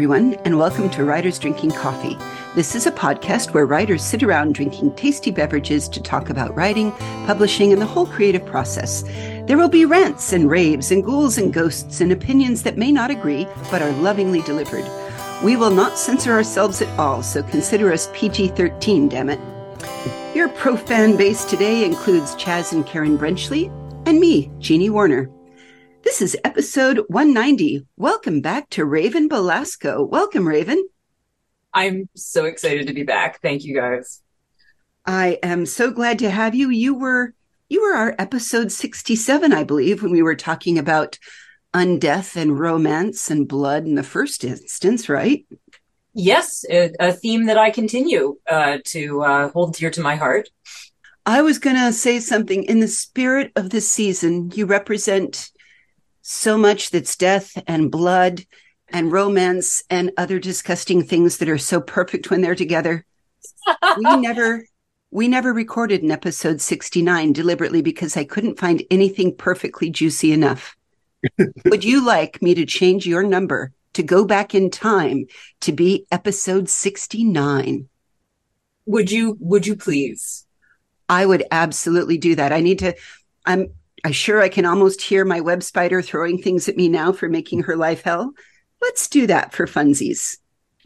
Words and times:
everyone, 0.00 0.32
and 0.46 0.56
welcome 0.56 0.88
to 0.88 1.04
Writers 1.04 1.38
Drinking 1.38 1.72
Coffee. 1.72 2.16
This 2.54 2.74
is 2.74 2.86
a 2.86 2.90
podcast 2.90 3.52
where 3.52 3.66
writers 3.66 4.02
sit 4.02 4.22
around 4.22 4.54
drinking 4.54 4.94
tasty 4.94 5.30
beverages 5.30 5.90
to 5.90 6.00
talk 6.00 6.30
about 6.30 6.56
writing, 6.56 6.90
publishing, 7.26 7.70
and 7.70 7.82
the 7.82 7.86
whole 7.86 8.06
creative 8.06 8.46
process. 8.46 9.02
There 9.46 9.58
will 9.58 9.68
be 9.68 9.84
rants 9.84 10.32
and 10.32 10.50
raves 10.50 10.90
and 10.90 11.04
ghouls 11.04 11.36
and 11.36 11.52
ghosts 11.52 12.00
and 12.00 12.12
opinions 12.12 12.62
that 12.62 12.78
may 12.78 12.90
not 12.90 13.10
agree 13.10 13.46
but 13.70 13.82
are 13.82 13.92
lovingly 13.92 14.40
delivered. 14.40 14.90
We 15.44 15.56
will 15.56 15.70
not 15.70 15.98
censor 15.98 16.32
ourselves 16.32 16.80
at 16.80 16.98
all, 16.98 17.22
so 17.22 17.42
consider 17.42 17.92
us 17.92 18.08
PG 18.14 18.48
13, 18.48 19.10
damn 19.10 19.28
it. 19.28 19.38
Your 20.34 20.48
pro 20.48 20.78
fan 20.78 21.18
base 21.18 21.44
today 21.44 21.84
includes 21.84 22.34
Chaz 22.36 22.72
and 22.72 22.86
Karen 22.86 23.18
Brenchley, 23.18 23.68
and 24.08 24.18
me, 24.18 24.50
Jeannie 24.60 24.88
Warner. 24.88 25.30
This 26.02 26.22
is 26.22 26.36
episode 26.44 27.04
190. 27.08 27.86
Welcome 27.98 28.40
back 28.40 28.70
to 28.70 28.86
Raven 28.86 29.28
Belasco. 29.28 30.02
Welcome, 30.02 30.48
Raven. 30.48 30.88
I'm 31.74 32.08
so 32.16 32.46
excited 32.46 32.86
to 32.86 32.94
be 32.94 33.02
back. 33.02 33.42
Thank 33.42 33.64
you 33.64 33.74
guys. 33.74 34.22
I 35.04 35.38
am 35.42 35.66
so 35.66 35.90
glad 35.90 36.18
to 36.20 36.30
have 36.30 36.54
you. 36.54 36.70
You 36.70 36.94
were 36.94 37.34
you 37.68 37.82
were 37.82 37.94
our 37.94 38.14
episode 38.18 38.72
67, 38.72 39.52
I 39.52 39.62
believe, 39.62 40.02
when 40.02 40.10
we 40.10 40.22
were 40.22 40.34
talking 40.34 40.78
about 40.78 41.18
undeath 41.74 42.34
and 42.34 42.58
romance 42.58 43.30
and 43.30 43.46
blood 43.46 43.84
in 43.84 43.94
the 43.94 44.02
first 44.02 44.42
instance, 44.42 45.08
right? 45.08 45.46
Yes, 46.14 46.64
a, 46.68 46.92
a 46.98 47.12
theme 47.12 47.46
that 47.46 47.58
I 47.58 47.70
continue 47.70 48.38
uh, 48.48 48.78
to 48.86 49.22
uh, 49.22 49.48
hold 49.50 49.74
dear 49.74 49.90
to 49.90 50.00
my 50.00 50.16
heart. 50.16 50.48
I 51.26 51.42
was 51.42 51.58
going 51.58 51.76
to 51.76 51.92
say 51.92 52.18
something 52.18 52.64
in 52.64 52.80
the 52.80 52.88
spirit 52.88 53.52
of 53.54 53.70
the 53.70 53.80
season. 53.80 54.50
You 54.54 54.66
represent 54.66 55.49
so 56.30 56.56
much 56.56 56.90
that's 56.90 57.16
death 57.16 57.60
and 57.66 57.90
blood 57.90 58.44
and 58.88 59.10
romance 59.10 59.82
and 59.90 60.12
other 60.16 60.38
disgusting 60.38 61.02
things 61.02 61.38
that 61.38 61.48
are 61.48 61.58
so 61.58 61.80
perfect 61.80 62.30
when 62.30 62.40
they're 62.40 62.54
together. 62.54 63.04
we 63.96 64.16
never 64.16 64.64
we 65.10 65.26
never 65.26 65.52
recorded 65.52 66.04
an 66.04 66.12
episode 66.12 66.60
69 66.60 67.32
deliberately 67.32 67.82
because 67.82 68.16
I 68.16 68.22
couldn't 68.22 68.60
find 68.60 68.84
anything 68.92 69.34
perfectly 69.34 69.90
juicy 69.90 70.32
enough. 70.32 70.76
Would 71.64 71.82
you 71.82 72.06
like 72.06 72.40
me 72.40 72.54
to 72.54 72.64
change 72.64 73.06
your 73.06 73.24
number 73.24 73.72
to 73.94 74.04
go 74.04 74.24
back 74.24 74.54
in 74.54 74.70
time 74.70 75.26
to 75.62 75.72
be 75.72 76.06
episode 76.12 76.68
69? 76.68 77.88
Would 78.86 79.10
you 79.10 79.36
would 79.40 79.66
you 79.66 79.74
please? 79.74 80.46
I 81.08 81.26
would 81.26 81.42
absolutely 81.50 82.18
do 82.18 82.36
that. 82.36 82.52
I 82.52 82.60
need 82.60 82.78
to 82.78 82.94
I'm 83.44 83.74
I 84.04 84.10
sure 84.12 84.40
I 84.40 84.48
can 84.48 84.64
almost 84.64 85.02
hear 85.02 85.24
my 85.24 85.40
web 85.40 85.62
spider 85.62 86.02
throwing 86.02 86.38
things 86.38 86.68
at 86.68 86.76
me 86.76 86.88
now 86.88 87.12
for 87.12 87.28
making 87.28 87.64
her 87.64 87.76
life 87.76 88.02
hell. 88.02 88.32
Let's 88.80 89.08
do 89.08 89.26
that 89.26 89.52
for 89.52 89.66
funsies. 89.66 90.38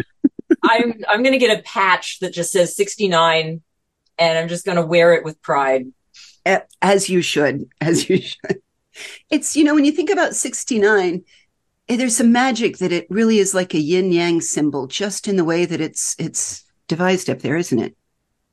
I'm 0.62 0.94
I'm 1.08 1.22
going 1.22 1.32
to 1.32 1.38
get 1.38 1.58
a 1.58 1.62
patch 1.62 2.20
that 2.20 2.32
just 2.32 2.52
says 2.52 2.76
69 2.76 3.62
and 4.18 4.38
I'm 4.38 4.48
just 4.48 4.64
going 4.64 4.76
to 4.76 4.86
wear 4.86 5.14
it 5.14 5.24
with 5.24 5.42
pride. 5.42 5.86
As 6.82 7.08
you 7.08 7.22
should, 7.22 7.64
as 7.80 8.08
you 8.08 8.18
should. 8.18 8.60
It's 9.30 9.56
you 9.56 9.64
know 9.64 9.74
when 9.74 9.84
you 9.84 9.92
think 9.92 10.10
about 10.10 10.34
69 10.34 11.24
eh, 11.88 11.96
there's 11.96 12.16
some 12.16 12.32
magic 12.32 12.78
that 12.78 12.92
it 12.92 13.06
really 13.10 13.38
is 13.38 13.54
like 13.54 13.74
a 13.74 13.80
yin 13.80 14.12
yang 14.12 14.40
symbol 14.40 14.86
just 14.86 15.26
in 15.26 15.36
the 15.36 15.44
way 15.44 15.64
that 15.66 15.80
it's 15.80 16.14
it's 16.18 16.64
devised 16.88 17.28
up 17.30 17.40
there, 17.40 17.56
isn't 17.56 17.78
it? 17.78 17.96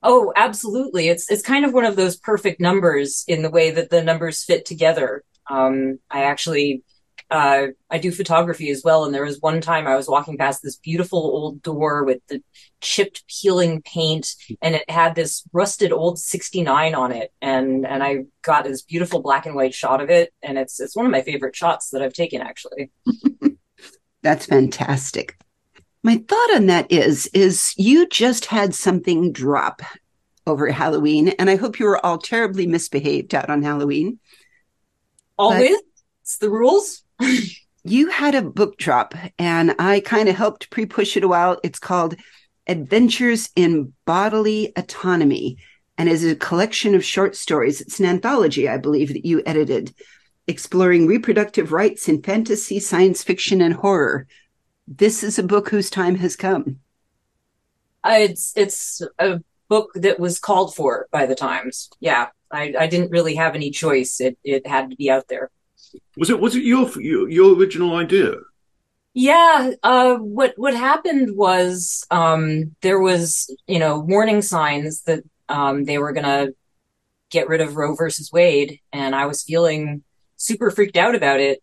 Oh, 0.03 0.33
absolutely. 0.35 1.09
It's 1.09 1.29
it's 1.29 1.41
kind 1.41 1.65
of 1.65 1.73
one 1.73 1.85
of 1.85 1.95
those 1.95 2.17
perfect 2.17 2.59
numbers 2.59 3.23
in 3.27 3.41
the 3.43 3.51
way 3.51 3.71
that 3.71 3.89
the 3.89 4.03
numbers 4.03 4.43
fit 4.43 4.65
together. 4.65 5.23
Um, 5.49 5.99
I 6.09 6.23
actually 6.23 6.83
uh, 7.31 7.67
I 7.89 7.97
do 7.97 8.11
photography 8.11 8.69
as 8.71 8.81
well, 8.83 9.05
and 9.05 9.13
there 9.13 9.23
was 9.23 9.39
one 9.39 9.61
time 9.61 9.87
I 9.87 9.95
was 9.95 10.09
walking 10.09 10.37
past 10.37 10.61
this 10.61 10.75
beautiful 10.75 11.19
old 11.19 11.61
door 11.61 12.03
with 12.03 12.19
the 12.27 12.43
chipped 12.81 13.23
peeling 13.27 13.81
paint, 13.83 14.35
and 14.61 14.75
it 14.75 14.89
had 14.89 15.15
this 15.15 15.43
rusted 15.53 15.93
old 15.93 16.19
'69 16.19 16.93
on 16.93 17.13
it, 17.13 17.31
and 17.41 17.87
and 17.87 18.03
I 18.03 18.25
got 18.41 18.65
this 18.65 18.81
beautiful 18.81 19.21
black 19.21 19.45
and 19.45 19.55
white 19.55 19.73
shot 19.73 20.01
of 20.01 20.09
it, 20.09 20.33
and 20.43 20.57
it's 20.57 20.79
it's 20.81 20.95
one 20.95 21.05
of 21.05 21.11
my 21.11 21.21
favorite 21.21 21.55
shots 21.55 21.91
that 21.91 22.01
I've 22.01 22.13
taken 22.13 22.41
actually. 22.41 22.91
That's 24.23 24.45
fantastic. 24.45 25.37
My 26.03 26.17
thought 26.27 26.55
on 26.55 26.65
that 26.65 26.91
is 26.91 27.27
is 27.27 27.73
you 27.77 28.07
just 28.07 28.45
had 28.45 28.73
something 28.73 29.31
drop 29.31 29.81
over 30.47 30.69
Halloween, 30.71 31.29
and 31.29 31.49
I 31.49 31.55
hope 31.55 31.79
you 31.79 31.85
were 31.85 32.03
all 32.03 32.17
terribly 32.17 32.65
misbehaved 32.65 33.35
out 33.35 33.49
on 33.49 33.61
Halloween. 33.61 34.19
Always, 35.37 35.69
but 35.69 35.81
it's 36.23 36.37
the 36.37 36.49
rules. 36.49 37.03
you 37.83 38.09
had 38.09 38.33
a 38.33 38.41
book 38.41 38.77
drop, 38.77 39.13
and 39.37 39.75
I 39.77 39.99
kind 39.99 40.27
of 40.27 40.35
helped 40.35 40.71
pre-push 40.71 41.15
it 41.17 41.23
a 41.23 41.27
while. 41.27 41.59
It's 41.63 41.79
called 41.79 42.15
Adventures 42.65 43.49
in 43.55 43.93
Bodily 44.05 44.73
Autonomy, 44.75 45.57
and 45.99 46.09
is 46.09 46.25
a 46.25 46.35
collection 46.35 46.95
of 46.95 47.05
short 47.05 47.35
stories. 47.35 47.79
It's 47.79 47.99
an 47.99 48.07
anthology, 48.07 48.67
I 48.67 48.77
believe, 48.77 49.09
that 49.09 49.25
you 49.25 49.43
edited, 49.45 49.93
exploring 50.47 51.05
reproductive 51.05 51.71
rights 51.71 52.09
in 52.09 52.23
fantasy, 52.23 52.79
science 52.79 53.23
fiction, 53.23 53.61
and 53.61 53.75
horror 53.75 54.25
this 54.97 55.23
is 55.23 55.39
a 55.39 55.43
book 55.43 55.69
whose 55.69 55.89
time 55.89 56.15
has 56.15 56.35
come. 56.35 56.79
Uh, 58.03 58.17
it's 58.19 58.53
it's 58.55 59.01
a 59.19 59.41
book 59.69 59.91
that 59.95 60.19
was 60.19 60.39
called 60.39 60.75
for 60.75 61.07
by 61.11 61.25
the 61.25 61.35
times. 61.35 61.89
Yeah, 61.99 62.27
I, 62.51 62.73
I 62.77 62.87
didn't 62.87 63.11
really 63.11 63.35
have 63.35 63.55
any 63.55 63.71
choice. 63.71 64.19
It 64.19 64.37
it 64.43 64.67
had 64.67 64.89
to 64.89 64.95
be 64.95 65.09
out 65.09 65.27
there. 65.27 65.49
Was 66.17 66.29
it 66.29 66.39
was 66.39 66.55
it 66.55 66.63
your 66.63 66.89
your, 66.99 67.29
your 67.29 67.55
original 67.55 67.95
idea? 67.95 68.33
Yeah. 69.13 69.71
Uh, 69.83 70.15
what 70.15 70.53
what 70.57 70.73
happened 70.73 71.37
was 71.37 72.05
um, 72.11 72.75
there 72.81 72.99
was 72.99 73.53
you 73.67 73.79
know 73.79 73.99
warning 73.99 74.41
signs 74.41 75.03
that 75.03 75.23
um, 75.47 75.85
they 75.85 75.97
were 75.97 76.11
gonna 76.11 76.49
get 77.29 77.47
rid 77.47 77.61
of 77.61 77.75
Roe 77.75 77.95
versus 77.95 78.31
Wade, 78.31 78.79
and 78.91 79.15
I 79.15 79.25
was 79.25 79.43
feeling 79.43 80.03
super 80.37 80.71
freaked 80.71 80.97
out 80.97 81.15
about 81.15 81.39
it. 81.39 81.61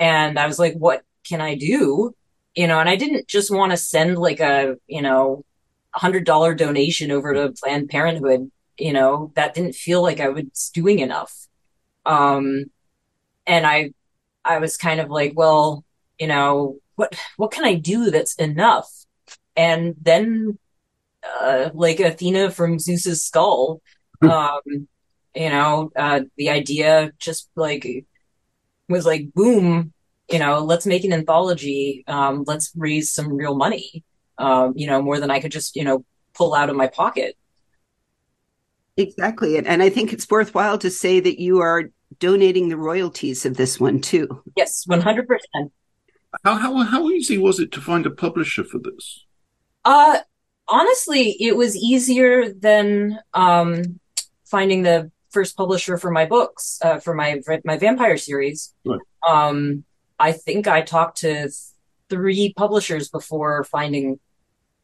And 0.00 0.38
I 0.38 0.46
was 0.46 0.58
like, 0.58 0.74
what 0.74 1.02
can 1.26 1.40
I 1.40 1.56
do? 1.56 2.14
You 2.54 2.66
know, 2.66 2.78
and 2.78 2.88
I 2.88 2.96
didn't 2.96 3.26
just 3.26 3.50
want 3.50 3.72
to 3.72 3.76
send 3.76 4.18
like 4.18 4.40
a, 4.40 4.76
you 4.86 5.02
know, 5.02 5.44
hundred 5.92 6.24
dollar 6.24 6.54
donation 6.54 7.10
over 7.10 7.34
to 7.34 7.52
Planned 7.52 7.88
Parenthood. 7.88 8.50
You 8.78 8.92
know, 8.92 9.32
that 9.36 9.54
didn't 9.54 9.74
feel 9.74 10.02
like 10.02 10.20
I 10.20 10.28
was 10.28 10.70
doing 10.74 10.98
enough. 10.98 11.32
Um, 12.04 12.66
and 13.46 13.66
I, 13.66 13.92
I 14.44 14.58
was 14.58 14.76
kind 14.76 15.00
of 15.00 15.10
like, 15.10 15.32
well, 15.36 15.84
you 16.18 16.26
know, 16.26 16.78
what, 16.96 17.18
what 17.36 17.50
can 17.50 17.64
I 17.64 17.74
do 17.74 18.10
that's 18.10 18.34
enough? 18.34 18.90
And 19.56 19.94
then, 20.00 20.58
uh, 21.40 21.70
like 21.72 22.00
Athena 22.00 22.50
from 22.50 22.78
Zeus's 22.78 23.22
skull, 23.22 23.80
hmm. 24.20 24.28
um, 24.28 24.88
you 25.34 25.50
know, 25.50 25.90
uh, 25.96 26.20
the 26.36 26.50
idea 26.50 27.12
just 27.18 27.48
like 27.54 28.04
was 28.88 29.06
like, 29.06 29.32
boom, 29.34 29.93
you 30.30 30.38
know, 30.38 30.58
let's 30.58 30.86
make 30.86 31.04
an 31.04 31.12
anthology. 31.12 32.04
Um, 32.06 32.44
let's 32.46 32.72
raise 32.76 33.12
some 33.12 33.32
real 33.32 33.54
money. 33.54 34.04
Um, 34.38 34.72
you 34.76 34.86
know, 34.86 35.00
more 35.00 35.20
than 35.20 35.30
I 35.30 35.40
could 35.40 35.52
just, 35.52 35.76
you 35.76 35.84
know, 35.84 36.04
pull 36.34 36.54
out 36.54 36.70
of 36.70 36.76
my 36.76 36.88
pocket. 36.88 37.36
Exactly. 38.96 39.56
And, 39.56 39.66
and 39.66 39.82
I 39.82 39.90
think 39.90 40.12
it's 40.12 40.28
worthwhile 40.30 40.78
to 40.78 40.90
say 40.90 41.20
that 41.20 41.40
you 41.40 41.60
are 41.60 41.90
donating 42.18 42.68
the 42.68 42.76
royalties 42.76 43.44
of 43.44 43.56
this 43.56 43.78
one 43.80 44.00
too. 44.00 44.42
Yes, 44.56 44.86
100%. 44.88 45.26
How, 46.44 46.56
how, 46.56 46.82
how 46.82 47.10
easy 47.10 47.38
was 47.38 47.60
it 47.60 47.70
to 47.72 47.80
find 47.80 48.06
a 48.06 48.10
publisher 48.10 48.64
for 48.64 48.78
this? 48.78 49.24
Uh, 49.84 50.18
honestly, 50.66 51.36
it 51.40 51.56
was 51.56 51.76
easier 51.76 52.52
than, 52.52 53.18
um, 53.34 54.00
finding 54.44 54.82
the 54.82 55.10
first 55.30 55.56
publisher 55.56 55.96
for 55.96 56.10
my 56.10 56.24
books, 56.24 56.78
uh, 56.82 56.98
for 56.98 57.14
my, 57.14 57.40
my 57.64 57.76
vampire 57.76 58.16
series. 58.16 58.72
Right. 58.84 59.00
Um, 59.28 59.84
I 60.18 60.32
think 60.32 60.66
I 60.66 60.82
talked 60.82 61.18
to 61.18 61.50
three 62.10 62.52
publishers 62.56 63.08
before 63.08 63.64
finding 63.64 64.20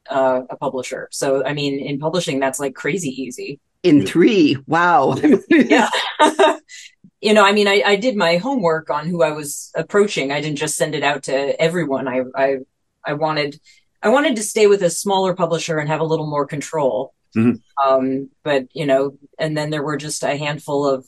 uh, 0.09 0.43
a 0.51 0.57
publisher. 0.57 1.09
So, 1.11 1.45
I 1.45 1.53
mean, 1.53 1.79
in 1.79 1.99
publishing, 1.99 2.41
that's 2.41 2.59
like 2.59 2.75
crazy 2.75 3.11
easy. 3.23 3.61
In 3.83 4.07
three, 4.07 4.57
wow. 4.67 5.17
yeah. 5.49 5.89
you 7.21 7.33
know, 7.35 7.45
I 7.45 7.53
mean, 7.53 7.69
I, 7.69 7.83
I 7.85 7.97
did 7.97 8.17
my 8.17 8.37
homework 8.37 8.91
on 8.91 9.07
who 9.07 9.23
I 9.23 9.33
was 9.33 9.71
approaching. 9.75 10.33
I 10.33 10.41
didn't 10.41 10.59
just 10.59 10.77
send 10.77 10.95
it 10.95 11.03
out 11.03 11.25
to 11.25 11.61
everyone. 11.61 12.09
I, 12.09 12.23
I, 12.35 12.57
I 13.05 13.15
wanted, 13.15 13.61
I 14.03 14.09
wanted 14.09 14.37
to 14.37 14.43
stay 14.43 14.67
with 14.67 14.83
a 14.83 14.91
smaller 14.91 15.35
publisher 15.35 15.79
and 15.79 15.89
have 15.89 16.01
a 16.01 16.05
little 16.05 16.27
more 16.27 16.47
control. 16.47 17.15
Mm-hmm. 17.37 17.89
Um, 17.89 18.31
but 18.43 18.67
you 18.75 18.87
know, 18.87 19.17
and 19.39 19.57
then 19.57 19.71
there 19.71 19.83
were 19.83 19.97
just 19.97 20.23
a 20.23 20.37
handful 20.37 20.87
of 20.87 21.07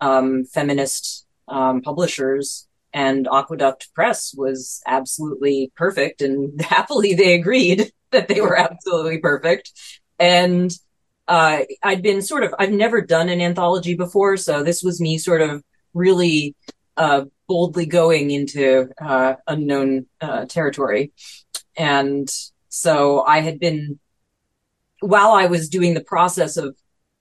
um, 0.00 0.44
feminist 0.44 1.26
um, 1.48 1.82
publishers 1.82 2.68
and 2.94 3.26
Aqueduct 3.30 3.92
Press 3.92 4.32
was 4.34 4.80
absolutely 4.86 5.72
perfect. 5.76 6.22
And 6.22 6.58
happily 6.62 7.14
they 7.14 7.34
agreed 7.34 7.92
that 8.12 8.28
they 8.28 8.40
were 8.40 8.56
absolutely 8.56 9.18
perfect. 9.18 9.72
And 10.18 10.72
uh, 11.26 11.60
I'd 11.82 12.02
been 12.02 12.22
sort 12.22 12.44
of, 12.44 12.54
I've 12.58 12.70
never 12.70 13.00
done 13.00 13.28
an 13.28 13.40
anthology 13.40 13.94
before. 13.94 14.36
So 14.36 14.62
this 14.62 14.82
was 14.82 15.00
me 15.00 15.18
sort 15.18 15.42
of 15.42 15.64
really 15.92 16.54
uh, 16.96 17.24
boldly 17.48 17.86
going 17.86 18.30
into 18.30 18.88
uh, 19.00 19.34
unknown 19.48 20.06
uh, 20.20 20.44
territory. 20.46 21.12
And 21.76 22.30
so 22.68 23.22
I 23.22 23.40
had 23.40 23.58
been, 23.58 23.98
while 25.00 25.32
I 25.32 25.46
was 25.46 25.68
doing 25.68 25.94
the 25.94 26.04
process 26.04 26.56
of 26.56 26.76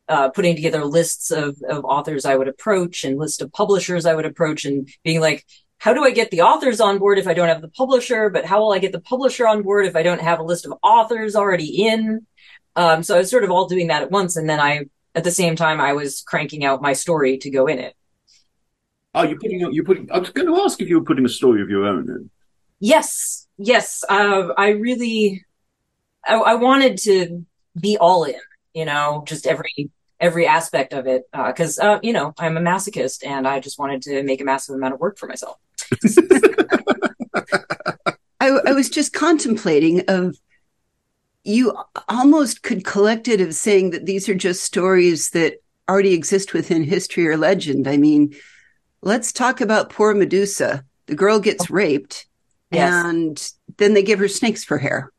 uh, 0.08 0.30
putting 0.30 0.56
together 0.56 0.86
lists 0.86 1.32
of, 1.32 1.58
of 1.68 1.86
authors 1.86 2.26
I 2.26 2.36
would 2.36 2.48
approach 2.48 3.04
and 3.04 3.18
list 3.18 3.42
of 3.42 3.52
publishers 3.52 4.06
I 4.06 4.14
would 4.14 4.26
approach 4.26 4.66
and 4.66 4.88
being 5.04 5.22
like, 5.22 5.46
how 5.84 5.94
do 5.94 6.06
I 6.06 6.12
get 6.12 6.32
the 6.32 6.44
authors 6.44 6.80
on 6.80 6.98
board 6.98 7.20
if 7.20 7.28
I 7.28 7.34
don't 7.34 7.50
have 7.50 7.62
the 7.62 7.68
publisher? 7.68 8.30
But 8.30 8.46
how 8.46 8.62
will 8.62 8.72
I 8.72 8.80
get 8.80 8.94
the 8.94 9.02
publisher 9.02 9.46
on 9.46 9.64
board 9.64 9.86
if 9.86 9.98
I 9.98 10.02
don't 10.02 10.22
have 10.22 10.40
a 10.40 10.44
list 10.44 10.66
of 10.66 10.72
authors 10.82 11.36
already 11.36 11.86
in? 11.86 12.26
Um, 12.78 13.04
so 13.04 13.16
I 13.16 13.18
was 13.18 13.30
sort 13.30 13.44
of 13.44 13.52
all 13.52 13.68
doing 13.68 13.88
that 13.88 14.02
at 14.02 14.10
once. 14.10 14.38
And 14.38 14.50
then 14.50 14.62
I, 14.62 14.86
at 15.14 15.26
the 15.26 15.32
same 15.32 15.58
time, 15.58 15.82
I 15.82 15.92
was 15.92 16.22
cranking 16.22 16.64
out 16.64 16.82
my 16.82 16.94
story 16.94 17.38
to 17.40 17.50
go 17.50 17.68
in 17.68 17.80
it. 17.80 17.98
Are 19.14 19.26
you 19.26 19.38
putting, 19.38 19.60
you're 19.74 19.84
putting, 19.84 20.10
I 20.10 20.20
was 20.20 20.30
going 20.30 20.48
to 20.48 20.62
ask 20.62 20.80
if 20.80 20.88
you 20.88 21.00
were 21.00 21.06
putting 21.06 21.26
a 21.26 21.30
story 21.30 21.62
of 21.62 21.70
your 21.70 21.84
own 21.84 22.10
in. 22.10 22.30
Yes. 22.80 23.46
Yes. 23.58 24.06
Uh, 24.08 24.54
I 24.58 24.70
really, 24.70 25.44
I, 26.26 26.36
I 26.36 26.56
wanted 26.56 26.98
to 27.00 27.46
be 27.78 27.98
all 27.98 28.24
in, 28.24 28.40
you 28.74 28.86
know, 28.86 29.26
just 29.28 29.46
every 29.46 29.92
every 30.22 30.48
aspect 30.48 30.94
of 30.94 31.06
it 31.06 31.24
because 31.34 31.78
uh, 31.80 31.96
uh, 31.96 32.00
you 32.02 32.14
know 32.14 32.34
I'm 32.38 32.56
a 32.56 32.62
masochist 32.62 33.26
and 33.28 33.46
I 33.46 33.60
just 33.60 33.78
wanted 33.78 34.02
to 34.04 34.24
make 34.24 34.40
a 34.40 34.46
massive 34.46 34.74
amount 34.74 34.94
of 34.94 35.02
work 35.02 35.18
for 35.20 35.28
myself. 35.28 35.58
I, 38.40 38.50
I, 38.50 38.72
was 38.74 38.90
just 38.90 39.14
contemplating 39.14 40.04
of 40.08 40.36
you 41.44 41.78
almost 42.08 42.64
could 42.64 42.86
collect 42.86 43.28
it 43.28 43.42
of 43.42 43.56
saying 43.56 43.92
that 43.92 44.06
these 44.06 44.28
are 44.30 44.36
just 44.36 44.64
stories 44.64 45.30
that 45.32 45.62
already 45.90 46.14
exist 46.14 46.54
within 46.54 46.84
history 46.84 47.28
or 47.28 47.38
legend. 47.38 47.88
I 47.88 47.98
mean, 47.98 48.34
let's 49.02 49.32
talk 49.32 49.62
about 49.62 49.90
poor 49.90 50.14
Medusa. 50.14 50.86
The 51.08 51.16
girl 51.16 51.40
gets 51.40 51.70
raped 51.70 52.28
yes. 52.72 53.06
and 53.06 53.52
then 53.78 53.94
they 53.94 54.04
give 54.04 54.20
her 54.20 54.28
snakes 54.28 54.64
for 54.64 54.78
hair. 54.78 55.12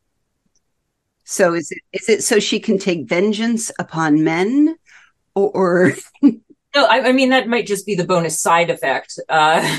So 1.25 1.55
is 1.55 1.71
it 1.71 1.81
is 1.93 2.09
it 2.09 2.23
so 2.23 2.39
she 2.39 2.61
can 2.61 2.79
take 2.79 3.09
vengeance 3.09 3.71
upon 3.79 4.25
men 4.25 4.77
or, 5.35 5.51
or... 5.51 5.93
no, 6.23 6.35
I, 6.77 7.09
I, 7.09 7.13
mean 7.13 7.31
that 7.31 7.49
might 7.49 7.67
just 7.67 7.87
be 7.87 7.95
the 7.95 8.07
bonus 8.07 8.41
side 8.41 8.71
effect. 8.71 9.19
Uh, 9.29 9.79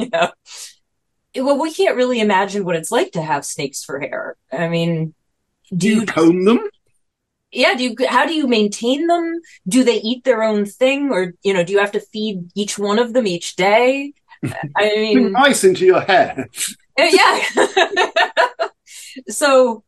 you 1.34 1.42
know, 1.42 1.44
well, 1.44 1.60
we 1.60 1.72
can't 1.72 1.96
really 1.96 2.20
imagine 2.20 2.64
what 2.64 2.76
it's 2.76 2.90
like 2.90 3.12
to 3.12 3.22
have 3.22 3.44
snakes 3.44 3.84
for 3.84 4.00
hair. 4.00 4.36
I 4.52 4.68
mean, 4.68 5.14
do, 5.70 5.76
do 5.76 5.88
you, 5.88 6.00
you 6.00 6.06
comb 6.06 6.44
them? 6.44 6.68
Yeah. 7.52 7.74
Do 7.74 7.84
you? 7.84 7.96
How 8.08 8.26
do 8.26 8.34
you 8.34 8.46
maintain 8.46 9.06
them? 9.06 9.40
Do 9.68 9.84
they 9.84 9.96
eat 9.96 10.24
their 10.24 10.42
own 10.42 10.66
thing, 10.66 11.10
or 11.10 11.34
you 11.42 11.52
know, 11.52 11.64
do 11.64 11.72
you 11.72 11.78
have 11.80 11.92
to 11.92 12.00
feed 12.00 12.50
each 12.54 12.78
one 12.78 12.98
of 12.98 13.12
them 13.12 13.26
each 13.26 13.56
day? 13.56 14.12
I 14.76 14.94
mean, 14.96 15.34
ice 15.36 15.64
into 15.64 15.84
your 15.84 16.00
hair. 16.00 16.48
Uh, 16.98 17.08
yeah. 17.10 18.68
so 19.28 19.84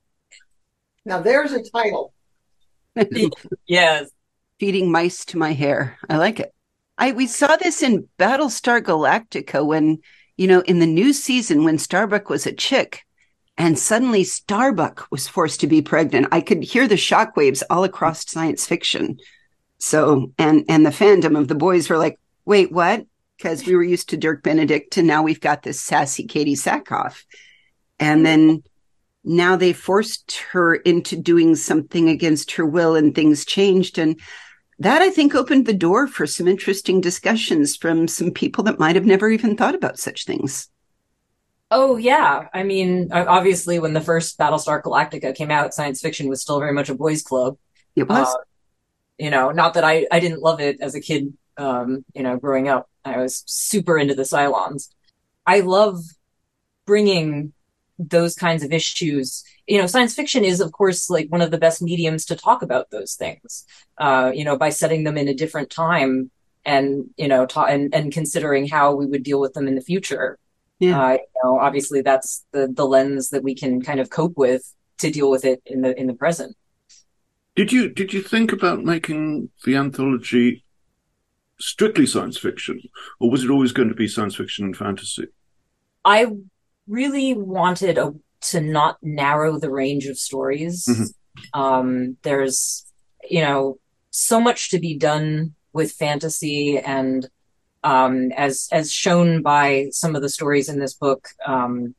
now 1.04 1.20
there's 1.20 1.52
a 1.52 1.62
title. 1.62 2.12
yes 3.66 4.10
feeding 4.62 4.92
mice 4.92 5.24
to 5.24 5.36
my 5.36 5.52
hair. 5.52 5.98
I 6.08 6.18
like 6.18 6.38
it. 6.38 6.54
I 7.02 7.10
we 7.10 7.26
saw 7.26 7.56
this 7.56 7.82
in 7.82 8.08
Battlestar 8.16 8.80
Galactica 8.80 9.66
when, 9.66 9.98
you 10.36 10.46
know, 10.46 10.60
in 10.60 10.78
the 10.78 10.86
new 10.86 11.12
season 11.12 11.64
when 11.64 11.76
Starbuck 11.76 12.30
was 12.30 12.46
a 12.46 12.52
chick 12.52 13.02
and 13.58 13.76
suddenly 13.76 14.22
Starbuck 14.22 15.08
was 15.10 15.26
forced 15.26 15.58
to 15.60 15.66
be 15.66 15.82
pregnant. 15.82 16.28
I 16.30 16.40
could 16.40 16.62
hear 16.62 16.86
the 16.86 16.94
shockwaves 16.94 17.64
all 17.68 17.82
across 17.82 18.30
science 18.30 18.68
fiction. 18.68 19.18
So, 19.78 20.30
and 20.38 20.64
and 20.68 20.86
the 20.86 20.90
fandom 20.90 21.36
of 21.36 21.48
the 21.48 21.56
boys 21.56 21.90
were 21.90 21.98
like, 21.98 22.20
"Wait, 22.44 22.70
what?" 22.70 23.04
Because 23.36 23.66
we 23.66 23.74
were 23.74 23.82
used 23.82 24.10
to 24.10 24.16
Dirk 24.16 24.44
Benedict, 24.44 24.96
and 24.96 25.08
now 25.08 25.24
we've 25.24 25.40
got 25.40 25.64
this 25.64 25.80
sassy 25.80 26.24
Katee 26.28 26.52
Sackhoff, 26.52 27.24
and 27.98 28.24
then 28.24 28.62
now 29.24 29.56
they 29.56 29.72
forced 29.72 30.36
her 30.52 30.76
into 30.76 31.16
doing 31.16 31.56
something 31.56 32.08
against 32.08 32.52
her 32.52 32.64
will, 32.64 32.94
and 32.94 33.12
things 33.12 33.44
changed. 33.44 33.98
And 33.98 34.20
that 34.78 35.02
I 35.02 35.10
think 35.10 35.34
opened 35.34 35.66
the 35.66 35.72
door 35.72 36.06
for 36.06 36.26
some 36.26 36.48
interesting 36.48 37.00
discussions 37.00 37.76
from 37.76 38.08
some 38.08 38.30
people 38.30 38.64
that 38.64 38.78
might 38.78 38.96
have 38.96 39.06
never 39.06 39.28
even 39.28 39.56
thought 39.56 39.74
about 39.74 39.98
such 39.98 40.24
things. 40.24 40.68
Oh 41.70 41.96
yeah, 41.96 42.48
I 42.52 42.64
mean, 42.64 43.08
obviously, 43.12 43.78
when 43.78 43.94
the 43.94 44.00
first 44.00 44.38
Battlestar 44.38 44.82
Galactica 44.82 45.34
came 45.34 45.50
out, 45.50 45.72
science 45.72 46.02
fiction 46.02 46.28
was 46.28 46.42
still 46.42 46.60
very 46.60 46.72
much 46.72 46.90
a 46.90 46.94
boys' 46.94 47.22
club. 47.22 47.56
It 47.96 48.08
was, 48.08 48.28
uh, 48.28 48.38
you 49.18 49.30
know, 49.30 49.52
not 49.52 49.74
that 49.74 49.84
I 49.84 50.06
I 50.12 50.20
didn't 50.20 50.42
love 50.42 50.60
it 50.60 50.80
as 50.80 50.94
a 50.94 51.00
kid. 51.00 51.32
Um, 51.56 52.04
you 52.14 52.22
know, 52.22 52.36
growing 52.36 52.68
up, 52.68 52.90
I 53.04 53.18
was 53.18 53.42
super 53.46 53.96
into 53.96 54.14
the 54.14 54.22
Cylons. 54.22 54.88
I 55.46 55.60
love 55.60 56.00
bringing 56.84 57.52
those 57.98 58.34
kinds 58.34 58.62
of 58.62 58.72
issues. 58.72 59.44
You 59.66 59.78
know 59.78 59.86
science 59.86 60.14
fiction 60.14 60.44
is 60.44 60.60
of 60.60 60.72
course 60.72 61.08
like 61.08 61.28
one 61.28 61.40
of 61.40 61.50
the 61.50 61.58
best 61.58 61.82
mediums 61.82 62.26
to 62.26 62.36
talk 62.36 62.62
about 62.62 62.90
those 62.90 63.14
things 63.14 63.64
uh 63.98 64.32
you 64.34 64.44
know 64.44 64.56
by 64.56 64.70
setting 64.70 65.04
them 65.04 65.16
in 65.16 65.28
a 65.28 65.34
different 65.34 65.70
time 65.70 66.32
and 66.64 67.04
you 67.16 67.28
know 67.28 67.46
ta- 67.46 67.66
and 67.66 67.94
and 67.94 68.12
considering 68.12 68.66
how 68.66 68.94
we 68.94 69.06
would 69.06 69.22
deal 69.22 69.40
with 69.40 69.52
them 69.54 69.68
in 69.68 69.74
the 69.74 69.80
future. 69.80 70.38
Yeah. 70.78 71.00
Uh, 71.00 71.12
you 71.12 71.40
know 71.44 71.58
obviously 71.58 72.02
that's 72.02 72.44
the 72.52 72.68
the 72.72 72.86
lens 72.86 73.30
that 73.30 73.42
we 73.42 73.54
can 73.54 73.82
kind 73.82 74.00
of 74.00 74.10
cope 74.10 74.36
with 74.36 74.74
to 74.98 75.10
deal 75.10 75.30
with 75.30 75.44
it 75.44 75.62
in 75.66 75.82
the 75.82 75.98
in 75.98 76.06
the 76.06 76.14
present. 76.14 76.56
Did 77.54 77.72
you 77.72 77.88
did 77.88 78.12
you 78.12 78.22
think 78.22 78.52
about 78.52 78.84
making 78.84 79.50
the 79.64 79.76
anthology 79.76 80.64
strictly 81.60 82.06
science 82.06 82.38
fiction 82.38 82.80
or 83.20 83.30
was 83.30 83.44
it 83.44 83.50
always 83.50 83.72
going 83.72 83.88
to 83.88 83.94
be 83.94 84.08
science 84.08 84.34
fiction 84.34 84.64
and 84.64 84.76
fantasy? 84.76 85.28
I 86.04 86.26
really 86.86 87.34
wanted 87.34 87.98
a, 87.98 88.14
to 88.50 88.60
not 88.60 88.98
narrow 89.02 89.58
the 89.58 89.70
range 89.70 90.06
of 90.06 90.18
stories. 90.18 90.86
Mm-hmm. 90.88 91.60
Um, 91.60 92.16
there's, 92.22 92.86
you 93.28 93.40
know, 93.40 93.78
so 94.10 94.40
much 94.40 94.70
to 94.70 94.78
be 94.78 94.96
done 94.96 95.54
with 95.72 95.92
fantasy 95.92 96.78
and 96.78 97.28
um, 97.84 98.30
as 98.32 98.68
as 98.70 98.92
shown 98.92 99.42
by 99.42 99.88
some 99.90 100.14
of 100.14 100.22
the 100.22 100.28
stories 100.28 100.68
in 100.68 100.78
this 100.78 100.94
book, 100.94 101.28
um, 101.46 101.94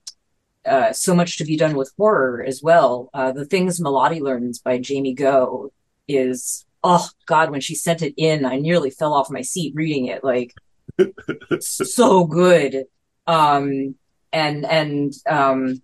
uh, 0.65 0.93
so 0.93 1.13
much 1.13 1.37
to 1.37 1.43
be 1.43 1.57
done 1.57 1.75
with 1.75 1.91
horror 1.97 2.41
as 2.41 2.61
well. 2.63 3.09
Uh, 3.13 3.33
the 3.33 3.45
things 3.45 3.81
Melody 3.81 4.21
learns 4.21 4.59
by 4.59 4.77
Jamie 4.77 5.13
Go 5.13 5.73
is 6.07 6.65
oh 6.83 7.07
god 7.25 7.49
when 7.49 7.61
she 7.61 7.75
sent 7.75 8.01
it 8.01 8.13
in 8.17 8.45
i 8.45 8.57
nearly 8.57 8.89
fell 8.89 9.13
off 9.13 9.31
my 9.31 9.41
seat 9.41 9.73
reading 9.75 10.07
it 10.07 10.23
like 10.23 10.53
so 11.59 12.25
good 12.25 12.85
um 13.25 13.95
and 14.33 14.65
and 14.65 15.13
um, 15.29 15.81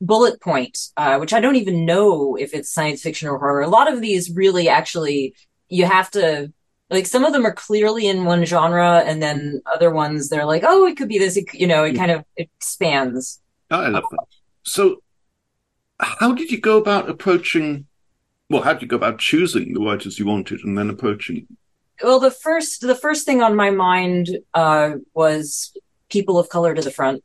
Bullet 0.00 0.40
Point, 0.40 0.78
uh, 0.96 1.16
which 1.16 1.32
I 1.32 1.40
don't 1.40 1.56
even 1.56 1.84
know 1.84 2.36
if 2.36 2.54
it's 2.54 2.72
science 2.72 3.02
fiction 3.02 3.28
or 3.28 3.38
horror. 3.38 3.62
A 3.62 3.68
lot 3.68 3.92
of 3.92 4.00
these 4.00 4.30
really 4.30 4.68
actually 4.68 5.34
you 5.68 5.86
have 5.86 6.10
to 6.12 6.52
like 6.90 7.06
some 7.06 7.24
of 7.24 7.32
them 7.32 7.46
are 7.46 7.52
clearly 7.52 8.06
in 8.06 8.24
one 8.24 8.44
genre, 8.44 9.02
and 9.04 9.22
then 9.22 9.60
other 9.72 9.90
ones 9.90 10.28
they're 10.28 10.46
like, 10.46 10.62
oh, 10.66 10.86
it 10.86 10.96
could 10.96 11.08
be 11.08 11.18
this. 11.18 11.36
It, 11.36 11.52
you 11.52 11.66
know, 11.66 11.84
it 11.84 11.94
kind 11.94 12.10
of 12.10 12.24
expands. 12.36 13.40
I 13.70 13.88
love 13.88 14.04
that. 14.10 14.24
So, 14.62 15.02
how 16.00 16.32
did 16.32 16.50
you 16.50 16.60
go 16.60 16.78
about 16.78 17.10
approaching? 17.10 17.86
Well, 18.50 18.62
how 18.62 18.72
did 18.72 18.82
you 18.82 18.88
go 18.88 18.96
about 18.96 19.18
choosing 19.18 19.74
the 19.74 19.80
writers 19.80 20.18
you 20.18 20.24
wanted 20.24 20.60
and 20.64 20.78
then 20.78 20.88
approaching? 20.88 21.46
Well, 22.02 22.20
the 22.20 22.30
first 22.30 22.80
the 22.80 22.94
first 22.94 23.26
thing 23.26 23.42
on 23.42 23.56
my 23.56 23.70
mind 23.70 24.38
uh, 24.54 24.92
was 25.12 25.76
people 26.08 26.38
of 26.38 26.48
color 26.48 26.74
to 26.74 26.80
the 26.80 26.90
front 26.90 27.22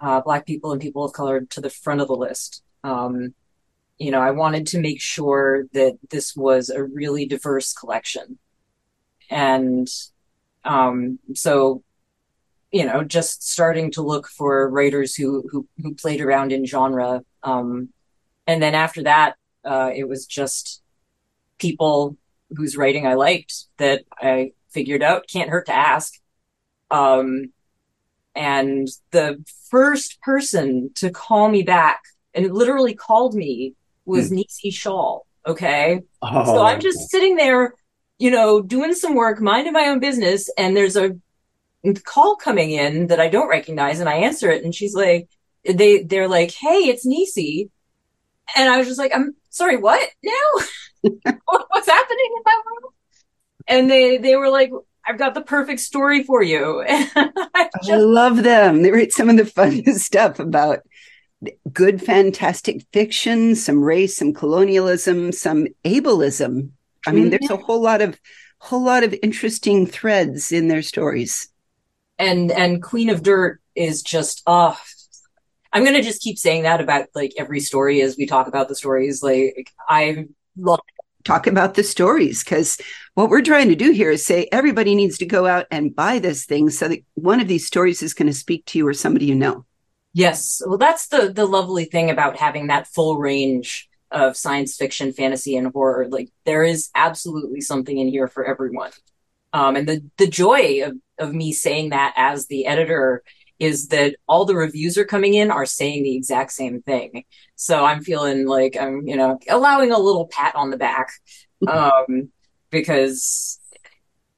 uh, 0.00 0.20
Black 0.20 0.46
people 0.46 0.72
and 0.72 0.80
people 0.80 1.04
of 1.04 1.12
color 1.12 1.42
to 1.42 1.60
the 1.60 1.70
front 1.70 2.00
of 2.00 2.08
the 2.08 2.16
list. 2.16 2.62
Um, 2.82 3.34
you 3.98 4.10
know, 4.10 4.20
I 4.20 4.32
wanted 4.32 4.66
to 4.68 4.80
make 4.80 5.00
sure 5.00 5.66
that 5.72 5.98
this 6.10 6.34
was 6.34 6.68
a 6.68 6.82
really 6.82 7.26
diverse 7.26 7.72
collection. 7.72 8.38
And 9.30 9.88
um, 10.64 11.18
so, 11.34 11.82
you 12.72 12.84
know, 12.84 13.04
just 13.04 13.48
starting 13.48 13.92
to 13.92 14.02
look 14.02 14.28
for 14.28 14.68
writers 14.68 15.14
who 15.14 15.48
who, 15.50 15.68
who 15.80 15.94
played 15.94 16.20
around 16.20 16.52
in 16.52 16.66
genre. 16.66 17.22
Um, 17.42 17.90
and 18.46 18.62
then 18.62 18.74
after 18.74 19.04
that, 19.04 19.36
uh, 19.64 19.90
it 19.94 20.08
was 20.08 20.26
just 20.26 20.82
people 21.58 22.16
whose 22.54 22.76
writing 22.76 23.06
I 23.06 23.14
liked 23.14 23.66
that 23.78 24.04
I 24.20 24.52
figured 24.70 25.02
out. 25.02 25.28
Can't 25.28 25.50
hurt 25.50 25.66
to 25.66 25.74
ask. 25.74 26.14
Um, 26.90 27.52
and 28.34 28.88
the 29.10 29.44
first 29.70 30.20
person 30.20 30.90
to 30.96 31.10
call 31.10 31.48
me 31.48 31.62
back 31.62 32.02
and 32.34 32.52
literally 32.52 32.94
called 32.94 33.34
me 33.34 33.74
was 34.04 34.30
mm. 34.30 34.36
Nisi 34.36 34.70
Shawl. 34.70 35.26
Okay. 35.46 36.02
Oh. 36.22 36.44
So 36.44 36.62
I'm 36.64 36.80
just 36.80 37.10
sitting 37.10 37.36
there, 37.36 37.74
you 38.18 38.30
know, 38.30 38.60
doing 38.60 38.94
some 38.94 39.14
work, 39.14 39.40
minding 39.40 39.72
my 39.72 39.86
own 39.86 40.00
business. 40.00 40.50
And 40.58 40.76
there's 40.76 40.96
a 40.96 41.16
call 42.04 42.36
coming 42.36 42.70
in 42.70 43.08
that 43.08 43.20
I 43.20 43.28
don't 43.28 43.48
recognize. 43.48 44.00
And 44.00 44.08
I 44.08 44.16
answer 44.16 44.50
it. 44.50 44.64
And 44.64 44.74
she's 44.74 44.94
like, 44.94 45.28
they, 45.64 46.02
they're 46.02 46.28
like, 46.28 46.52
Hey, 46.52 46.88
it's 46.88 47.06
Nisi. 47.06 47.70
And 48.56 48.68
I 48.68 48.78
was 48.78 48.86
just 48.86 48.98
like, 48.98 49.12
I'm 49.14 49.34
sorry, 49.50 49.76
what 49.76 50.08
now? 50.22 50.64
What's 51.68 51.88
happening 51.88 52.34
in 52.36 52.42
my 52.44 52.62
world? 52.66 52.94
And 53.66 53.90
they, 53.90 54.18
they 54.18 54.36
were 54.36 54.50
like, 54.50 54.70
I've 55.06 55.18
got 55.18 55.34
the 55.34 55.42
perfect 55.42 55.80
story 55.80 56.22
for 56.22 56.42
you. 56.42 56.84
I, 56.88 57.68
just... 57.82 57.90
I 57.90 57.96
love 57.96 58.42
them. 58.42 58.82
They 58.82 58.90
write 58.90 59.12
some 59.12 59.28
of 59.28 59.36
the 59.36 59.46
funniest 59.46 60.04
stuff 60.04 60.38
about 60.38 60.80
good 61.72 62.02
fantastic 62.02 62.86
fiction, 62.92 63.54
some 63.54 63.82
race, 63.82 64.16
some 64.16 64.32
colonialism, 64.32 65.32
some 65.32 65.66
ableism. 65.84 66.70
I 67.06 67.12
mean, 67.12 67.30
there's 67.30 67.50
a 67.50 67.54
mm-hmm. 67.54 67.64
whole 67.64 67.82
lot 67.82 68.00
of 68.00 68.18
whole 68.58 68.82
lot 68.82 69.04
of 69.04 69.14
interesting 69.22 69.86
threads 69.86 70.52
in 70.52 70.68
their 70.68 70.82
stories. 70.82 71.48
And 72.18 72.50
and 72.50 72.82
Queen 72.82 73.10
of 73.10 73.22
Dirt 73.22 73.60
is 73.74 74.02
just 74.02 74.42
oh 74.46 74.78
I'm 75.72 75.84
gonna 75.84 76.02
just 76.02 76.22
keep 76.22 76.38
saying 76.38 76.62
that 76.62 76.80
about 76.80 77.08
like 77.14 77.34
every 77.36 77.60
story 77.60 78.00
as 78.00 78.16
we 78.16 78.26
talk 78.26 78.46
about 78.46 78.68
the 78.68 78.76
stories. 78.76 79.22
Like 79.22 79.70
I 79.88 80.26
love 80.56 80.80
talk 81.24 81.46
about 81.46 81.74
the 81.74 81.82
stories 81.82 82.44
because 82.44 82.78
what 83.14 83.30
we're 83.30 83.42
trying 83.42 83.68
to 83.68 83.76
do 83.76 83.92
here 83.92 84.10
is 84.10 84.26
say 84.26 84.48
everybody 84.50 84.94
needs 84.94 85.18
to 85.18 85.26
go 85.26 85.46
out 85.46 85.66
and 85.70 85.94
buy 85.94 86.18
this 86.18 86.44
thing 86.44 86.68
so 86.68 86.88
that 86.88 87.00
one 87.14 87.40
of 87.40 87.48
these 87.48 87.66
stories 87.66 88.02
is 88.02 88.14
going 88.14 88.26
to 88.26 88.32
speak 88.32 88.64
to 88.66 88.78
you 88.78 88.86
or 88.86 88.94
somebody 88.94 89.26
you 89.26 89.34
know. 89.34 89.64
Yes. 90.12 90.60
Well, 90.64 90.78
that's 90.78 91.08
the, 91.08 91.32
the 91.32 91.46
lovely 91.46 91.84
thing 91.84 92.10
about 92.10 92.36
having 92.36 92.68
that 92.68 92.86
full 92.86 93.18
range 93.18 93.88
of 94.10 94.36
science 94.36 94.76
fiction, 94.76 95.12
fantasy, 95.12 95.56
and 95.56 95.72
horror. 95.72 96.08
Like 96.08 96.30
there 96.44 96.62
is 96.62 96.90
absolutely 96.94 97.60
something 97.60 97.96
in 97.96 98.08
here 98.08 98.28
for 98.28 98.44
everyone. 98.44 98.90
Um, 99.52 99.76
and 99.76 99.88
the, 99.88 100.04
the 100.18 100.26
joy 100.26 100.82
of, 100.84 100.94
of 101.18 101.34
me 101.34 101.52
saying 101.52 101.90
that 101.90 102.14
as 102.16 102.46
the 102.46 102.66
editor 102.66 103.22
is 103.60 103.88
that 103.88 104.16
all 104.28 104.44
the 104.44 104.56
reviews 104.56 104.98
are 104.98 105.04
coming 105.04 105.34
in 105.34 105.50
are 105.50 105.66
saying 105.66 106.02
the 106.02 106.16
exact 106.16 106.52
same 106.52 106.82
thing. 106.82 107.24
So 107.54 107.84
I'm 107.84 108.02
feeling 108.02 108.46
like 108.46 108.76
I'm, 108.76 109.06
you 109.06 109.16
know, 109.16 109.38
allowing 109.48 109.92
a 109.92 109.98
little 109.98 110.26
pat 110.26 110.56
on 110.56 110.70
the 110.70 110.76
back. 110.76 111.10
Um, 111.66 112.30
because 112.74 113.58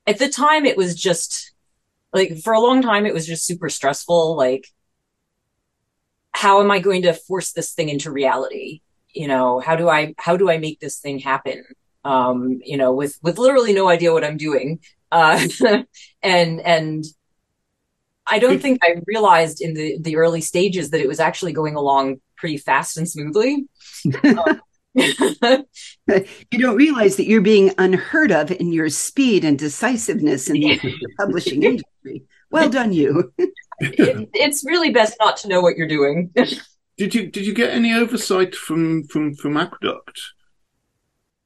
at 0.07 0.19
the 0.19 0.29
time 0.29 0.65
it 0.65 0.77
was 0.77 0.95
just 0.95 1.53
like 2.13 2.39
for 2.39 2.53
a 2.53 2.61
long 2.61 2.83
time 2.83 3.07
it 3.07 3.15
was 3.15 3.27
just 3.27 3.47
super 3.47 3.69
stressful. 3.69 4.37
Like, 4.37 4.69
how 6.33 6.61
am 6.61 6.71
I 6.71 6.79
going 6.79 7.03
to 7.03 7.15
force 7.15 7.53
this 7.53 7.73
thing 7.73 7.89
into 7.89 8.13
reality? 8.13 8.83
You 9.13 9.27
know, 9.27 9.59
how 9.59 9.75
do 9.75 9.89
I, 9.89 10.15
how 10.19 10.37
do 10.37 10.51
I 10.51 10.59
make 10.59 10.79
this 10.79 10.99
thing 10.99 11.19
happen? 11.19 11.65
Um, 12.05 12.61
you 12.63 12.77
know, 12.77 12.93
with, 12.93 13.19
with 13.23 13.39
literally 13.39 13.73
no 13.73 13.89
idea 13.89 14.13
what 14.13 14.25
I'm 14.25 14.37
doing. 14.37 14.81
Uh, 15.11 15.49
and, 16.23 16.61
and 16.61 17.05
I 18.27 18.39
don't 18.39 18.61
think 18.61 18.81
I 18.83 18.97
realized 19.07 19.61
in 19.61 19.75
the, 19.75 19.99
the 20.01 20.17
early 20.17 20.41
stages 20.41 20.91
that 20.91 21.01
it 21.01 21.09
was 21.09 21.21
actually 21.21 21.53
going 21.53 21.75
along 21.75 22.21
pretty 22.37 22.59
fast 22.59 22.99
and 22.99 23.09
smoothly. 23.09 23.67
you 26.07 26.59
don't 26.59 26.77
realize 26.77 27.17
that 27.17 27.27
you're 27.27 27.43
being 27.43 27.73
unheard 27.77 28.33
of 28.33 28.51
in 28.51 28.73
your 28.73 28.89
speed 28.89 29.45
and 29.45 29.59
decisiveness 29.59 30.49
in 30.49 30.61
the 30.61 30.81
publishing 31.19 31.63
industry. 31.63 32.25
Well 32.51 32.71
done, 32.71 32.93
you. 32.93 33.33
it, 33.79 34.29
it's 34.33 34.65
really 34.65 34.91
best 34.91 35.17
not 35.21 35.37
to 35.39 35.49
know 35.49 35.61
what 35.61 35.77
you're 35.77 35.87
doing. 35.89 36.31
did 36.97 37.15
you 37.15 37.27
did 37.27 37.47
you 37.47 37.53
get 37.53 37.71
any 37.71 37.93
oversight 37.93 38.55
from 38.55 39.05
from 39.05 39.35
from 39.35 39.57
Aqueduct? 39.57 40.19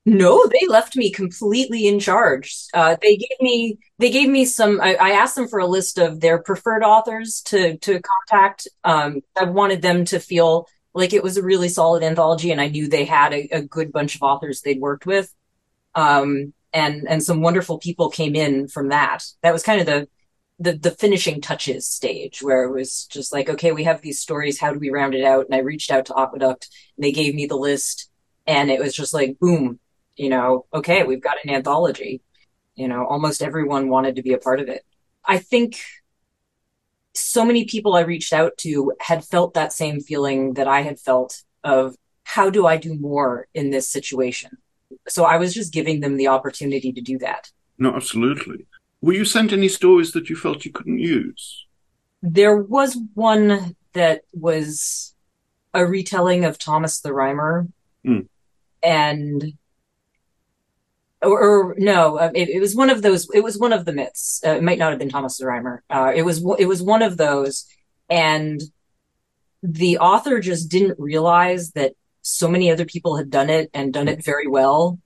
No, 0.07 0.47
they 0.47 0.67
left 0.67 0.97
me 0.97 1.11
completely 1.11 1.87
in 1.87 2.01
charge. 2.01 2.57
Uh, 2.73 2.97
they 3.03 3.17
gave 3.17 3.41
me 3.41 3.79
they 3.99 4.11
gave 4.11 4.29
me 4.29 4.45
some. 4.45 4.81
I, 4.81 4.95
I, 4.95 5.11
asked 5.11 5.37
them 5.37 5.47
for 5.47 5.59
a 5.59 5.67
list 5.67 5.99
of 5.99 6.21
their 6.21 6.43
preferred 6.43 6.83
authors 6.83 7.43
to 7.47 7.77
to 7.79 8.01
contact. 8.01 8.67
Um, 8.83 9.21
I 9.39 9.45
wanted 9.45 9.83
them 9.83 10.07
to 10.07 10.19
feel 10.19 10.67
like 10.95 11.13
it 11.13 11.23
was 11.23 11.37
a 11.37 11.43
really 11.43 11.69
solid 11.69 12.03
anthology, 12.03 12.51
and 12.51 12.61
I 12.61 12.69
knew 12.69 12.89
they 12.89 13.05
had 13.05 13.33
a, 13.33 13.49
a 13.53 13.63
good 13.63 13.93
bunch 13.93 14.15
of 14.15 14.23
authors 14.23 14.61
they'd 14.61 14.81
worked 14.81 15.07
with. 15.07 15.33
Um, 15.95 16.53
and 16.73 17.09
and 17.09 17.23
some 17.23 17.41
wonderful 17.41 17.79
people 17.79 18.11
came 18.11 18.35
in 18.35 18.69
from 18.69 18.89
that. 18.89 19.25
That 19.43 19.53
was 19.53 19.63
kind 19.63 19.81
of 19.81 19.87
the 19.87 20.09
the 20.59 20.79
the 20.79 20.91
finishing 20.91 21.41
touches 21.41 21.87
stage 21.87 22.43
where 22.43 22.65
it 22.65 22.73
was 22.73 23.07
just 23.07 23.33
like, 23.33 23.49
okay, 23.49 23.73
we 23.73 23.85
have 23.85 24.03
these 24.03 24.21
stories. 24.21 24.61
How 24.61 24.73
do 24.73 24.79
we 24.79 24.91
round 24.91 25.15
it 25.15 25.25
out? 25.25 25.47
And 25.47 25.55
I 25.55 25.59
reached 25.59 25.91
out 25.91 26.07
to 26.07 26.19
Aqueduct, 26.19 26.69
and 26.97 27.05
they 27.05 27.13
gave 27.13 27.35
me 27.35 27.47
the 27.47 27.57
list, 27.57 28.11
and 28.47 28.71
it 28.71 28.81
was 28.81 28.95
just 28.95 29.15
like, 29.15 29.39
boom, 29.39 29.81
you 30.17 30.29
know, 30.29 30.67
okay, 30.73 31.03
we've 31.03 31.23
got 31.23 31.39
an 31.45 31.51
anthology. 31.51 32.23
You 32.75 32.89
know, 32.89 33.07
almost 33.07 33.43
everyone 33.43 33.89
wanted 33.89 34.17
to 34.17 34.23
be 34.23 34.33
a 34.33 34.39
part 34.39 34.61
of 34.61 34.69
it. 34.69 34.85
I 35.25 35.39
think 35.39 35.77
so 37.15 37.45
many 37.45 37.65
people 37.65 37.95
I 37.95 38.01
reached 38.01 38.33
out 38.33 38.57
to 38.59 38.93
had 39.01 39.25
felt 39.25 39.55
that 39.55 39.73
same 39.73 40.01
feeling 40.01 40.55
that 40.55 40.69
I 40.69 40.83
had 40.83 40.99
felt 40.99 41.43
of 41.65 41.97
how 42.25 42.51
do 42.51 42.67
I 42.67 42.77
do 42.77 42.95
more 42.95 43.49
in 43.55 43.71
this 43.71 43.89
situation? 43.89 44.59
So 45.09 45.25
I 45.25 45.37
was 45.37 45.53
just 45.55 45.73
giving 45.73 46.01
them 46.01 46.17
the 46.17 46.29
opportunity 46.29 46.93
to 46.93 47.01
do 47.01 47.19
that. 47.19 47.51
No, 47.79 47.95
absolutely. 47.95 48.67
Were 49.01 49.15
you 49.15 49.25
sent 49.25 49.53
any 49.53 49.69
stories 49.69 50.13
that 50.13 50.29
you 50.29 50.37
felt 50.37 50.65
you 50.65 50.73
couldn't 50.73 50.99
use? 50.99 51.67
There 52.23 52.57
was 52.57 52.99
one 53.15 53.75
that 53.95 54.23
was 54.33 55.15
a 55.73 55.87
retelling 55.87 56.45
of 56.45 56.59
Thomas 56.59 57.01
the 57.01 57.13
Rhymer. 57.13 57.67
Mm. 58.07 58.29
And 58.83 59.55
or, 61.23 61.41
or 61.41 61.75
no, 61.79 62.19
uh, 62.19 62.31
it, 62.35 62.49
it, 62.49 62.61
was 62.61 62.75
one 62.75 62.91
of 62.91 63.03
those. 63.03 63.29
It 63.35 63.45
was 63.45 63.59
one 63.59 63.73
of 63.73 63.85
the 63.85 63.93
myths. 63.93 64.41
Uh, 64.45 64.53
it 64.53 64.63
might 64.63 64.79
not 64.79 64.91
have 64.91 64.99
been 64.99 65.11
Thomas 65.11 65.37
the 65.37 65.47
Rhymer. 65.47 65.83
Uh, 65.91 66.13
it 66.15 66.23
was 66.23 66.45
it 66.59 66.67
was 66.67 66.83
one 66.83 67.03
of 67.03 67.17
those, 67.17 67.67
and 68.09 68.61
the 69.63 69.99
author 69.99 70.41
just 70.41 70.71
didn't 70.71 70.99
realize 70.99 71.73
that 71.73 71.93
so 72.23 72.49
many 72.49 72.71
other 72.71 72.87
people 72.87 73.17
had 73.17 73.31
done 73.31 73.51
it 73.51 73.71
and 73.75 73.93
done 73.93 74.09
it 74.09 74.25
very 74.25 74.47
well, 74.47 74.99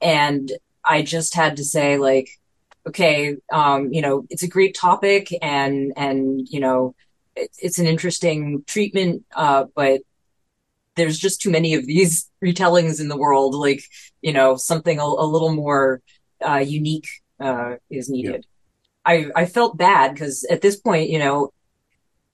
and 0.00 0.50
I 0.84 1.02
just 1.02 1.34
had 1.34 1.58
to 1.58 1.64
say 1.64 1.98
like, 1.98 2.30
okay, 2.86 3.36
um, 3.52 3.92
you 3.92 4.00
know, 4.00 4.24
it's 4.30 4.42
a 4.42 4.48
great 4.48 4.74
topic, 4.74 5.28
and 5.42 5.92
and 5.96 6.48
you 6.48 6.60
know, 6.60 6.94
it, 7.36 7.50
it's 7.58 7.78
an 7.78 7.86
interesting 7.86 8.64
treatment, 8.66 9.24
uh, 9.36 9.66
but 9.74 10.00
there's 10.98 11.18
just 11.18 11.40
too 11.40 11.50
many 11.50 11.74
of 11.74 11.86
these 11.86 12.30
retellings 12.44 13.00
in 13.00 13.08
the 13.08 13.16
world. 13.16 13.54
Like, 13.54 13.82
you 14.20 14.32
know, 14.32 14.56
something 14.56 14.98
a, 14.98 15.04
a 15.04 15.26
little 15.26 15.54
more 15.54 16.02
uh, 16.46 16.56
unique 16.56 17.08
uh, 17.40 17.76
is 17.90 18.08
needed. 18.08 18.44
Yeah. 18.44 18.52
I, 19.04 19.30
I 19.34 19.46
felt 19.46 19.78
bad 19.78 20.12
because 20.12 20.44
at 20.50 20.60
this 20.60 20.76
point, 20.76 21.08
you 21.08 21.18
know, 21.18 21.52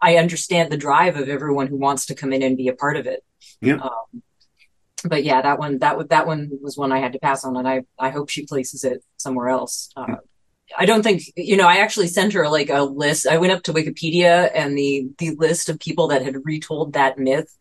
I 0.01 0.17
understand 0.17 0.71
the 0.71 0.77
drive 0.77 1.17
of 1.17 1.29
everyone 1.29 1.69
who 1.69 1.77
wants 1.77 2.07
to 2.07 2.15
come 2.15 2.33
in 2.33 2.43
and 2.43 2.57
be 2.57 2.69
a 2.69 2.75
part 2.75 2.97
of 2.97 3.07
it. 3.07 3.25
Yeah. 3.61 3.77
Um, 3.77 4.23
but 5.05 5.25
yeah, 5.25 5.41
that 5.43 5.59
one, 5.59 5.79
that 5.79 6.09
that 6.09 6.27
one 6.27 6.51
was 6.61 6.77
one 6.77 6.93
I 6.93 6.99
had 6.99 7.13
to 7.13 7.19
pass 7.19 7.45
on, 7.45 7.57
and 7.57 7.69
I 7.69 7.83
I 7.99 8.11
hope 8.11 8.31
she 8.31 8.47
places 8.47 8.85
it 8.85 9.05
somewhere 9.19 9.49
else. 9.49 9.91
Uh, 9.97 10.07
yeah. 10.09 10.17
I 10.79 10.87
don't 10.87 11.03
think 11.03 11.23
you 11.37 11.57
know. 11.57 11.69
I 11.69 11.77
actually 11.77 12.09
sent 12.09 12.33
her 12.33 12.49
like 12.49 12.71
a 12.71 12.83
list. 12.83 13.27
I 13.27 13.37
went 13.37 13.53
up 13.53 13.63
to 13.65 13.73
Wikipedia, 13.73 14.51
and 14.55 14.77
the 14.77 15.09
the 15.19 15.37
list 15.37 15.69
of 15.69 15.79
people 15.79 16.09
that 16.09 16.23
had 16.23 16.45
retold 16.45 16.95
that 16.95 17.19
myth 17.19 17.55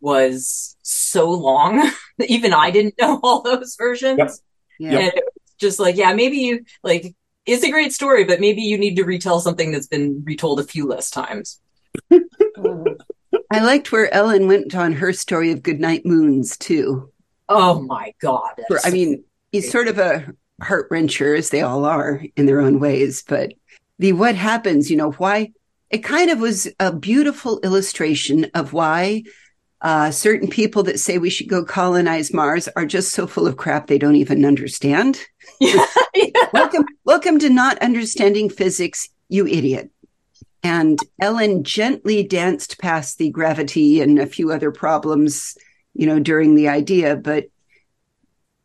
was 0.00 0.76
so 0.82 1.30
long. 1.30 1.90
Even 2.26 2.52
I 2.52 2.70
didn't 2.70 2.94
know 3.00 3.20
all 3.22 3.42
those 3.42 3.76
versions. 3.76 4.18
Yep. 4.18 4.30
Yeah. 4.78 4.98
And 4.98 5.08
it 5.08 5.24
was 5.24 5.54
just 5.58 5.80
like, 5.80 5.96
yeah, 5.96 6.14
maybe 6.14 6.38
you 6.38 6.64
like 6.82 7.14
it's 7.46 7.64
a 7.64 7.70
great 7.70 7.92
story, 7.92 8.24
but 8.24 8.40
maybe 8.40 8.62
you 8.62 8.78
need 8.78 8.96
to 8.96 9.04
retell 9.04 9.40
something 9.40 9.72
that's 9.72 9.86
been 9.86 10.22
retold 10.24 10.60
a 10.60 10.64
few 10.64 10.86
less 10.86 11.10
times. 11.10 11.60
I 12.10 13.60
liked 13.60 13.90
where 13.90 14.12
Ellen 14.12 14.46
went 14.46 14.74
on 14.74 14.92
her 14.92 15.12
story 15.12 15.50
of 15.50 15.62
Goodnight 15.62 16.06
Moons 16.06 16.56
too. 16.56 17.10
Oh 17.48 17.82
my 17.82 18.14
god! 18.20 18.60
For, 18.68 18.78
I 18.84 18.90
mean, 18.90 19.24
he's 19.50 19.70
sort 19.70 19.88
of 19.88 19.98
a 19.98 20.32
heart 20.62 20.88
wrencher, 20.90 21.36
as 21.36 21.50
they 21.50 21.62
all 21.62 21.84
are 21.84 22.22
in 22.36 22.46
their 22.46 22.60
own 22.60 22.78
ways. 22.78 23.24
But 23.26 23.54
the 23.98 24.12
what 24.12 24.36
happens, 24.36 24.90
you 24.90 24.96
know, 24.96 25.10
why 25.12 25.50
it 25.90 26.04
kind 26.04 26.30
of 26.30 26.38
was 26.38 26.68
a 26.78 26.92
beautiful 26.92 27.58
illustration 27.60 28.46
of 28.54 28.72
why 28.72 29.24
uh, 29.82 30.10
certain 30.10 30.48
people 30.48 30.82
that 30.82 31.00
say 31.00 31.18
we 31.18 31.30
should 31.30 31.48
go 31.48 31.64
colonize 31.64 32.34
Mars 32.34 32.68
are 32.76 32.84
just 32.84 33.12
so 33.12 33.26
full 33.26 33.46
of 33.46 33.56
crap 33.56 33.86
they 33.86 33.98
don't 33.98 34.16
even 34.16 34.44
understand. 34.44 35.20
Yeah, 35.58 35.84
yeah. 36.14 36.30
welcome, 36.54 36.86
welcome 37.04 37.38
to 37.40 37.50
not 37.50 37.76
understanding 37.82 38.48
physics, 38.48 39.10
you 39.28 39.46
idiot. 39.46 39.90
And 40.62 40.98
Ellen 41.20 41.64
gently 41.64 42.22
danced 42.22 42.78
past 42.78 43.18
the 43.18 43.28
gravity 43.28 44.00
and 44.00 44.18
a 44.18 44.26
few 44.26 44.52
other 44.52 44.70
problems, 44.70 45.58
you 45.92 46.06
know, 46.06 46.18
during 46.18 46.54
the 46.54 46.68
idea. 46.68 47.16
But 47.16 47.50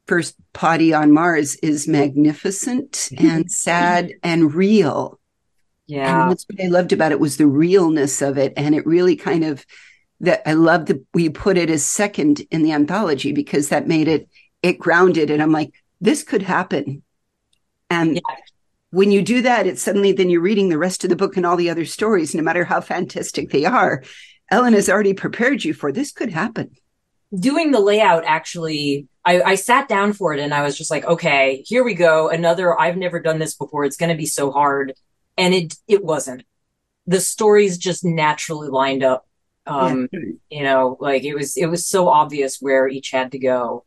first 0.06 0.36
potty 0.54 0.94
on 0.94 1.12
Mars 1.12 1.56
is 1.56 1.88
magnificent 1.88 3.10
and 3.18 3.52
sad 3.52 4.14
and 4.24 4.54
real. 4.54 5.20
Yeah. 5.88 6.22
And 6.22 6.32
that's 6.32 6.46
what 6.46 6.64
I 6.64 6.68
loved 6.68 6.94
about 6.94 7.12
it 7.12 7.20
was 7.20 7.36
the 7.36 7.48
realness 7.48 8.22
of 8.22 8.38
it. 8.38 8.54
And 8.56 8.74
it 8.74 8.86
really 8.86 9.18
kind 9.18 9.44
of 9.44 9.66
that 10.22 10.48
I 10.48 10.54
love 10.54 10.86
that 10.88 11.06
we 11.14 11.30
put 11.30 11.58
it 11.58 11.70
as 11.70 11.84
second 11.84 12.42
in 12.52 12.64
the 12.64 12.72
anthology 12.72 13.32
because 13.32 13.70
that 13.70 13.88
made 13.88 14.08
it 14.08 14.30
it 14.62 14.80
grounded 14.80 15.30
and 15.30 15.42
I'm 15.42 15.52
like 15.52 15.74
this 16.02 16.24
could 16.24 16.42
happen. 16.42 17.04
And 17.90 18.16
yeah. 18.16 18.36
when 18.92 19.12
you 19.12 19.22
do 19.22 19.42
that 19.42 19.68
it's 19.68 19.82
suddenly 19.82 20.12
then 20.12 20.30
you're 20.30 20.42
reading 20.42 20.70
the 20.70 20.78
rest 20.78 21.04
of 21.04 21.10
the 21.10 21.16
book 21.16 21.38
and 21.38 21.46
all 21.46 21.58
the 21.58 21.70
other 21.70 21.86
stories 21.86 22.34
no 22.34 22.42
matter 22.42 22.64
how 22.64 22.82
fantastic 22.82 23.52
they 23.52 23.66
are. 23.66 24.04
Ellen 24.52 24.74
has 24.74 24.90
already 24.90 25.14
prepared 25.14 25.64
you 25.64 25.74
for 25.74 25.92
this 25.92 26.12
could 26.12 26.30
happen. 26.30 26.72
Doing 27.38 27.72
the 27.72 27.80
layout 27.80 28.24
actually 28.26 29.08
I, 29.26 29.42
I 29.42 29.56
sat 29.56 29.90
down 29.90 30.14
for 30.14 30.34
it 30.34 30.40
and 30.40 30.54
I 30.54 30.62
was 30.62 30.78
just 30.78 30.92
like, 30.92 31.04
okay, 31.04 31.64
here 31.66 31.84
we 31.84 31.96
go. 31.96 32.30
Another, 32.30 32.80
I've 32.80 32.96
never 32.96 33.20
done 33.20 33.40
this 33.40 33.56
before. 33.56 33.84
It's 33.84 33.98
going 33.98 34.12
to 34.12 34.18
be 34.18 34.28
so 34.28 34.52
hard. 34.52 34.94
And 35.36 35.54
it, 35.54 35.74
it 35.88 36.06
wasn't. 36.06 36.44
The 37.08 37.20
stories 37.20 37.80
just 37.80 38.06
naturally 38.06 38.70
lined 38.70 39.04
up 39.04 39.28
Um, 39.68 40.10
Okay. 40.14 40.34
you 40.50 40.64
know, 40.64 40.98
like 41.00 41.24
it 41.24 41.34
was 41.36 41.58
it 41.58 41.68
was 41.68 41.88
so 41.88 42.08
obvious 42.10 42.58
where 42.62 42.88
each 42.88 43.12
had 43.12 43.32
to 43.32 43.40
go. 43.40 43.86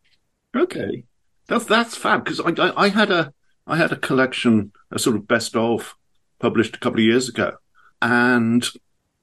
Okay, 0.56 1.04
that's 1.46 1.64
that's 1.64 1.96
fab 1.96 2.24
because 2.24 2.40
I, 2.40 2.50
I 2.50 2.84
I 2.84 2.88
had 2.88 3.10
a 3.10 3.32
I 3.66 3.76
had 3.76 3.92
a 3.92 3.96
collection, 3.96 4.72
a 4.90 4.98
sort 4.98 5.16
of 5.16 5.28
best 5.28 5.54
of, 5.56 5.94
published 6.40 6.76
a 6.76 6.80
couple 6.80 7.00
of 7.00 7.04
years 7.04 7.28
ago, 7.28 7.52
and 8.00 8.66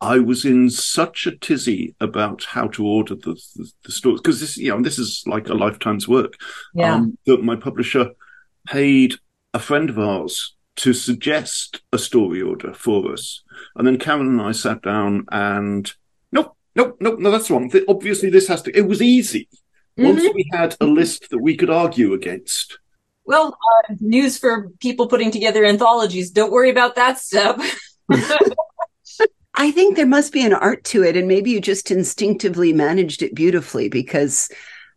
I 0.01 0.19
was 0.19 0.45
in 0.45 0.69
such 0.69 1.25
a 1.25 1.35
tizzy 1.35 1.95
about 1.99 2.43
how 2.45 2.67
to 2.69 2.85
order 2.85 3.15
the 3.15 3.33
the, 3.55 3.71
the 3.85 3.91
stories 3.91 4.21
because 4.21 4.39
this 4.39 4.57
you 4.57 4.69
know 4.69 4.81
this 4.81 4.99
is 4.99 5.23
like 5.25 5.49
a 5.49 5.53
lifetime's 5.53 6.07
work. 6.07 6.33
Yeah. 6.73 6.95
Um, 6.95 7.17
that 7.25 7.43
my 7.43 7.55
publisher 7.55 8.11
paid 8.67 9.15
a 9.53 9.59
friend 9.59 9.89
of 9.89 9.99
ours 9.99 10.55
to 10.77 10.93
suggest 10.93 11.81
a 11.93 11.97
story 11.97 12.41
order 12.41 12.73
for 12.73 13.11
us, 13.11 13.41
and 13.75 13.87
then 13.87 13.97
Karen 13.97 14.27
and 14.27 14.41
I 14.41 14.51
sat 14.51 14.81
down 14.81 15.25
and 15.31 15.91
nope, 16.75 16.87
nope, 16.87 16.97
nope, 16.99 17.19
no, 17.19 17.31
that's 17.31 17.49
wrong. 17.49 17.69
Th- 17.69 17.85
Obviously, 17.87 18.29
this 18.29 18.47
has 18.47 18.61
to. 18.63 18.77
It 18.77 18.87
was 18.87 19.01
easy 19.01 19.47
once 19.97 20.23
Mhm. 20.23 20.33
we 20.33 20.49
had 20.51 20.75
a 20.81 20.85
list 20.85 21.29
that 21.29 21.39
we 21.39 21.55
could 21.55 21.69
argue 21.69 22.13
against. 22.13 22.77
Well, 23.25 23.57
uh, 23.89 23.93
news 23.99 24.37
for 24.37 24.69
people 24.81 25.07
putting 25.07 25.31
together 25.31 25.65
anthologies. 25.65 26.29
Don't 26.31 26.51
worry 26.51 26.69
about 26.69 26.95
that 26.95 27.17
step. 27.19 27.59
I 29.57 29.71
think 29.71 29.95
there 29.95 30.05
must 30.05 30.33
be 30.33 30.45
an 30.45 30.53
art 30.53 30.83
to 30.85 31.03
it, 31.03 31.15
and 31.15 31.27
maybe 31.27 31.49
you 31.51 31.61
just 31.61 31.89
instinctively 31.89 32.73
managed 32.73 33.21
it 33.23 33.33
beautifully 33.33 33.87
because 33.87 34.49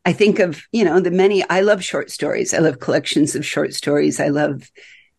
I 0.04 0.12
think 0.12 0.40
of, 0.40 0.62
you 0.73 0.85
know, 0.85 0.99
the 1.00 1.12
many, 1.12 1.49
I 1.49 1.61
love 1.61 1.85
short 1.85 2.11
stories. 2.11 2.52
I 2.52 2.58
love 2.58 2.80
collections 2.80 3.37
of 3.37 3.47
short 3.47 3.73
stories. 3.73 4.18
I 4.18 4.28
love, 4.28 4.68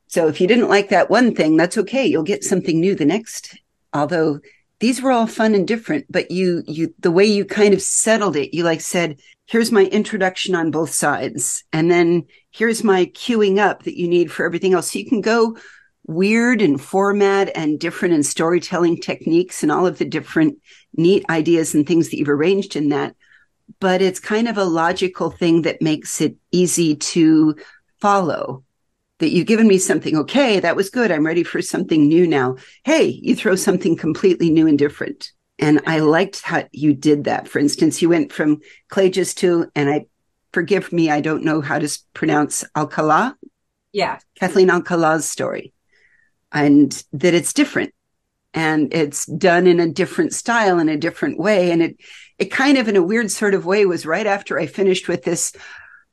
so 0.08 0.28
if 0.28 0.42
you 0.42 0.48
didn't 0.48 0.68
like 0.68 0.90
that 0.90 1.10
one 1.10 1.34
thing, 1.34 1.56
that's 1.56 1.78
okay. 1.78 2.06
You'll 2.06 2.24
get 2.24 2.44
something 2.44 2.80
new 2.82 2.96
the 2.96 3.06
next. 3.06 3.58
Although 3.94 4.40
these 4.80 5.02
were 5.02 5.12
all 5.12 5.28
fun 5.28 5.56
and 5.56 5.68
different, 5.68 6.06
but 6.10 6.32
you, 6.32 6.64
you, 6.66 6.94
the 7.00 7.12
way 7.12 7.26
you 7.26 7.44
kind 7.44 7.74
of 7.74 7.82
settled 7.82 8.36
it, 8.36 8.56
you 8.56 8.64
like 8.64 8.82
said, 8.82 9.20
here's 9.46 9.72
my 9.72 9.86
introduction 9.86 10.56
on 10.56 10.72
both 10.72 10.92
sides. 10.92 11.64
And 11.74 11.92
then 11.92 12.26
here's 12.52 12.84
my 12.84 13.06
queuing 13.08 13.58
up 13.58 13.84
that 13.84 13.98
you 13.98 14.08
need 14.08 14.32
for 14.32 14.46
everything 14.46 14.74
else. 14.74 14.92
So 14.92 15.00
you 15.00 15.06
can 15.06 15.22
go 15.22 15.58
weird 16.08 16.62
in 16.62 16.78
format 16.78 17.52
and 17.56 17.80
different 17.80 18.16
in 18.16 18.24
storytelling 18.24 19.02
techniques 19.02 19.62
and 19.62 19.72
all 19.72 19.86
of 19.86 19.98
the 19.98 20.06
different 20.06 20.58
neat 20.96 21.26
ideas 21.30 21.76
and 21.76 21.86
things 21.86 22.10
that 22.10 22.18
you've 22.18 22.30
arranged 22.30 22.76
in 22.76 22.90
that. 22.90 23.16
But 23.80 24.02
it's 24.02 24.20
kind 24.20 24.48
of 24.48 24.58
a 24.58 24.64
logical 24.64 25.30
thing 25.30 25.64
that 25.64 25.82
makes 25.82 26.22
it 26.22 26.36
easy 26.52 26.96
to 26.96 27.56
follow. 28.00 28.64
That 29.20 29.30
you've 29.32 29.48
given 29.48 29.68
me 29.68 29.78
something. 29.78 30.18
Okay, 30.18 30.60
that 30.60 30.76
was 30.76 30.90
good. 30.90 31.12
I'm 31.12 31.26
ready 31.26 31.44
for 31.44 31.62
something 31.62 32.08
new 32.08 32.26
now. 32.26 32.56
Hey, 32.84 33.06
you 33.22 33.36
throw 33.36 33.56
something 33.56 33.96
completely 33.96 34.50
new 34.50 34.68
and 34.68 34.80
different. 34.80 35.32
And 35.58 35.82
I 35.86 36.00
liked 36.00 36.42
how 36.42 36.64
you 36.72 36.94
did 36.94 37.26
that. 37.26 37.48
For 37.50 37.60
instance, 37.60 38.02
you 38.02 38.08
went 38.10 38.32
from 38.32 38.62
Klages 38.90 39.36
to, 39.36 39.70
and 39.76 39.90
I 39.90 40.06
forgive 40.54 40.94
me, 40.94 41.10
I 41.12 41.20
don't 41.22 41.44
know 41.44 41.60
how 41.62 41.80
to 41.80 42.00
pronounce 42.14 42.64
Alcala. 42.76 43.36
yeah. 43.92 44.20
Kathleen 44.40 44.70
Alcala's 44.70 45.30
story 45.30 45.74
and 46.52 47.04
that 47.14 47.34
it's 47.34 47.54
different 47.54 47.94
and 48.54 48.94
it's 48.94 49.26
done 49.26 49.68
in 49.68 49.80
a 49.80 49.92
different 49.92 50.34
style 50.34 50.80
in 50.80 50.90
a 50.90 50.98
different 50.98 51.38
way. 51.38 51.72
And 51.72 51.82
it, 51.82 51.98
it 52.40 52.46
kind 52.46 52.78
of 52.78 52.88
in 52.88 52.96
a 52.96 53.04
weird 53.04 53.30
sort 53.30 53.54
of 53.54 53.66
way 53.66 53.86
was 53.86 54.06
right 54.06 54.26
after 54.26 54.58
I 54.58 54.66
finished 54.66 55.08
with 55.08 55.24
this. 55.24 55.54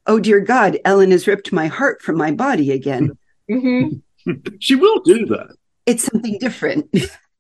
Oh 0.07 0.21
dear 0.21 0.41
God, 0.41 0.79
Ellen 0.85 1.11
has 1.11 1.27
ripped 1.27 1.53
my 1.53 1.67
heart 1.67 2.03
from 2.03 2.17
my 2.17 2.33
body 2.33 2.73
again. 2.73 3.17
hmm 3.51 3.89
She 4.59 4.75
will 4.75 5.01
do 5.03 5.27
that. 5.27 5.55
It's 5.87 6.05
something 6.05 6.37
different. 6.41 6.93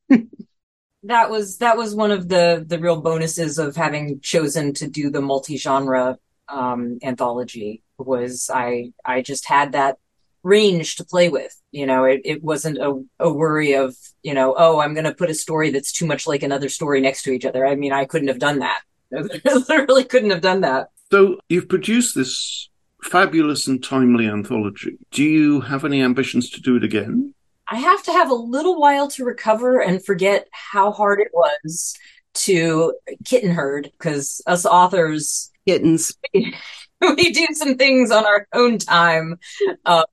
that 1.02 1.30
was 1.30 1.58
that 1.58 1.76
was 1.76 1.94
one 1.94 2.10
of 2.10 2.28
the 2.28 2.64
the 2.66 2.78
real 2.78 3.00
bonuses 3.00 3.58
of 3.58 3.76
having 3.76 4.20
chosen 4.20 4.72
to 4.74 4.88
do 4.88 5.10
the 5.10 5.20
multi-genre 5.20 6.18
um 6.48 6.98
anthology 7.02 7.82
was 7.98 8.50
i 8.52 8.92
i 9.04 9.20
just 9.22 9.46
had 9.46 9.72
that 9.72 9.98
range 10.42 10.96
to 10.96 11.04
play 11.04 11.28
with 11.28 11.60
you 11.72 11.86
know 11.86 12.04
it, 12.04 12.20
it 12.24 12.42
wasn't 12.42 12.78
a, 12.78 13.02
a 13.18 13.32
worry 13.32 13.74
of 13.74 13.96
you 14.22 14.34
know 14.34 14.54
oh 14.56 14.78
i'm 14.80 14.94
going 14.94 15.04
to 15.04 15.14
put 15.14 15.30
a 15.30 15.34
story 15.34 15.70
that's 15.70 15.92
too 15.92 16.06
much 16.06 16.26
like 16.26 16.42
another 16.42 16.68
story 16.68 17.00
next 17.00 17.22
to 17.22 17.30
each 17.32 17.44
other 17.44 17.66
i 17.66 17.74
mean 17.74 17.92
i 17.92 18.04
couldn't 18.04 18.28
have 18.28 18.38
done 18.38 18.60
that 18.60 18.80
I 19.16 19.54
literally 19.68 20.04
couldn't 20.04 20.30
have 20.30 20.40
done 20.40 20.62
that 20.62 20.88
So 21.10 21.38
you've 21.48 21.68
produced 21.68 22.14
this 22.14 22.68
fabulous 23.02 23.66
and 23.66 23.82
timely 23.82 24.26
anthology. 24.26 24.98
Do 25.10 25.22
you 25.22 25.60
have 25.60 25.84
any 25.84 26.02
ambitions 26.02 26.50
to 26.50 26.60
do 26.60 26.76
it 26.76 26.84
again? 26.84 27.34
I 27.68 27.76
have 27.76 28.02
to 28.04 28.12
have 28.12 28.30
a 28.30 28.34
little 28.34 28.80
while 28.80 29.08
to 29.10 29.24
recover 29.24 29.80
and 29.80 30.04
forget 30.04 30.48
how 30.52 30.92
hard 30.92 31.20
it 31.20 31.30
was 31.32 31.94
to 32.34 32.94
kitten 33.24 33.50
herd 33.50 33.90
because 33.92 34.40
us 34.46 34.66
authors 34.66 35.50
Kittens. 35.66 36.16
we 36.32 37.32
do 37.32 37.46
some 37.52 37.76
things 37.76 38.10
on 38.10 38.24
our 38.24 38.46
own 38.52 38.78
time. 38.78 39.38
Uh, 39.84 40.04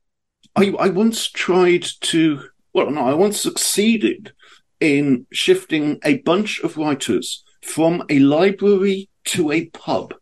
I, 0.56 0.74
I 0.80 0.90
once 0.90 1.30
tried 1.30 1.86
to, 2.02 2.42
well, 2.74 2.90
no, 2.90 3.08
I 3.08 3.14
once 3.14 3.40
succeeded 3.40 4.34
in 4.80 5.28
shifting 5.32 6.00
a 6.04 6.18
bunch 6.20 6.60
of 6.62 6.78
writers 6.78 7.44
from 7.62 8.04
a 8.10 8.20
library 8.20 9.10
to 9.26 9.52
a 9.52 9.66
pub. 9.68 10.16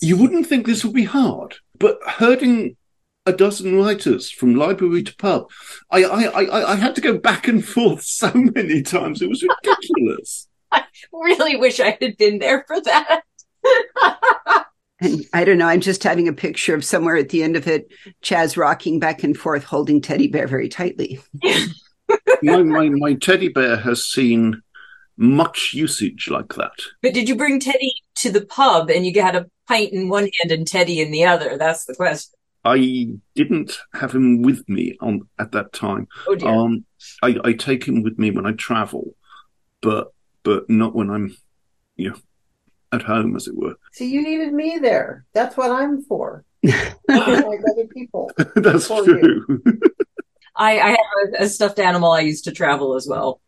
You 0.00 0.16
wouldn't 0.16 0.46
think 0.46 0.66
this 0.66 0.84
would 0.84 0.94
be 0.94 1.04
hard, 1.04 1.56
but 1.78 1.98
herding 2.06 2.76
a 3.26 3.32
dozen 3.32 3.76
writers 3.76 4.30
from 4.30 4.54
library 4.54 5.02
to 5.02 5.16
pub, 5.16 5.50
I, 5.90 6.04
I, 6.04 6.22
I, 6.24 6.72
I 6.72 6.76
had 6.76 6.94
to 6.96 7.00
go 7.00 7.16
back 7.16 7.48
and 7.48 7.64
forth 7.64 8.02
so 8.04 8.30
many 8.34 8.82
times. 8.82 9.22
It 9.22 9.28
was 9.28 9.42
ridiculous. 9.42 10.48
I 10.72 10.84
really 11.12 11.56
wish 11.56 11.80
I 11.80 11.96
had 12.00 12.16
been 12.16 12.38
there 12.38 12.64
for 12.66 12.80
that. 12.80 13.22
And 15.00 15.24
I 15.32 15.44
don't 15.44 15.58
know, 15.58 15.66
I'm 15.66 15.80
just 15.80 16.02
having 16.02 16.28
a 16.28 16.32
picture 16.32 16.74
of 16.74 16.84
somewhere 16.84 17.16
at 17.16 17.28
the 17.30 17.42
end 17.42 17.56
of 17.56 17.66
it, 17.66 17.88
Chaz 18.22 18.56
rocking 18.56 19.00
back 19.00 19.22
and 19.22 19.36
forth, 19.36 19.64
holding 19.64 20.00
teddy 20.00 20.28
bear 20.28 20.46
very 20.46 20.68
tightly. 20.68 21.20
my, 22.42 22.62
my, 22.62 22.88
my 22.88 23.14
teddy 23.14 23.48
bear 23.48 23.76
has 23.76 24.04
seen 24.04 24.62
much 25.16 25.72
usage 25.74 26.28
like 26.30 26.54
that. 26.54 26.72
but 27.02 27.14
did 27.14 27.28
you 27.28 27.36
bring 27.36 27.60
Teddy 27.60 27.92
to 28.16 28.30
the 28.30 28.44
pub 28.44 28.90
and 28.90 29.06
you 29.06 29.20
had 29.20 29.36
a 29.36 29.46
pint 29.68 29.92
in 29.92 30.08
one 30.08 30.28
hand 30.40 30.50
and 30.50 30.66
Teddy 30.66 31.00
in 31.00 31.10
the 31.10 31.24
other? 31.24 31.56
That's 31.56 31.84
the 31.84 31.94
question. 31.94 32.34
I 32.64 33.08
didn't 33.34 33.78
have 33.92 34.14
him 34.14 34.42
with 34.42 34.66
me 34.68 34.96
on 35.00 35.28
at 35.38 35.52
that 35.52 35.72
time. 35.72 36.08
Oh 36.26 36.34
dear. 36.34 36.48
Um, 36.48 36.84
I, 37.22 37.36
I 37.44 37.52
take 37.52 37.84
him 37.84 38.02
with 38.02 38.18
me 38.18 38.30
when 38.30 38.46
I 38.46 38.52
travel, 38.52 39.14
but 39.82 40.12
but 40.42 40.68
not 40.70 40.94
when 40.94 41.10
I'm, 41.10 41.36
you 41.96 42.10
know, 42.10 42.16
at 42.92 43.02
home, 43.02 43.36
as 43.36 43.46
it 43.46 43.56
were. 43.56 43.74
See, 43.92 44.10
you 44.10 44.22
needed 44.22 44.52
me 44.52 44.78
there. 44.80 45.26
That's 45.34 45.56
what 45.56 45.70
I'm 45.70 46.02
for. 46.02 46.44
like 46.62 46.96
other 47.08 47.86
people. 47.92 48.30
That's 48.56 48.86
true. 48.86 49.62
I, 50.56 50.78
I 50.78 50.88
have 50.90 50.98
a, 51.40 51.44
a 51.44 51.48
stuffed 51.48 51.78
animal 51.78 52.12
I 52.12 52.20
used 52.20 52.44
to 52.44 52.52
travel 52.52 52.94
as 52.94 53.06
well. 53.08 53.40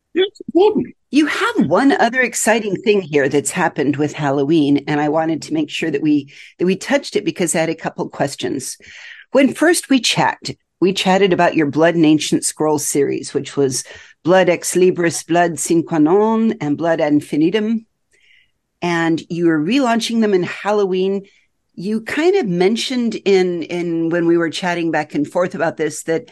You 1.10 1.26
have 1.26 1.66
one 1.66 1.92
other 1.92 2.20
exciting 2.20 2.76
thing 2.76 3.00
here 3.00 3.28
that's 3.28 3.50
happened 3.50 3.96
with 3.96 4.12
Halloween, 4.12 4.84
and 4.86 5.00
I 5.00 5.08
wanted 5.08 5.42
to 5.42 5.54
make 5.54 5.70
sure 5.70 5.90
that 5.90 6.02
we 6.02 6.32
that 6.58 6.66
we 6.66 6.76
touched 6.76 7.16
it 7.16 7.24
because 7.24 7.54
I 7.54 7.60
had 7.60 7.68
a 7.68 7.74
couple 7.74 8.08
questions. 8.08 8.76
When 9.32 9.52
first 9.52 9.88
we 9.88 10.00
chatted, 10.00 10.58
we 10.80 10.92
chatted 10.92 11.32
about 11.32 11.56
your 11.56 11.70
Blood 11.70 11.94
and 11.94 12.04
Ancient 12.04 12.44
Scrolls 12.44 12.86
series, 12.86 13.32
which 13.32 13.56
was 13.56 13.84
Blood 14.24 14.48
Ex 14.48 14.74
Libris, 14.74 15.26
Blood 15.26 15.58
Sine 15.58 15.84
Qua 15.84 15.98
Non, 15.98 16.52
and 16.60 16.76
Blood 16.76 17.00
Infinitum. 17.00 17.86
And 18.82 19.22
you 19.30 19.46
were 19.46 19.58
relaunching 19.58 20.20
them 20.20 20.34
in 20.34 20.42
Halloween. 20.42 21.26
You 21.74 22.00
kind 22.02 22.36
of 22.36 22.46
mentioned 22.46 23.14
in 23.14 23.62
in 23.62 24.10
when 24.10 24.26
we 24.26 24.36
were 24.36 24.50
chatting 24.50 24.90
back 24.90 25.14
and 25.14 25.26
forth 25.26 25.54
about 25.54 25.76
this 25.76 26.02
that 26.04 26.30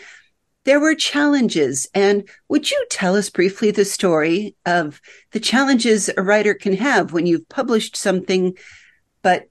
there 0.64 0.80
were 0.80 0.94
challenges. 0.94 1.86
And 1.94 2.28
would 2.48 2.70
you 2.70 2.86
tell 2.90 3.16
us 3.16 3.30
briefly 3.30 3.70
the 3.70 3.84
story 3.84 4.56
of 4.66 5.00
the 5.32 5.40
challenges 5.40 6.10
a 6.16 6.22
writer 6.22 6.54
can 6.54 6.74
have 6.76 7.12
when 7.12 7.26
you've 7.26 7.48
published 7.48 7.96
something, 7.96 8.56
but 9.22 9.44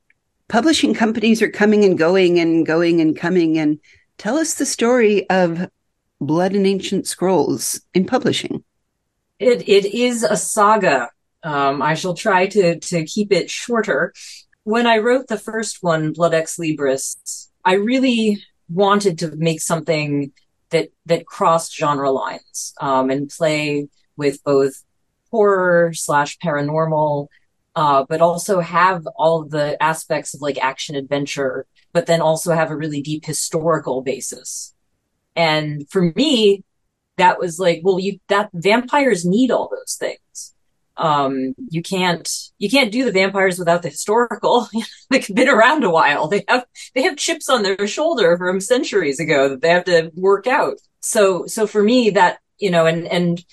publishing 0.47 0.93
companies 0.93 1.41
are 1.41 1.49
coming 1.49 1.85
and 1.85 1.97
going 1.97 2.39
and 2.39 2.65
going 2.65 2.99
and 2.99 3.15
coming? 3.15 3.57
And 3.57 3.79
tell 4.17 4.37
us 4.37 4.55
the 4.55 4.65
story 4.65 5.29
of 5.29 5.69
Blood 6.19 6.53
and 6.53 6.65
Ancient 6.65 7.07
Scrolls 7.07 7.81
in 7.93 8.05
publishing. 8.05 8.63
It 9.39 9.67
it 9.67 9.93
is 9.93 10.23
a 10.23 10.37
saga. 10.37 11.09
Um, 11.43 11.81
I 11.81 11.95
shall 11.95 12.13
try 12.13 12.47
to 12.47 12.79
to 12.79 13.05
keep 13.05 13.31
it 13.31 13.49
shorter. 13.49 14.13
When 14.63 14.87
I 14.87 14.99
wrote 14.99 15.27
the 15.27 15.37
first 15.37 15.79
one, 15.81 16.13
Blood 16.13 16.33
Ex 16.33 16.57
Libris, 16.57 17.49
I 17.65 17.73
really 17.73 18.41
wanted 18.69 19.19
to 19.19 19.35
make 19.35 19.59
something 19.59 20.31
that 20.73 20.89
that 21.05 21.25
crossed 21.25 21.75
genre 21.75 22.11
lines 22.11 22.73
um, 22.81 23.09
and 23.09 23.29
play 23.29 23.87
with 24.17 24.43
both 24.43 24.83
horror 25.31 25.93
slash 25.93 26.37
paranormal, 26.37 27.27
uh, 27.75 28.05
but 28.07 28.21
also 28.21 28.59
have 28.59 29.07
all 29.15 29.45
the 29.45 29.81
aspects 29.81 30.33
of 30.33 30.41
like 30.41 30.57
action 30.59 30.95
adventure, 30.95 31.65
but 31.93 32.05
then 32.05 32.21
also 32.21 32.53
have 32.53 32.69
a 32.69 32.77
really 32.77 33.01
deep 33.01 33.25
historical 33.25 34.01
basis. 34.01 34.75
And 35.35 35.89
for 35.89 36.13
me, 36.15 36.63
that 37.17 37.39
was 37.39 37.59
like, 37.59 37.81
well, 37.83 37.99
you 37.99 38.19
that 38.27 38.49
vampires 38.53 39.25
need 39.25 39.49
all 39.51 39.69
those 39.69 39.95
things. 39.99 40.53
Um, 40.95 41.55
you 41.69 41.81
can't 41.81 42.29
you 42.59 42.69
can't 42.69 42.91
do 42.91 43.03
the 43.03 43.11
vampires 43.11 43.57
without 43.57 43.81
the 43.81 43.89
historical. 43.89 44.67
They've 45.09 45.27
been 45.33 45.49
around 45.49 45.83
a 45.83 45.89
while. 45.89 46.27
They 46.27 46.43
have 46.47 46.65
they 46.93 47.03
have 47.03 47.17
chips 47.17 47.49
on 47.49 47.63
their 47.63 47.87
shoulder 47.87 48.37
from 48.37 48.59
centuries 48.59 49.19
ago 49.19 49.49
that 49.49 49.61
they 49.61 49.69
have 49.69 49.85
to 49.85 50.11
work 50.15 50.47
out. 50.47 50.77
So 50.99 51.45
so 51.47 51.65
for 51.65 51.81
me 51.81 52.11
that 52.11 52.39
you 52.59 52.69
know 52.69 52.85
and 52.85 53.07
and 53.07 53.43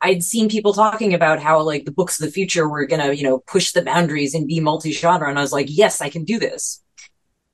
I'd 0.00 0.24
seen 0.24 0.48
people 0.48 0.72
talking 0.72 1.12
about 1.12 1.40
how 1.40 1.60
like 1.60 1.84
the 1.84 1.92
books 1.92 2.18
of 2.18 2.26
the 2.26 2.32
future 2.32 2.66
were 2.66 2.86
gonna 2.86 3.12
you 3.12 3.24
know 3.24 3.40
push 3.40 3.72
the 3.72 3.82
boundaries 3.82 4.34
and 4.34 4.46
be 4.46 4.60
multi 4.60 4.92
genre, 4.92 5.28
and 5.28 5.38
I 5.38 5.42
was 5.42 5.52
like, 5.52 5.66
yes, 5.68 6.00
I 6.00 6.08
can 6.08 6.24
do 6.24 6.38
this. 6.38 6.82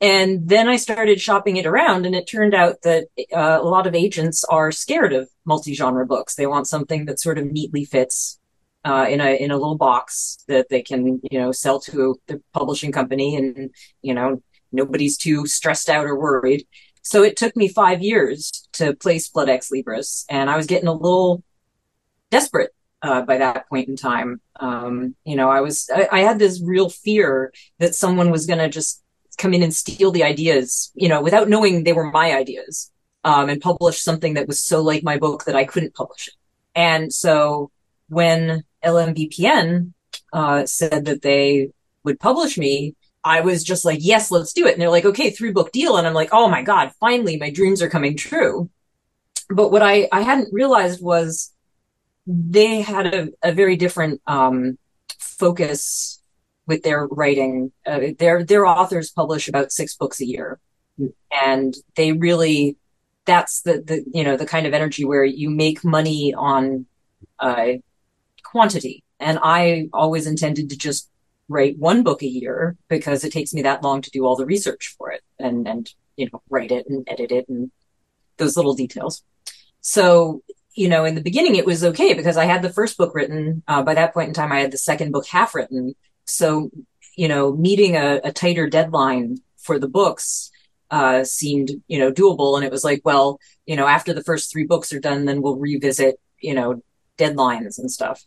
And 0.01 0.47
then 0.47 0.69
I 0.69 0.77
started 0.77 1.21
shopping 1.21 1.57
it 1.57 1.67
around, 1.67 2.05
and 2.05 2.15
it 2.15 2.29
turned 2.29 2.55
out 2.55 2.83
that 2.83 3.07
uh, 3.35 3.59
a 3.61 3.65
lot 3.65 3.87
of 3.87 3.95
agents 3.95 4.45
are 4.45 4.71
scared 4.71 5.15
of 5.15 5.29
multi-genre 5.47 6.05
books. 6.05 6.35
They 6.35 6.47
want 6.47 6.69
something 6.69 7.07
that 7.07 7.19
sort 7.19 7.39
of 7.39 7.47
neatly 7.47 7.87
fits 7.87 8.39
uh, 8.87 9.07
in 9.09 9.21
a 9.21 9.37
in 9.37 9.51
a 9.51 9.57
little 9.57 9.77
box 9.77 10.39
that 10.47 10.69
they 10.69 10.81
can 10.81 11.21
you 11.29 11.39
know 11.39 11.51
sell 11.51 11.81
to 11.81 12.19
the 12.29 12.41
publishing 12.53 12.93
company, 12.93 13.35
and 13.35 13.71
you 14.01 14.15
know 14.15 14.41
nobody's 14.71 15.19
too 15.19 15.47
stressed 15.47 15.91
out 15.91 16.07
or 16.07 16.19
worried. 16.19 16.67
So 17.03 17.23
it 17.23 17.37
took 17.37 17.57
me 17.57 17.69
five 17.69 18.01
years 18.01 18.69
to 18.75 18.95
place 18.95 19.29
Blood 19.29 19.49
Ex 19.49 19.71
Libris, 19.71 20.25
and 20.31 20.49
I 20.49 20.57
was 20.57 20.67
getting 20.67 20.89
a 20.89 20.93
little 20.93 21.43
desperate 22.31 22.71
uh, 23.03 23.23
by 23.23 23.39
that 23.39 23.69
point 23.69 23.89
in 23.89 23.97
time. 23.97 24.41
Um, 24.61 25.17
you 25.25 25.35
know, 25.35 25.51
I 25.51 25.61
was 25.63 25.91
I, 25.93 26.09
I 26.13 26.21
had 26.21 26.39
this 26.39 26.63
real 26.63 26.89
fear 26.89 27.53
that 27.81 27.97
someone 27.97 28.31
was 28.31 28.47
going 28.47 28.61
to 28.61 28.69
just 28.69 29.03
come 29.37 29.53
in 29.53 29.65
and 29.65 29.75
steal 29.75 30.13
the 30.13 30.25
ideas, 30.25 30.93
you 30.95 31.09
know, 31.09 31.21
without 31.21 31.49
knowing 31.49 31.83
they 31.83 31.93
were 31.93 32.11
my 32.13 32.37
ideas, 32.37 32.93
um, 33.25 33.49
and 33.49 33.61
publish 33.61 34.01
something 34.01 34.35
that 34.35 34.47
was 34.47 34.63
so 34.63 34.81
like 34.81 35.03
my 35.03 35.19
book 35.19 35.45
that 35.47 35.57
I 35.57 35.65
couldn't 35.65 35.95
publish 35.95 36.29
it. 36.29 36.35
And 36.77 37.13
so 37.13 37.73
when 38.09 38.63
LMBPN 38.87 39.93
uh, 40.33 40.67
said 40.67 41.05
that 41.07 41.23
they 41.23 41.71
would 42.05 42.21
publish 42.21 42.57
me, 42.57 42.95
I 43.25 43.41
was 43.41 43.65
just 43.65 43.85
like, 43.85 43.99
yes, 44.01 44.31
let's 44.31 44.53
do 44.53 44.67
it. 44.67 44.73
And 44.73 44.81
they're 44.81 44.91
like, 44.91 45.05
okay, 45.05 45.31
three 45.31 45.51
book 45.51 45.73
deal. 45.73 45.97
And 45.97 46.07
I'm 46.07 46.15
like, 46.15 46.29
oh 46.33 46.49
my 46.49 46.63
God, 46.63 46.93
finally 47.01 47.37
my 47.37 47.51
dreams 47.51 47.83
are 47.83 47.89
coming 47.89 48.17
true. 48.17 48.71
But 49.51 49.71
what 49.73 49.83
I, 49.83 50.09
I 50.13 50.23
hadn't 50.23 50.53
realized 50.53 51.03
was 51.03 51.53
they 52.27 52.81
had 52.81 53.13
a, 53.13 53.29
a 53.43 53.53
very 53.53 53.77
different 53.77 54.21
um, 54.27 54.79
focus 55.19 56.23
with 56.67 56.83
their 56.83 57.07
writing. 57.07 57.73
Uh, 57.87 58.09
their 58.19 58.45
their 58.45 58.67
authors 58.67 59.11
publish 59.11 59.49
about 59.49 59.73
six 59.73 59.95
books 59.95 60.21
a 60.21 60.27
year, 60.27 60.59
and 61.31 61.75
they 61.95 62.13
really 62.13 62.77
that's 63.25 63.63
the 63.63 63.81
the 63.81 64.05
you 64.13 64.25
know 64.25 64.37
the 64.37 64.47
kind 64.47 64.67
of 64.67 64.75
energy 64.75 65.05
where 65.05 65.25
you 65.25 65.51
make 65.51 65.85
money 65.85 66.35
on 66.35 66.87
uh, 67.39 67.75
quantity. 68.51 69.03
And 69.21 69.39
I 69.43 69.89
always 69.93 70.27
intended 70.27 70.71
to 70.71 70.77
just 70.77 71.11
write 71.49 71.79
one 71.79 72.03
book 72.03 72.23
a 72.23 72.27
year 72.27 72.77
because 72.89 73.25
it 73.25 73.33
takes 73.33 73.55
me 73.55 73.63
that 73.63 73.83
long 73.83 74.03
to 74.03 74.11
do 74.11 74.25
all 74.25 74.37
the 74.37 74.47
research 74.47 74.95
for 74.99 75.13
it 75.13 75.23
and 75.39 75.69
and 75.69 75.89
you 76.17 76.29
know 76.33 76.43
write 76.51 76.73
it 76.73 76.87
and 76.89 77.07
edit 77.09 77.31
it 77.31 77.49
and 77.49 77.71
those 78.37 78.57
little 78.57 78.75
details. 78.75 79.23
So 79.81 80.43
you 80.77 80.91
know, 80.91 81.07
in 81.07 81.15
the 81.15 81.23
beginning, 81.23 81.57
it 81.57 81.65
was 81.65 81.83
okay 81.83 82.13
because 82.13 82.37
I 82.37 82.45
had 82.45 82.61
the 82.61 82.73
first 82.73 82.99
book 82.99 83.15
written. 83.15 83.63
Uh, 83.67 83.83
by 83.83 83.95
that 83.95 84.13
point 84.13 84.29
in 84.29 84.35
time, 84.35 84.53
I 84.53 84.61
had 84.61 84.71
the 84.71 84.79
second 84.79 85.11
book 85.11 85.27
half 85.27 85.55
written, 85.55 85.95
so, 86.27 86.71
you 87.17 87.29
know, 87.29 87.53
meeting 87.53 87.97
a, 87.97 88.21
a 88.23 88.33
tighter 88.33 88.69
deadline 88.69 89.39
for 89.57 89.79
the 89.79 89.89
books 89.89 90.51
uh, 90.91 91.25
seemed, 91.25 91.71
you 91.89 91.99
know, 91.99 92.13
doable. 92.13 92.57
And 92.57 92.65
it 92.65 92.71
was 92.71 92.85
like, 92.85 93.01
well, 93.05 93.41
you 93.65 93.75
know, 93.75 93.87
after 93.87 94.13
the 94.13 94.23
first 94.23 94.53
three 94.53 94.67
books 94.67 94.93
are 94.93 95.01
done, 95.01 95.25
then 95.25 95.41
we'll 95.41 95.57
revisit, 95.57 96.21
you 96.41 96.55
know, 96.55 96.83
deadlines 97.17 97.79
and 97.79 97.91
stuff. 97.91 98.23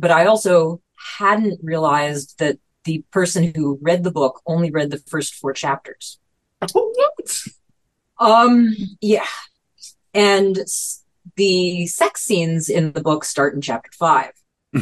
But 0.00 0.10
I 0.10 0.26
also 0.26 0.80
hadn't 1.18 1.60
realized 1.62 2.38
that 2.38 2.58
the 2.84 3.04
person 3.10 3.52
who 3.54 3.78
read 3.82 4.02
the 4.02 4.10
book 4.10 4.40
only 4.46 4.70
read 4.70 4.90
the 4.90 4.98
first 4.98 5.34
four 5.34 5.52
chapters. 5.52 6.18
What? 6.72 7.42
Um, 8.18 8.74
yeah. 9.00 9.26
And 10.14 10.58
the 11.36 11.86
sex 11.86 12.22
scenes 12.22 12.68
in 12.68 12.92
the 12.92 13.02
book 13.02 13.24
start 13.24 13.54
in 13.54 13.60
chapter 13.60 13.90
five. 13.98 14.32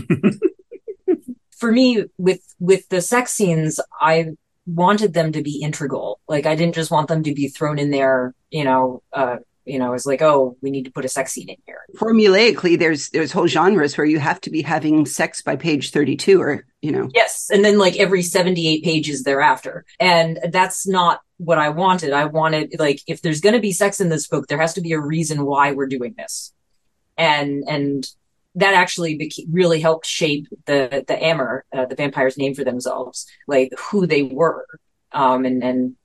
for 1.58 1.72
me 1.72 2.04
with 2.16 2.54
with 2.60 2.88
the 2.88 3.00
sex 3.00 3.32
scenes 3.32 3.80
i 4.00 4.26
wanted 4.66 5.12
them 5.12 5.32
to 5.32 5.42
be 5.42 5.60
integral 5.60 6.20
like 6.28 6.46
i 6.46 6.54
didn't 6.54 6.74
just 6.74 6.90
want 6.90 7.08
them 7.08 7.22
to 7.22 7.34
be 7.34 7.48
thrown 7.48 7.78
in 7.78 7.90
there 7.90 8.34
you 8.50 8.64
know 8.64 9.02
uh 9.12 9.36
you 9.68 9.78
know, 9.78 9.92
it's 9.92 10.06
like, 10.06 10.22
oh, 10.22 10.56
we 10.62 10.70
need 10.70 10.84
to 10.84 10.90
put 10.90 11.04
a 11.04 11.08
sex 11.08 11.32
scene 11.32 11.48
in 11.48 11.56
here. 11.66 11.80
Formulaically, 11.96 12.78
there's 12.78 13.10
there's 13.10 13.32
whole 13.32 13.46
genres 13.46 13.96
where 13.96 14.06
you 14.06 14.18
have 14.18 14.40
to 14.42 14.50
be 14.50 14.62
having 14.62 15.06
sex 15.06 15.42
by 15.42 15.56
page 15.56 15.90
32 15.90 16.40
or, 16.40 16.66
you 16.80 16.90
know. 16.90 17.08
Yes. 17.14 17.50
And 17.52 17.64
then 17.64 17.78
like 17.78 17.96
every 17.96 18.22
78 18.22 18.82
pages 18.82 19.22
thereafter. 19.22 19.84
And 20.00 20.38
that's 20.50 20.86
not 20.86 21.20
what 21.36 21.58
I 21.58 21.68
wanted. 21.68 22.12
I 22.12 22.24
wanted 22.24 22.76
like 22.78 23.00
if 23.06 23.22
there's 23.22 23.40
going 23.40 23.54
to 23.54 23.60
be 23.60 23.72
sex 23.72 24.00
in 24.00 24.08
this 24.08 24.26
book, 24.26 24.46
there 24.46 24.60
has 24.60 24.74
to 24.74 24.80
be 24.80 24.92
a 24.92 25.00
reason 25.00 25.44
why 25.44 25.72
we're 25.72 25.86
doing 25.86 26.14
this. 26.16 26.52
And 27.16 27.64
and 27.68 28.08
that 28.54 28.74
actually 28.74 29.18
beca- 29.18 29.46
really 29.50 29.80
helped 29.80 30.06
shape 30.06 30.48
the 30.66 31.04
the 31.06 31.24
Amer, 31.24 31.64
uh, 31.72 31.86
the 31.86 31.94
vampires' 31.94 32.38
name 32.38 32.54
for 32.54 32.64
themselves, 32.64 33.26
like 33.46 33.72
who 33.78 34.06
they 34.06 34.22
were, 34.22 34.66
um, 35.12 35.44
and 35.44 35.62
and 35.62 35.96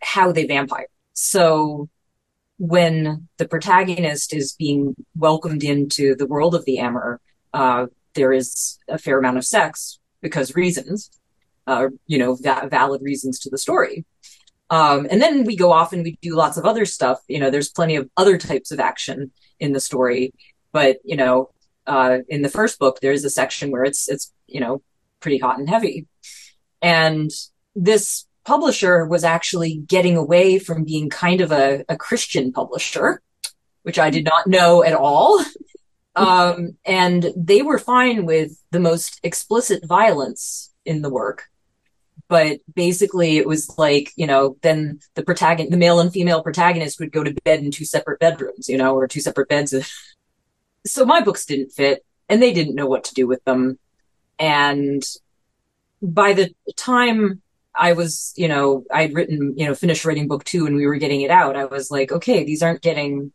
how 0.00 0.32
they 0.32 0.46
vampire. 0.46 0.86
So 1.12 1.88
when 2.60 3.26
the 3.38 3.48
protagonist 3.48 4.32
is 4.32 4.52
being 4.52 4.94
welcomed 5.16 5.64
into 5.64 6.14
the 6.14 6.26
world 6.26 6.54
of 6.54 6.64
the 6.66 6.78
Amer, 6.78 7.20
uh, 7.52 7.86
there 8.14 8.32
is 8.32 8.78
a 8.88 8.98
fair 8.98 9.18
amount 9.18 9.38
of 9.38 9.44
sex 9.44 9.98
because 10.20 10.54
reasons, 10.54 11.10
uh, 11.66 11.88
you 12.06 12.18
know, 12.18 12.34
va- 12.34 12.68
valid 12.70 13.02
reasons 13.02 13.40
to 13.40 13.50
the 13.50 13.58
story. 13.58 14.04
Um, 14.68 15.08
and 15.10 15.20
then 15.20 15.44
we 15.44 15.56
go 15.56 15.72
off 15.72 15.92
and 15.92 16.04
we 16.04 16.16
do 16.22 16.36
lots 16.36 16.56
of 16.56 16.64
other 16.64 16.84
stuff. 16.84 17.18
You 17.26 17.40
know, 17.40 17.50
there's 17.50 17.70
plenty 17.70 17.96
of 17.96 18.08
other 18.16 18.38
types 18.38 18.70
of 18.70 18.78
action 18.78 19.32
in 19.58 19.72
the 19.72 19.80
story 19.80 20.32
but 20.72 20.98
you 21.04 21.16
know, 21.16 21.50
uh, 21.86 22.18
in 22.28 22.42
the 22.42 22.48
first 22.48 22.78
book, 22.78 23.00
there's 23.00 23.24
a 23.24 23.30
section 23.30 23.70
where 23.70 23.84
it's 23.84 24.08
it's 24.08 24.32
you 24.46 24.60
know 24.60 24.82
pretty 25.20 25.38
hot 25.38 25.58
and 25.58 25.68
heavy, 25.68 26.06
and 26.82 27.30
this 27.74 28.26
publisher 28.44 29.06
was 29.06 29.24
actually 29.24 29.76
getting 29.86 30.16
away 30.16 30.58
from 30.58 30.84
being 30.84 31.08
kind 31.10 31.40
of 31.40 31.52
a, 31.52 31.84
a 31.88 31.96
Christian 31.96 32.52
publisher, 32.52 33.20
which 33.82 33.98
I 33.98 34.10
did 34.10 34.24
not 34.24 34.46
know 34.46 34.82
at 34.82 34.94
all. 34.94 35.44
Um, 36.16 36.76
and 36.84 37.32
they 37.36 37.62
were 37.62 37.78
fine 37.78 38.26
with 38.26 38.52
the 38.72 38.80
most 38.80 39.20
explicit 39.22 39.86
violence 39.86 40.72
in 40.84 41.02
the 41.02 41.10
work. 41.10 41.44
But 42.28 42.60
basically 42.74 43.38
it 43.38 43.46
was 43.46 43.72
like, 43.78 44.12
you 44.16 44.26
know, 44.26 44.56
then 44.62 45.00
the 45.14 45.22
protagonist, 45.22 45.70
the 45.70 45.76
male 45.76 46.00
and 46.00 46.12
female 46.12 46.42
protagonist 46.42 47.00
would 47.00 47.12
go 47.12 47.24
to 47.24 47.34
bed 47.44 47.60
in 47.60 47.70
two 47.70 47.84
separate 47.84 48.20
bedrooms, 48.20 48.68
you 48.68 48.76
know, 48.76 48.94
or 48.94 49.08
two 49.08 49.20
separate 49.20 49.48
beds 49.48 49.72
so 50.86 51.04
my 51.04 51.20
books 51.20 51.44
didn't 51.44 51.70
fit 51.70 52.04
and 52.28 52.42
they 52.42 52.52
didn't 52.52 52.74
know 52.74 52.86
what 52.86 53.04
to 53.04 53.14
do 53.14 53.26
with 53.26 53.42
them. 53.44 53.78
And 54.38 55.02
by 56.00 56.32
the 56.32 56.54
time 56.76 57.42
I 57.74 57.92
was, 57.92 58.32
you 58.36 58.48
know, 58.48 58.84
I'd 58.92 59.14
written, 59.14 59.54
you 59.56 59.66
know, 59.66 59.74
finished 59.74 60.04
writing 60.04 60.28
book 60.28 60.44
two 60.44 60.66
and 60.66 60.76
we 60.76 60.86
were 60.86 60.96
getting 60.96 61.20
it 61.22 61.30
out, 61.30 61.56
I 61.56 61.66
was 61.66 61.90
like, 61.90 62.12
okay, 62.12 62.44
these 62.44 62.62
aren't 62.62 62.82
getting 62.82 63.32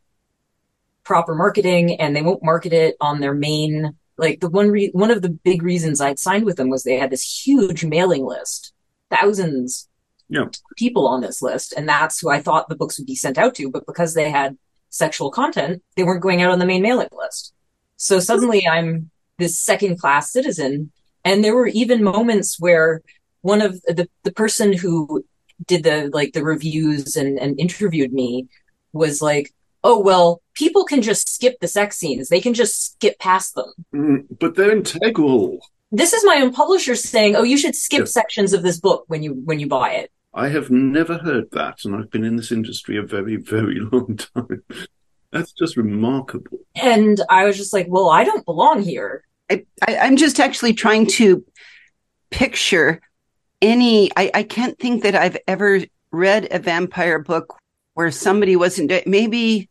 proper 1.04 1.36
marketing 1.36 2.00
and 2.00 2.16
they 2.16 2.22
won't 2.22 2.44
market 2.44 2.74
it 2.74 2.96
on 3.00 3.22
their 3.22 3.34
main, 3.34 3.96
like 4.18 4.40
the 4.40 4.50
one, 4.50 4.70
re- 4.70 4.92
one 4.94 5.12
of 5.12 5.22
the 5.22 5.30
big 5.30 5.64
reasons 5.64 6.02
I'd 6.02 6.20
signed 6.20 6.46
with 6.46 6.58
them 6.58 6.70
was 6.70 6.84
they 6.84 6.98
had 6.98 7.12
this 7.12 7.46
huge 7.46 7.86
mailing 7.86 8.26
list, 8.26 8.74
thousands 9.10 9.88
yeah. 10.30 10.46
people 10.78 11.08
on 11.08 11.22
this 11.22 11.42
list. 11.42 11.74
And 11.78 11.88
that's 11.88 12.20
who 12.20 12.30
I 12.30 12.42
thought 12.42 12.68
the 12.68 12.76
books 12.76 13.00
would 13.00 13.08
be 13.08 13.16
sent 13.16 13.38
out 13.38 13.56
to. 13.56 13.70
But 13.70 13.86
because 13.86 14.14
they 14.14 14.30
had 14.30 14.58
sexual 14.90 15.32
content, 15.32 15.84
they 15.96 16.04
weren't 16.04 16.24
going 16.24 16.42
out 16.42 16.52
on 16.52 16.60
the 16.60 16.66
main 16.66 16.82
mailing 16.82 17.10
list. 17.12 17.54
So 17.98 18.20
suddenly 18.20 18.68
I'm 18.68 19.12
this 19.38 19.60
second 19.60 20.00
class 20.00 20.32
citizen. 20.32 20.92
And 21.24 21.44
there 21.44 21.56
were 21.56 21.68
even 21.68 22.04
moments 22.04 22.60
where 22.60 23.02
one 23.46 23.62
of 23.62 23.80
the, 23.84 24.10
the 24.24 24.32
person 24.32 24.74
who 24.74 25.24
did 25.68 25.84
the, 25.84 26.10
like 26.12 26.34
the 26.34 26.44
reviews 26.44 27.16
and, 27.16 27.38
and 27.38 27.60
interviewed 27.60 28.12
me 28.12 28.48
was 28.92 29.22
like, 29.22 29.54
oh, 29.84 30.00
well, 30.00 30.42
people 30.56 30.84
can 30.84 31.04
just 31.04 31.30
skip 31.30 31.60
the 31.60 31.68
sex 31.68 31.96
scenes. 31.96 32.30
They 32.30 32.42
can 32.42 32.56
just 32.56 32.94
skip 32.94 33.20
past 33.20 33.54
them. 33.54 33.72
Mm, 33.94 34.26
but 34.40 34.56
they're 34.56 34.76
integral. 34.76 35.60
This 35.92 36.12
is 36.12 36.26
my 36.26 36.38
own 36.42 36.54
publisher 36.54 36.96
saying, 36.96 37.36
oh, 37.36 37.44
you 37.44 37.56
should 37.56 37.76
skip 37.76 38.08
sections 38.08 38.52
of 38.52 38.64
this 38.64 38.80
book 38.80 39.06
when 39.08 39.22
you, 39.22 39.34
when 39.46 39.60
you 39.60 39.68
buy 39.68 39.92
it. 39.92 40.12
I 40.34 40.50
have 40.50 40.72
never 40.72 41.20
heard 41.20 41.52
that, 41.52 41.86
and 41.86 41.96
I've 41.96 42.10
been 42.10 42.26
in 42.26 42.38
this 42.38 42.52
industry 42.52 42.98
a 42.98 43.04
very, 43.04 43.36
very 43.36 43.80
long 43.92 44.18
time. 44.18 44.64
That's 45.32 45.52
just 45.52 45.78
remarkable. 45.78 46.60
And 46.76 47.22
I 47.30 47.46
was 47.46 47.58
just 47.58 47.74
like, 47.74 47.86
well, 47.90 48.10
I 48.10 48.24
don't 48.24 48.46
belong 48.46 48.82
here. 48.82 49.24
I, 49.52 49.66
I, 49.88 49.94
am 50.08 50.18
just 50.18 50.40
actually 50.40 50.74
trying 50.74 51.06
to 51.18 51.46
picture 52.32 53.02
any. 53.62 54.12
I, 54.16 54.32
I 54.34 54.44
can't 54.44 54.78
think 54.80 55.04
that 55.04 55.16
I've 55.16 55.38
ever 55.48 55.82
read 56.12 56.48
a 56.52 56.60
vampire 56.60 57.20
book 57.20 57.58
where 57.94 58.12
somebody 58.12 58.56
wasn't 58.56 58.92
maybe 59.06 59.70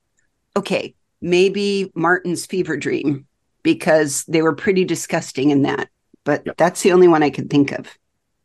okay 0.57 0.95
maybe 1.21 1.91
martin's 1.95 2.45
Fevre 2.47 2.77
Dream 2.77 3.27
because 3.63 4.25
they 4.29 4.43
were 4.43 4.55
pretty 4.55 4.85
disgusting 4.85 5.51
in 5.51 5.63
that. 5.63 5.89
But 6.23 6.43
Yep. 6.47 6.57
that's 6.57 6.83
the 6.83 6.93
only 6.93 7.09
one 7.09 7.23
I 7.23 7.31
can 7.31 7.49
think 7.49 7.73
of. 7.73 7.89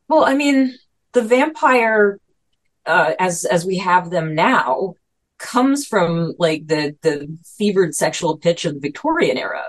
Well, 0.08 0.26
I 0.26 0.34
mean, 0.34 0.76
the 1.12 1.22
vampire, 1.22 2.20
uh, 2.86 3.14
as 3.20 3.46
as 3.46 3.66
we 3.66 3.78
have 3.78 4.10
them 4.10 4.34
now, 4.34 4.96
comes 5.38 5.86
from 5.86 6.34
like 6.40 6.68
the 6.68 6.96
the 7.02 7.38
fevered 7.58 7.96
sexual 7.96 8.38
pitch 8.38 8.66
of 8.66 8.74
the 8.76 8.80
Victorian 8.80 9.38
era, 9.38 9.64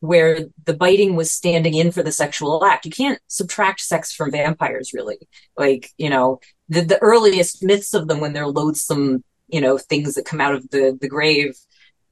where 0.00 0.46
the 0.64 0.74
biting 0.74 1.16
was 1.16 1.32
standing 1.32 1.74
in 1.74 1.90
for 1.90 2.02
the 2.02 2.12
sexual 2.12 2.64
act. 2.64 2.84
You 2.84 2.90
can't 2.90 3.20
subtract 3.26 3.80
sex 3.80 4.12
from 4.12 4.30
vampires, 4.30 4.92
really. 4.92 5.18
Like 5.56 5.90
you 5.96 6.10
know, 6.10 6.40
the 6.68 6.82
the 6.82 6.98
earliest 7.02 7.64
myths 7.64 7.94
of 7.94 8.08
them 8.08 8.20
when 8.20 8.32
they're 8.32 8.46
loathsome, 8.46 9.24
you 9.48 9.60
know, 9.60 9.78
things 9.78 10.14
that 10.14 10.26
come 10.26 10.40
out 10.40 10.54
of 10.54 10.68
the 10.70 10.96
the 11.00 11.08
grave. 11.08 11.56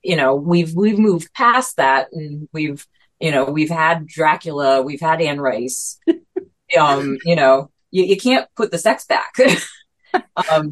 You 0.03 0.17
know, 0.17 0.35
we've 0.35 0.75
we've 0.75 0.99
moved 0.99 1.33
past 1.35 1.77
that, 1.77 2.09
and 2.13 2.49
we've 2.53 2.87
you 3.21 3.31
know 3.31 3.45
we've 3.45 3.71
had 3.71 4.07
Dracula, 4.07 4.83
we've 4.83 5.01
had 5.01 5.21
Anne 5.21 5.41
Rice. 5.41 5.99
um, 6.79 7.19
you 7.25 7.37
know, 7.37 7.71
you, 7.91 8.05
you 8.05 8.17
can't 8.17 8.49
put 8.57 8.71
the 8.71 8.79
sex 8.79 9.07
back. 9.07 9.35
um, 10.51 10.71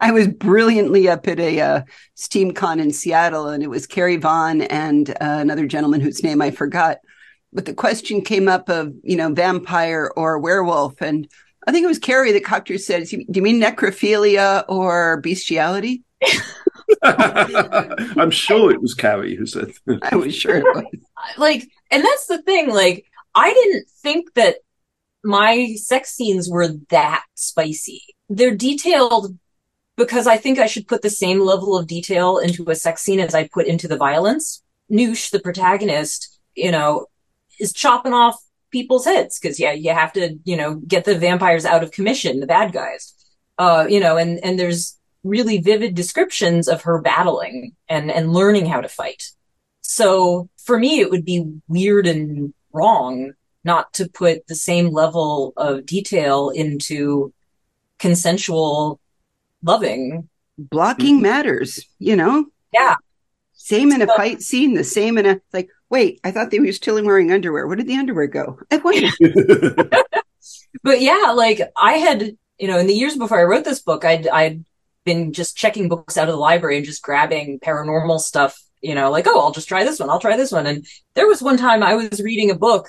I 0.00 0.10
was 0.10 0.28
brilliantly 0.28 1.08
up 1.08 1.26
at 1.28 1.40
a 1.40 1.60
uh, 1.60 1.82
SteamCon 2.16 2.80
in 2.80 2.92
Seattle, 2.92 3.48
and 3.48 3.62
it 3.62 3.70
was 3.70 3.86
Carrie 3.86 4.16
Vaughn 4.16 4.62
and 4.62 5.10
uh, 5.10 5.14
another 5.20 5.66
gentleman 5.66 6.00
whose 6.00 6.22
name 6.22 6.42
I 6.42 6.50
forgot. 6.50 6.98
But 7.52 7.66
the 7.66 7.74
question 7.74 8.22
came 8.22 8.48
up 8.48 8.68
of, 8.68 8.92
you 9.02 9.16
know, 9.16 9.32
vampire 9.32 10.10
or 10.16 10.38
werewolf. 10.38 11.00
And 11.00 11.28
I 11.66 11.72
think 11.72 11.84
it 11.84 11.88
was 11.88 11.98
Carrie 11.98 12.32
that 12.32 12.44
cocked 12.44 12.68
her 12.68 12.78
said, 12.78 13.06
Do 13.08 13.24
you 13.32 13.42
mean 13.42 13.60
necrophilia 13.60 14.64
or 14.68 15.20
bestiality? 15.20 16.02
I'm 17.02 18.30
sure 18.30 18.72
it 18.72 18.82
was 18.82 18.94
Carrie 18.94 19.36
who 19.36 19.46
said. 19.46 19.72
I 20.02 20.16
was 20.16 20.34
sure 20.34 20.56
it 20.56 20.64
was. 20.64 20.84
like, 21.38 21.68
and 21.90 22.04
that's 22.04 22.26
the 22.26 22.42
thing. 22.42 22.70
Like, 22.70 23.06
I 23.34 23.52
didn't 23.52 23.88
think 23.88 24.34
that 24.34 24.56
my 25.24 25.74
sex 25.76 26.14
scenes 26.14 26.48
were 26.48 26.68
that 26.90 27.24
spicy. 27.34 28.02
They're 28.28 28.54
detailed 28.54 29.36
because 29.96 30.26
I 30.26 30.36
think 30.36 30.58
I 30.58 30.66
should 30.66 30.86
put 30.86 31.02
the 31.02 31.10
same 31.10 31.40
level 31.40 31.76
of 31.76 31.86
detail 31.86 32.38
into 32.38 32.68
a 32.70 32.74
sex 32.74 33.02
scene 33.02 33.20
as 33.20 33.34
I 33.34 33.48
put 33.48 33.66
into 33.66 33.88
the 33.88 33.96
violence. 33.96 34.62
Noosh, 34.90 35.30
the 35.30 35.40
protagonist, 35.40 36.38
you 36.54 36.70
know, 36.70 37.06
is 37.58 37.72
chopping 37.72 38.12
off 38.12 38.36
people's 38.70 39.04
heads 39.04 39.38
because 39.38 39.58
yeah, 39.58 39.72
you 39.72 39.92
have 39.92 40.12
to, 40.12 40.36
you 40.44 40.56
know, 40.56 40.74
get 40.74 41.04
the 41.04 41.18
vampires 41.18 41.64
out 41.64 41.82
of 41.82 41.90
commission, 41.90 42.40
the 42.40 42.46
bad 42.46 42.72
guys. 42.72 43.14
Uh, 43.56 43.86
you 43.88 44.00
know, 44.00 44.16
and 44.16 44.44
and 44.44 44.58
there's 44.58 44.98
really 45.22 45.58
vivid 45.58 45.94
descriptions 45.94 46.68
of 46.68 46.82
her 46.82 47.00
battling 47.00 47.72
and 47.88 48.10
and 48.10 48.32
learning 48.32 48.66
how 48.66 48.80
to 48.80 48.88
fight. 48.88 49.30
So 49.80 50.50
for 50.64 50.78
me, 50.78 51.00
it 51.00 51.10
would 51.10 51.24
be 51.24 51.46
weird 51.68 52.06
and 52.06 52.52
wrong 52.72 53.32
not 53.64 53.92
to 53.94 54.08
put 54.08 54.46
the 54.46 54.54
same 54.54 54.90
level 54.90 55.52
of 55.56 55.86
detail 55.86 56.50
into 56.50 57.32
consensual 57.98 59.00
loving. 59.62 60.28
Blocking 60.56 61.16
mm-hmm. 61.16 61.22
matters, 61.22 61.84
you 61.98 62.14
know? 62.14 62.46
Yeah. 62.72 62.96
Same 63.54 63.90
in 63.92 64.02
a 64.02 64.06
So- 64.06 64.16
fight 64.16 64.42
scene, 64.42 64.74
the 64.74 64.84
same 64.84 65.18
in 65.18 65.26
a, 65.26 65.40
like, 65.52 65.68
wait, 65.90 66.20
I 66.22 66.30
thought 66.30 66.50
they 66.50 66.60
were 66.60 66.72
still 66.72 67.02
wearing 67.02 67.32
underwear. 67.32 67.66
Where 67.66 67.76
did 67.76 67.86
the 67.86 67.96
underwear 67.96 68.26
go? 68.26 68.58
I 68.70 68.76
wonder. 68.76 69.08
But 70.82 71.00
yeah, 71.00 71.32
like 71.34 71.60
I 71.76 71.94
had, 71.94 72.36
you 72.58 72.68
know, 72.68 72.78
in 72.78 72.86
the 72.86 72.94
years 72.94 73.16
before 73.16 73.40
I 73.40 73.44
wrote 73.44 73.64
this 73.64 73.80
book, 73.80 74.04
I'd 74.04 74.28
I'd 74.28 74.64
been 75.04 75.32
just 75.32 75.56
checking 75.56 75.88
books 75.88 76.16
out 76.16 76.28
of 76.28 76.34
the 76.34 76.40
library 76.40 76.76
and 76.76 76.86
just 76.86 77.02
grabbing 77.02 77.60
paranormal 77.60 78.20
stuff, 78.20 78.62
you 78.82 78.94
know, 78.94 79.10
like, 79.10 79.26
oh, 79.26 79.40
I'll 79.40 79.52
just 79.52 79.68
try 79.68 79.84
this 79.84 79.98
one, 79.98 80.10
I'll 80.10 80.20
try 80.20 80.36
this 80.36 80.52
one. 80.52 80.66
And 80.66 80.86
there 81.14 81.26
was 81.26 81.42
one 81.42 81.56
time 81.56 81.82
I 81.82 81.94
was 81.94 82.20
reading 82.20 82.50
a 82.50 82.54
book 82.54 82.88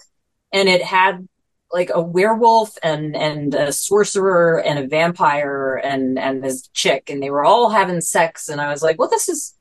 and 0.56 0.70
it 0.70 0.82
had 0.82 1.28
like 1.72 1.92
a 1.94 2.02
werewolf 2.02 2.78
and 2.82 3.16
and 3.16 3.54
a 3.54 3.72
sorcerer 3.74 4.62
and 4.62 4.80
a 4.80 4.88
vampire 4.88 5.76
and 5.84 6.18
and 6.18 6.44
this 6.44 6.68
chick 6.70 7.10
and 7.10 7.22
they 7.22 7.30
were 7.30 7.44
all 7.44 7.70
having 7.70 8.02
sex 8.02 8.50
and 8.50 8.62
I 8.62 8.70
was 8.72 8.82
like, 8.82 8.98
well, 8.98 9.10
this 9.10 9.28
is 9.30 9.54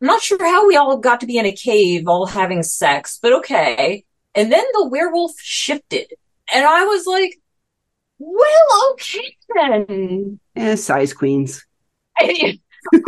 I'm 0.00 0.08
not 0.08 0.22
sure 0.22 0.38
how 0.40 0.66
we 0.68 0.76
all 0.76 0.98
got 0.98 1.20
to 1.20 1.26
be 1.26 1.38
in 1.38 1.46
a 1.46 1.52
cave 1.52 2.06
all 2.08 2.26
having 2.26 2.62
sex, 2.62 3.18
but 3.22 3.32
okay. 3.34 4.04
And 4.34 4.52
then 4.52 4.64
the 4.74 4.88
werewolf 4.88 5.32
shifted 5.40 6.12
and 6.52 6.64
I 6.66 6.84
was 6.84 7.06
like, 7.06 7.40
well, 8.18 8.92
okay 8.92 9.36
then. 9.54 10.40
eh, 10.56 10.76
size 10.76 11.14
queens. 11.14 11.64
I, 12.18 12.58
I 12.94 12.98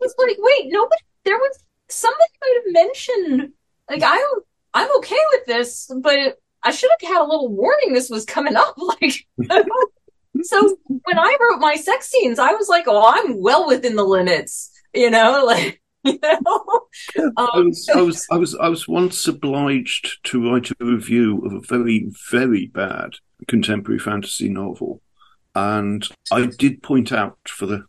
was 0.00 0.14
like, 0.18 0.36
wait, 0.38 0.66
nobody, 0.68 1.02
there 1.24 1.36
was, 1.36 1.58
somebody 1.88 2.24
might 2.40 2.60
have 2.64 2.72
mentioned, 2.72 3.52
like, 3.90 4.02
I'm, 4.02 4.24
I'm 4.72 4.96
okay 4.98 5.18
with 5.32 5.46
this, 5.46 5.90
but 6.02 6.38
I 6.64 6.70
should 6.70 6.90
have 6.98 7.08
had 7.08 7.20
a 7.20 7.28
little 7.28 7.48
warning 7.48 7.92
this 7.92 8.10
was 8.10 8.24
coming 8.24 8.56
up. 8.56 8.76
Like, 9.00 9.26
so 10.42 10.76
when 10.86 11.18
I 11.18 11.36
wrote 11.40 11.60
my 11.60 11.76
sex 11.76 12.08
scenes, 12.08 12.38
I 12.38 12.52
was 12.52 12.68
like, 12.68 12.84
oh, 12.88 13.04
I'm 13.06 13.40
well 13.40 13.68
within 13.68 13.94
the 13.94 14.04
limits, 14.04 14.70
you 14.92 15.10
know, 15.10 15.44
like, 15.46 15.80
you 16.02 16.18
know, 16.22 16.86
I 17.36 17.48
um, 17.54 17.66
was, 17.68 17.88
I 17.88 18.00
was, 18.00 18.26
I 18.32 18.36
was, 18.36 18.54
I 18.56 18.68
was 18.68 18.88
once 18.88 19.26
obliged 19.28 20.18
to 20.24 20.50
write 20.50 20.70
a 20.70 20.84
review 20.84 21.40
of 21.46 21.52
a 21.52 21.60
very, 21.60 22.10
very 22.30 22.66
bad 22.66 23.14
contemporary 23.46 23.98
fantasy 23.98 24.48
novel, 24.48 25.00
and 25.54 26.06
I 26.32 26.46
did 26.46 26.82
point 26.82 27.12
out, 27.12 27.38
for 27.46 27.66
the 27.66 27.84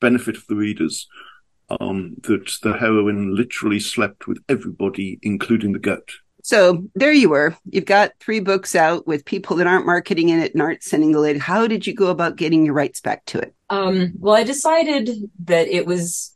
benefit 0.00 0.36
of 0.36 0.46
the 0.46 0.56
readers, 0.56 1.06
um, 1.80 2.14
that 2.22 2.58
the 2.62 2.74
heroine 2.74 3.34
literally 3.34 3.80
slept 3.80 4.26
with 4.26 4.42
everybody, 4.48 5.18
including 5.22 5.72
the 5.72 5.78
goat. 5.78 6.12
So 6.44 6.84
there 6.94 7.10
you 7.10 7.30
were. 7.30 7.56
You've 7.70 7.86
got 7.86 8.12
three 8.20 8.38
books 8.38 8.74
out 8.74 9.06
with 9.06 9.24
people 9.24 9.56
that 9.56 9.66
aren't 9.66 9.86
marketing 9.86 10.28
in 10.28 10.40
it 10.40 10.52
and 10.52 10.60
aren't 10.60 10.82
sending 10.82 11.12
the 11.12 11.18
lid. 11.18 11.38
How 11.38 11.66
did 11.66 11.86
you 11.86 11.94
go 11.94 12.08
about 12.08 12.36
getting 12.36 12.66
your 12.66 12.74
rights 12.74 13.00
back 13.00 13.24
to 13.26 13.38
it? 13.38 13.54
Um, 13.70 14.12
well, 14.18 14.34
I 14.34 14.44
decided 14.44 15.08
that 15.44 15.68
it 15.68 15.86
was 15.86 16.34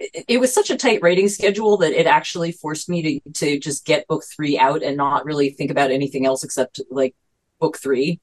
it, 0.00 0.24
it 0.26 0.40
was 0.40 0.52
such 0.52 0.70
a 0.70 0.76
tight 0.76 0.98
writing 1.00 1.28
schedule 1.28 1.76
that 1.76 1.92
it 1.92 2.08
actually 2.08 2.50
forced 2.50 2.88
me 2.88 3.20
to 3.22 3.30
to 3.34 3.60
just 3.60 3.86
get 3.86 4.08
book 4.08 4.24
three 4.34 4.58
out 4.58 4.82
and 4.82 4.96
not 4.96 5.24
really 5.24 5.50
think 5.50 5.70
about 5.70 5.92
anything 5.92 6.26
else 6.26 6.42
except 6.42 6.80
like 6.90 7.14
book 7.60 7.78
three. 7.78 8.20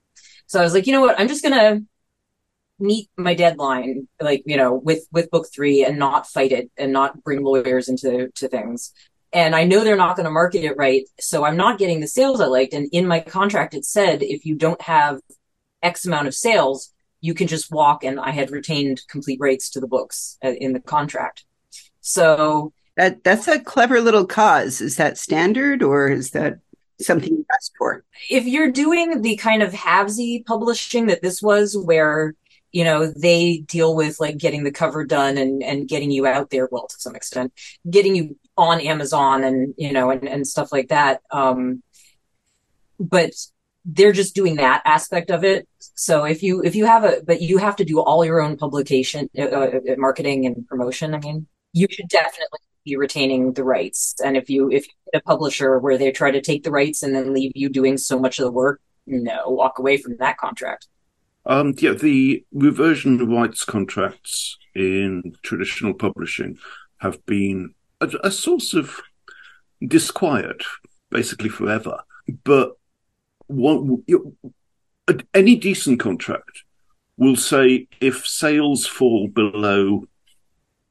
So 0.48 0.60
I 0.60 0.64
was 0.64 0.74
like, 0.74 0.88
you 0.88 0.92
know 0.92 1.02
what, 1.02 1.18
I'm 1.18 1.30
just 1.30 1.42
gonna 1.42 1.84
meet 2.80 3.08
my 3.16 3.34
deadline, 3.34 4.10
like 4.20 4.44
you 4.46 4.58
know, 4.58 4.74
with 4.74 5.08
with 5.14 5.32
book 5.32 5.48
three 5.56 5.86
and 5.86 5.98
not 5.98 6.28
fight 6.28 6.52
it 6.52 6.70
and 6.78 6.92
not 6.92 7.24
bring 7.24 7.46
lawyers 7.46 7.88
into 7.88 8.30
to 8.36 8.50
things. 8.50 8.92
And 9.34 9.56
I 9.56 9.64
know 9.66 9.84
they're 9.84 9.96
not 9.96 10.16
going 10.16 10.26
to 10.26 10.32
market 10.32 10.64
it 10.64 10.78
right, 10.78 11.04
so 11.20 11.44
I'm 11.44 11.58
not 11.58 11.80
getting 11.80 12.00
the 12.02 12.08
sales 12.08 12.40
I 12.40 12.46
liked. 12.46 12.74
And 12.74 12.88
in 12.92 13.08
my 13.08 13.20
contract, 13.20 13.74
it 13.74 13.86
said 13.86 14.22
if 14.22 14.46
you 14.46 14.56
don't 14.56 14.82
have 14.82 15.20
X 15.82 16.06
amount 16.06 16.28
of 16.28 16.36
sales, 16.36 16.92
you 17.22 17.34
can 17.34 17.48
just 17.48 17.72
walk 17.72 18.04
and 18.04 18.20
I 18.20 18.32
had 18.32 18.52
retained 18.52 19.02
complete 19.10 19.40
rights 19.42 19.70
to 19.72 19.80
the 19.80 19.88
books 19.88 20.38
uh, 20.44 20.50
in 20.54 20.74
the 20.74 20.80
contract. 20.82 21.46
So 22.02 22.74
That 22.96 23.24
that's 23.24 23.48
a 23.48 23.60
clever 23.60 24.02
little 24.02 24.26
cause. 24.26 24.82
Is 24.82 24.98
that 24.98 25.18
standard 25.18 25.82
or 25.84 26.08
is 26.10 26.32
that 26.32 26.60
something 27.00 27.32
you 27.32 27.46
asked 27.54 27.74
for? 27.78 28.04
if 28.30 28.46
you're 28.46 28.72
doing 28.72 29.22
the 29.22 29.36
kind 29.38 29.64
of 29.64 29.74
havesy 29.74 30.46
publishing 30.46 31.08
that 31.08 31.22
this 31.22 31.42
was 31.42 31.76
where 31.78 32.36
you 32.72 32.84
know 32.84 33.08
they 33.08 33.60
deal 33.60 33.96
with 33.96 34.20
like 34.20 34.38
getting 34.38 34.64
the 34.64 34.72
cover 34.72 35.04
done 35.06 35.38
and 35.38 35.64
and 35.64 35.88
getting 35.88 36.12
you 36.12 36.26
out 36.26 36.50
there 36.50 36.68
well 36.72 36.88
to 36.88 36.96
some 37.00 37.16
extent 37.16 37.54
getting 37.90 38.16
you 38.16 38.38
on 38.56 38.80
amazon 38.82 39.44
and 39.44 39.74
you 39.78 39.92
know 39.92 40.12
and, 40.12 40.28
and 40.28 40.48
stuff 40.48 40.72
like 40.72 40.90
that. 40.90 41.22
Um 41.32 41.84
but 43.00 43.32
they're 43.86 44.14
just 44.14 44.34
doing 44.34 44.56
that 44.56 44.82
aspect 44.86 45.30
of 45.30 45.44
it. 45.44 45.68
So 45.96 46.24
if 46.24 46.42
you 46.42 46.64
if 46.64 46.76
you 46.76 46.86
have 46.86 47.04
a 47.04 47.22
but 47.26 47.42
you 47.42 47.58
have 47.58 47.76
to 47.78 47.86
do 47.86 48.02
all 48.02 48.24
your 48.24 48.42
own 48.42 48.58
publication 48.58 49.30
uh, 49.38 49.44
uh, 49.44 49.80
marketing 49.98 50.46
and 50.46 50.68
promotion 50.68 51.14
i 51.14 51.20
mean 51.20 51.48
you 51.74 51.88
should 51.90 52.08
definitely 52.08 52.60
be 52.86 52.96
retaining 52.96 53.54
the 53.54 53.64
rights. 53.64 54.16
And 54.24 54.38
if 54.38 54.50
you 54.50 54.70
if 54.72 54.86
you 54.86 54.94
get 55.12 55.22
a 55.22 55.24
publisher 55.24 55.80
where 55.80 55.98
they 55.98 56.12
try 56.12 56.32
to 56.32 56.42
take 56.42 56.64
the 56.64 56.72
rights 56.72 57.04
and 57.04 57.16
then 57.16 57.34
leave 57.34 57.52
you 57.56 57.70
doing 57.70 57.98
so 57.98 58.20
much 58.20 58.40
of 58.40 58.46
the 58.46 58.52
work 58.52 58.82
no 59.06 59.50
walk 59.50 59.80
away 59.80 59.98
from 59.98 60.18
that 60.18 60.38
contract. 60.38 60.88
Um, 61.46 61.74
yeah, 61.78 61.92
the 61.92 62.46
reversion 62.54 63.30
rights 63.30 63.66
contracts 63.66 64.58
in 64.76 65.36
traditional 65.44 65.94
publishing 65.94 66.58
have 66.98 67.26
been 67.26 67.74
a, 68.04 68.28
a 68.28 68.32
source 68.32 68.74
of 68.74 69.00
disquiet, 69.86 70.64
basically 71.10 71.50
forever. 71.50 72.00
But 72.44 72.74
one, 73.48 74.04
any 75.34 75.56
decent 75.56 76.00
contract 76.00 76.64
will 77.18 77.36
say 77.36 77.88
if 78.02 78.26
sales 78.26 78.88
fall 78.88 79.28
below 79.28 80.06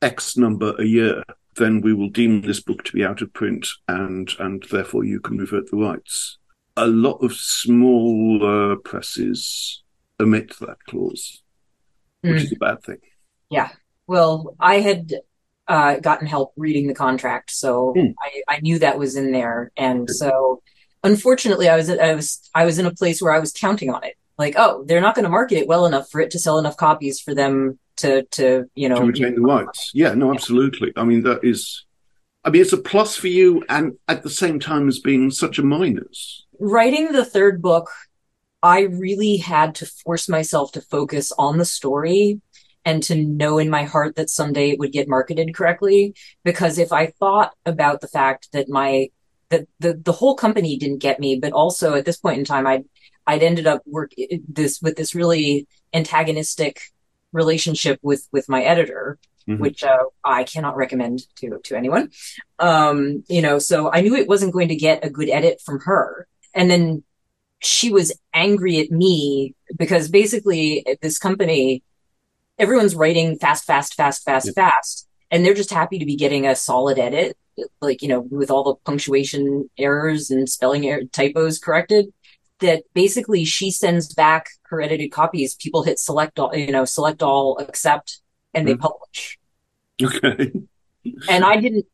X 0.00 0.36
number 0.36 0.74
a 0.78 0.84
year, 0.84 1.22
then 1.56 1.80
we 1.80 1.92
will 1.94 2.08
deem 2.08 2.42
this 2.42 2.60
book 2.60 2.84
to 2.84 2.92
be 2.92 3.04
out 3.04 3.22
of 3.22 3.32
print, 3.32 3.68
and 3.88 4.30
and 4.38 4.64
therefore 4.70 5.04
you 5.04 5.20
can 5.20 5.38
revert 5.38 5.70
the 5.70 5.76
rights. 5.76 6.38
A 6.76 6.86
lot 6.86 7.18
of 7.22 7.34
small 7.34 8.40
uh, 8.72 8.76
presses 8.76 9.82
omit 10.18 10.54
that 10.60 10.78
clause, 10.86 11.42
which 12.22 12.40
Mm. 12.40 12.44
is 12.44 12.52
a 12.52 12.56
bad 12.56 12.82
thing. 12.82 12.98
Yeah. 13.50 13.70
Well 14.06 14.56
i 14.58 14.80
had 14.80 15.12
uh, 15.68 15.98
gotten 15.98 16.26
help 16.26 16.52
reading 16.56 16.86
the 16.88 16.94
contract, 16.94 17.50
so 17.50 17.94
Hmm. 17.96 18.10
I, 18.20 18.56
I 18.56 18.60
knew 18.60 18.78
that 18.80 18.98
was 18.98 19.16
in 19.16 19.32
there, 19.32 19.72
and 19.76 20.08
so 20.10 20.62
unfortunately, 21.04 21.68
I 21.68 21.76
was 21.76 21.90
I 21.90 22.14
was 22.14 22.50
I 22.54 22.64
was 22.64 22.78
in 22.78 22.86
a 22.86 22.94
place 22.94 23.22
where 23.22 23.32
I 23.32 23.38
was 23.38 23.52
counting 23.52 23.90
on 23.90 24.04
it. 24.04 24.14
Like, 24.38 24.54
oh, 24.56 24.84
they're 24.86 25.00
not 25.00 25.14
going 25.14 25.24
to 25.24 25.30
market 25.30 25.58
it 25.58 25.68
well 25.68 25.86
enough 25.86 26.10
for 26.10 26.20
it 26.20 26.30
to 26.32 26.38
sell 26.38 26.58
enough 26.58 26.76
copies 26.76 27.20
for 27.20 27.34
them 27.34 27.78
to 27.98 28.22
to 28.32 28.64
you 28.74 28.88
know 28.88 28.96
to 28.96 29.04
retain 29.04 29.34
the 29.34 29.40
rights. 29.42 29.90
Yeah, 29.94 30.14
no, 30.14 30.32
absolutely. 30.32 30.92
I 30.96 31.04
mean, 31.04 31.22
that 31.22 31.40
is, 31.44 31.84
I 32.44 32.50
mean, 32.50 32.62
it's 32.62 32.72
a 32.72 32.78
plus 32.78 33.16
for 33.16 33.28
you, 33.28 33.62
and 33.68 33.92
at 34.08 34.22
the 34.22 34.30
same 34.30 34.58
time 34.58 34.88
as 34.88 34.98
being 34.98 35.30
such 35.30 35.58
a 35.58 35.62
minus. 35.62 36.44
writing 36.58 37.12
the 37.12 37.24
third 37.24 37.60
book, 37.62 37.90
I 38.62 38.82
really 38.82 39.36
had 39.36 39.74
to 39.76 39.86
force 39.86 40.28
myself 40.28 40.72
to 40.72 40.80
focus 40.80 41.32
on 41.38 41.58
the 41.58 41.64
story 41.64 42.40
and 42.84 43.02
to 43.04 43.14
know 43.14 43.58
in 43.58 43.70
my 43.70 43.84
heart 43.84 44.16
that 44.16 44.30
someday 44.30 44.70
it 44.70 44.78
would 44.78 44.92
get 44.92 45.08
marketed 45.08 45.54
correctly. 45.54 46.14
Because 46.44 46.78
if 46.78 46.92
I 46.92 47.06
thought 47.18 47.52
about 47.64 48.00
the 48.00 48.08
fact 48.08 48.48
that 48.52 48.68
my 48.68 49.08
that 49.50 49.66
the 49.80 49.94
the 49.94 50.12
whole 50.12 50.34
company 50.34 50.76
didn't 50.76 50.98
get 50.98 51.20
me, 51.20 51.38
but 51.38 51.52
also 51.52 51.94
at 51.94 52.04
this 52.04 52.16
point 52.18 52.38
in 52.38 52.44
time, 52.44 52.66
I'd 52.66 52.84
I'd 53.26 53.42
ended 53.42 53.66
up 53.66 53.82
work 53.86 54.12
this 54.48 54.80
with 54.82 54.96
this 54.96 55.14
really 55.14 55.66
antagonistic 55.94 56.80
relationship 57.32 57.98
with 58.02 58.28
with 58.32 58.48
my 58.48 58.62
editor, 58.62 59.18
Mhm. 59.48 59.58
which 59.58 59.82
uh, 59.82 60.04
I 60.24 60.44
cannot 60.44 60.76
recommend 60.76 61.26
to 61.36 61.58
to 61.64 61.76
anyone. 61.76 62.10
Um, 62.58 63.24
you 63.28 63.42
know, 63.42 63.58
so 63.58 63.90
I 63.92 64.00
knew 64.00 64.14
it 64.14 64.28
wasn't 64.28 64.52
going 64.52 64.68
to 64.68 64.76
get 64.76 65.04
a 65.04 65.10
good 65.10 65.28
edit 65.28 65.60
from 65.64 65.80
her, 65.80 66.26
and 66.54 66.70
then 66.70 67.02
she 67.60 67.92
was 67.92 68.12
angry 68.34 68.78
at 68.80 68.90
me 68.90 69.54
because 69.76 70.08
basically 70.08 70.84
this 71.00 71.18
company, 71.18 71.82
everyone's 72.58 72.94
writing 72.94 73.38
fast, 73.38 73.64
fast, 73.64 73.94
fast, 73.94 74.24
fast, 74.24 74.46
Yeah. 74.46 74.52
fast, 74.70 75.08
and 75.30 75.44
they're 75.44 75.54
just 75.54 75.70
happy 75.72 75.98
to 75.98 76.04
be 76.06 76.16
getting 76.16 76.46
a 76.46 76.54
solid 76.54 76.98
edit, 76.98 77.36
like 77.80 78.02
you 78.02 78.08
know, 78.08 78.20
with 78.20 78.50
all 78.50 78.64
the 78.64 78.74
punctuation 78.84 79.68
errors 79.78 80.30
and 80.30 80.48
spelling 80.48 80.86
error, 80.86 81.02
typos 81.12 81.58
corrected. 81.58 82.12
That 82.60 82.84
basically 82.94 83.44
she 83.44 83.72
sends 83.72 84.14
back 84.14 84.46
her 84.64 84.80
edited 84.80 85.10
copies. 85.10 85.56
People 85.56 85.82
hit 85.82 85.98
select 85.98 86.38
all, 86.38 86.54
you 86.54 86.70
know, 86.70 86.84
select 86.84 87.20
all, 87.22 87.58
accept, 87.58 88.20
and 88.54 88.68
they 88.68 88.74
Mhm. 88.74 88.80
publish 88.80 89.38
Okay. 90.00 90.52
and 91.28 91.44
I 91.44 91.56
didn't. 91.56 91.86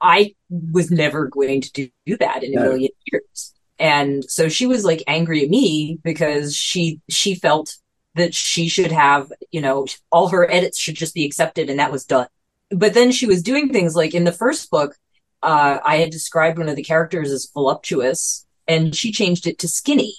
I 0.00 0.34
was 0.50 0.90
never 0.90 1.26
going 1.26 1.62
to 1.62 1.72
do, 1.72 1.88
do 2.04 2.16
that 2.18 2.44
in 2.44 2.52
a 2.52 2.56
No. 2.56 2.62
million 2.68 2.90
years. 3.10 3.54
And 3.78 4.24
so 4.24 4.48
she 4.48 4.66
was 4.66 4.84
like 4.84 5.02
angry 5.06 5.42
at 5.42 5.50
me 5.50 5.98
because 6.04 6.54
she 6.54 7.00
she 7.08 7.34
felt 7.34 7.76
that 8.16 8.34
she 8.34 8.68
should 8.68 8.92
have, 8.92 9.32
you 9.50 9.60
know, 9.60 9.86
all 10.10 10.28
her 10.28 10.50
edits 10.50 10.78
should 10.78 10.96
just 10.96 11.14
be 11.14 11.24
accepted 11.24 11.70
and 11.70 11.78
that 11.78 11.92
was 11.92 12.04
done. 12.04 12.26
But 12.70 12.94
then 12.94 13.12
she 13.12 13.26
was 13.26 13.42
doing 13.42 13.72
things 13.72 13.94
like 13.94 14.14
in 14.14 14.24
the 14.24 14.32
first 14.32 14.70
book, 14.70 14.96
uh, 15.42 15.78
I 15.84 15.98
had 15.98 16.10
described 16.10 16.58
one 16.58 16.68
of 16.68 16.76
the 16.76 16.82
characters 16.82 17.30
as 17.30 17.50
voluptuous, 17.52 18.44
and 18.66 18.94
she 18.96 19.12
changed 19.12 19.46
it 19.46 19.58
to 19.60 19.68
skinny. 19.68 20.16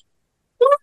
What? 0.57 0.79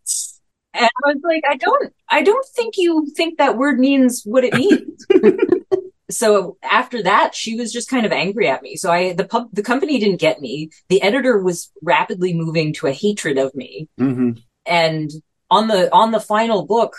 And 0.75 0.85
I 0.85 1.07
was 1.07 1.23
like, 1.25 1.45
I 1.49 1.57
don't, 1.57 1.93
I 2.09 2.23
don't 2.23 2.47
think 2.55 2.75
you 2.77 3.07
think 3.17 3.39
that 3.39 3.57
word 3.57 3.79
means 3.79 4.23
what 4.25 4.45
it 4.45 4.55
means. 4.55 5.07
so 6.11 6.59
after 6.63 7.03
that, 7.05 7.35
she 7.35 7.55
was 7.55 7.73
just 7.73 7.89
kind 7.89 8.05
of 8.05 8.13
angry 8.13 8.49
at 8.49 8.63
me. 8.63 8.77
So 8.77 8.91
I, 8.91 9.13
the 9.13 9.25
pub, 9.25 9.49
the 9.53 9.63
company 9.63 9.99
didn't 9.99 10.21
get 10.21 10.41
me. 10.41 10.71
The 10.89 11.01
editor 11.01 11.41
was 11.41 11.71
rapidly 11.81 12.35
moving 12.35 12.73
to 12.75 12.89
a 12.89 12.93
hatred 12.93 13.39
of 13.39 13.55
me. 13.55 13.89
hmm 13.97 14.33
And 14.67 15.11
on 15.51 15.69
the, 15.69 15.93
on 15.93 16.11
the 16.11 16.21
final 16.21 16.67
book, 16.67 16.97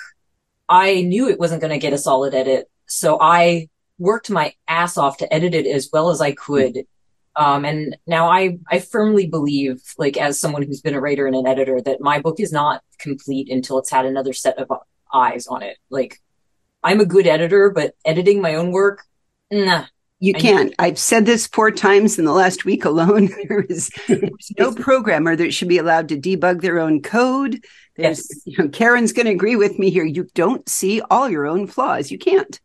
I 0.67 1.01
knew 1.01 1.29
it 1.29 1.39
wasn't 1.39 1.61
going 1.61 1.73
to 1.73 1.79
get 1.79 1.93
a 1.93 1.97
solid 1.97 2.33
edit. 2.33 2.69
So 2.87 3.17
I 3.19 3.69
worked 3.97 4.29
my 4.29 4.53
ass 4.67 4.97
off 4.97 5.17
to 5.17 5.33
edit 5.33 5.53
it 5.53 5.67
as 5.67 5.89
well 5.91 6.09
as 6.09 6.21
I 6.21 6.31
could. 6.31 6.85
Um, 7.35 7.65
and 7.65 7.97
now 8.07 8.29
I, 8.29 8.59
I 8.71 8.79
firmly 8.79 9.27
believe, 9.27 9.81
like, 9.97 10.15
as 10.17 10.39
someone 10.39 10.63
who's 10.63 10.81
been 10.81 10.93
a 10.93 11.01
writer 11.01 11.27
and 11.27 11.35
an 11.35 11.45
editor, 11.45 11.81
that 11.81 11.99
my 11.99 12.19
book 12.19 12.39
is 12.39 12.51
not 12.51 12.81
complete 12.97 13.49
until 13.49 13.77
it's 13.77 13.91
had 13.91 14.05
another 14.05 14.31
set 14.31 14.57
of 14.57 14.71
eyes 15.13 15.45
on 15.47 15.61
it. 15.61 15.77
Like, 15.89 16.21
I'm 16.81 17.01
a 17.01 17.05
good 17.05 17.27
editor, 17.27 17.71
but 17.71 17.93
editing 18.05 18.41
my 18.41 18.55
own 18.55 18.71
work, 18.71 19.03
nah. 19.51 19.85
You 20.19 20.33
I- 20.35 20.39
can't. 20.39 20.73
I've 20.79 20.97
said 20.99 21.25
this 21.25 21.47
four 21.47 21.71
times 21.71 22.17
in 22.17 22.25
the 22.25 22.31
last 22.31 22.65
week 22.65 22.85
alone. 22.85 23.29
There 23.49 23.61
is 23.69 23.89
there's 24.07 24.51
no 24.57 24.73
programmer 24.87 25.35
that 25.35 25.53
should 25.53 25.67
be 25.67 25.77
allowed 25.77 26.09
to 26.09 26.17
debug 26.17 26.61
their 26.61 26.79
own 26.79 27.01
code. 27.01 27.63
There's, 27.97 28.27
Yes. 28.29 28.41
you 28.45 28.57
know, 28.57 28.69
Karen's 28.69 29.13
going 29.13 29.25
to 29.27 29.31
agree 29.31 29.55
with 29.55 29.77
me 29.79 29.89
here. 29.89 30.03
You 30.05 30.27
don't 30.33 30.67
see 30.67 31.01
all 31.09 31.29
your 31.29 31.45
own 31.47 31.67
flaws. 31.67 32.11
You 32.11 32.17
can't. 32.17 32.59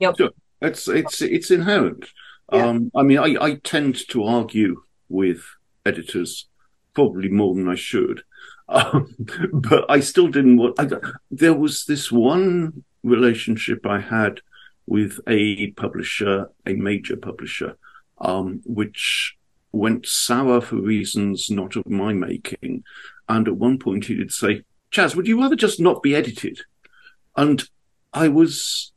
Yep, 0.00 0.16
It's 0.60 0.88
it's 0.88 1.22
it's 1.22 1.50
inherent. 1.50 2.06
Yeah. 2.52 2.66
Um, 2.66 2.90
I 2.94 3.02
mean, 3.02 3.18
I, 3.18 3.36
I 3.40 3.54
tend 3.62 4.08
to 4.08 4.24
argue 4.24 4.82
with 5.08 5.42
editors 5.86 6.46
probably 6.94 7.28
more 7.28 7.54
than 7.54 7.68
I 7.68 7.76
should, 7.76 8.22
um, 8.68 9.14
but 9.52 9.84
I 9.88 10.00
still 10.00 10.28
didn't 10.28 10.56
want. 10.56 10.78
I, 10.78 10.88
there 11.30 11.54
was 11.54 11.84
this 11.84 12.10
one 12.12 12.84
relationship 13.04 13.86
I 13.86 14.00
had 14.00 14.40
with 14.92 15.20
a 15.26 15.70
publisher, 15.72 16.50
a 16.66 16.74
major 16.74 17.16
publisher, 17.16 17.76
um, 18.20 18.60
which 18.64 19.36
went 19.72 20.06
sour 20.06 20.60
for 20.60 20.76
reasons 20.76 21.48
not 21.50 21.76
of 21.76 21.88
my 21.88 22.12
making. 22.12 22.84
And 23.26 23.48
at 23.48 23.56
one 23.56 23.78
point, 23.78 24.04
he 24.04 24.14
did 24.14 24.32
say, 24.32 24.62
"Chaz, 24.90 25.16
would 25.16 25.26
you 25.26 25.40
rather 25.40 25.56
just 25.56 25.80
not 25.80 26.02
be 26.02 26.14
edited?" 26.14 26.60
And 27.36 27.58
I 28.12 28.28
was 28.28 28.92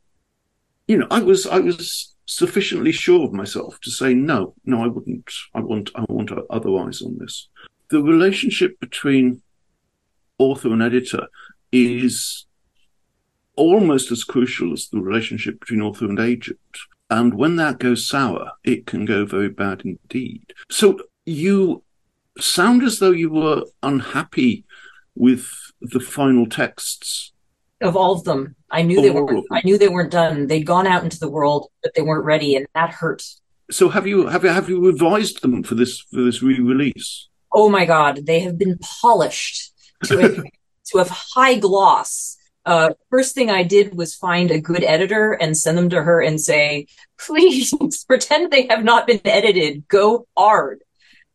you 0.86 0.96
know, 0.96 1.06
I 1.10 1.20
was 1.20 1.46
I 1.46 1.58
was 1.58 2.14
sufficiently 2.26 2.92
sure 2.92 3.24
of 3.24 3.32
myself 3.32 3.80
to 3.80 3.90
say 3.90 4.14
no, 4.14 4.54
no, 4.64 4.84
I 4.84 4.88
wouldn't. 4.88 5.30
I 5.54 5.60
want 5.60 5.90
I 5.94 6.04
want 6.08 6.30
otherwise 6.50 7.02
on 7.02 7.16
this. 7.18 7.48
The 7.90 8.02
relationship 8.02 8.78
between 8.80 9.42
author 10.38 10.72
and 10.72 10.82
editor 10.82 11.26
is 11.72 12.45
almost 13.56 14.12
as 14.12 14.24
crucial 14.24 14.72
as 14.72 14.88
the 14.88 15.00
relationship 15.00 15.60
between 15.60 15.82
author 15.82 16.04
and 16.04 16.20
agent. 16.20 16.58
And 17.10 17.34
when 17.34 17.56
that 17.56 17.78
goes 17.78 18.06
sour, 18.06 18.52
it 18.64 18.86
can 18.86 19.04
go 19.04 19.24
very 19.24 19.48
bad 19.48 19.82
indeed. 19.84 20.52
So 20.70 20.98
you 21.24 21.82
sound 22.38 22.82
as 22.82 22.98
though 22.98 23.12
you 23.12 23.30
were 23.30 23.62
unhappy 23.82 24.64
with 25.14 25.48
the 25.80 26.00
final 26.00 26.46
texts. 26.46 27.32
Of 27.80 27.96
all 27.96 28.12
of 28.12 28.24
them, 28.24 28.56
I 28.70 28.82
knew 28.82 29.02
they 29.02 29.10
weren't. 29.10 29.46
I 29.52 29.60
knew 29.64 29.76
they 29.76 29.88
weren't 29.88 30.10
done. 30.10 30.46
They'd 30.46 30.64
gone 30.64 30.86
out 30.86 31.04
into 31.04 31.18
the 31.18 31.30
world, 31.30 31.70
but 31.82 31.92
they 31.94 32.02
weren't 32.02 32.24
ready, 32.24 32.56
and 32.56 32.66
that 32.74 32.90
hurt. 32.90 33.22
So 33.70 33.88
have 33.90 34.06
you 34.06 34.26
have 34.28 34.44
you 34.44 34.50
have 34.50 34.68
you 34.68 34.84
revised 34.84 35.42
them 35.42 35.62
for 35.62 35.74
this 35.74 36.00
for 36.00 36.22
this 36.22 36.42
re-release? 36.42 37.28
Oh 37.52 37.68
my 37.68 37.84
god, 37.84 38.24
they 38.24 38.40
have 38.40 38.56
been 38.58 38.78
polished 38.78 39.72
to 40.04 40.18
a 40.18 40.28
to 40.86 40.98
a 40.98 41.04
high 41.04 41.58
gloss. 41.58 42.36
Uh, 42.66 42.90
first 43.10 43.36
thing 43.36 43.48
I 43.48 43.62
did 43.62 43.96
was 43.96 44.16
find 44.16 44.50
a 44.50 44.60
good 44.60 44.82
editor 44.82 45.32
and 45.32 45.56
send 45.56 45.78
them 45.78 45.88
to 45.90 46.02
her 46.02 46.20
and 46.20 46.40
say, 46.40 46.88
please 47.16 47.72
pretend 48.08 48.50
they 48.50 48.66
have 48.66 48.82
not 48.82 49.06
been 49.06 49.20
edited. 49.24 49.86
Go 49.86 50.26
hard. 50.36 50.82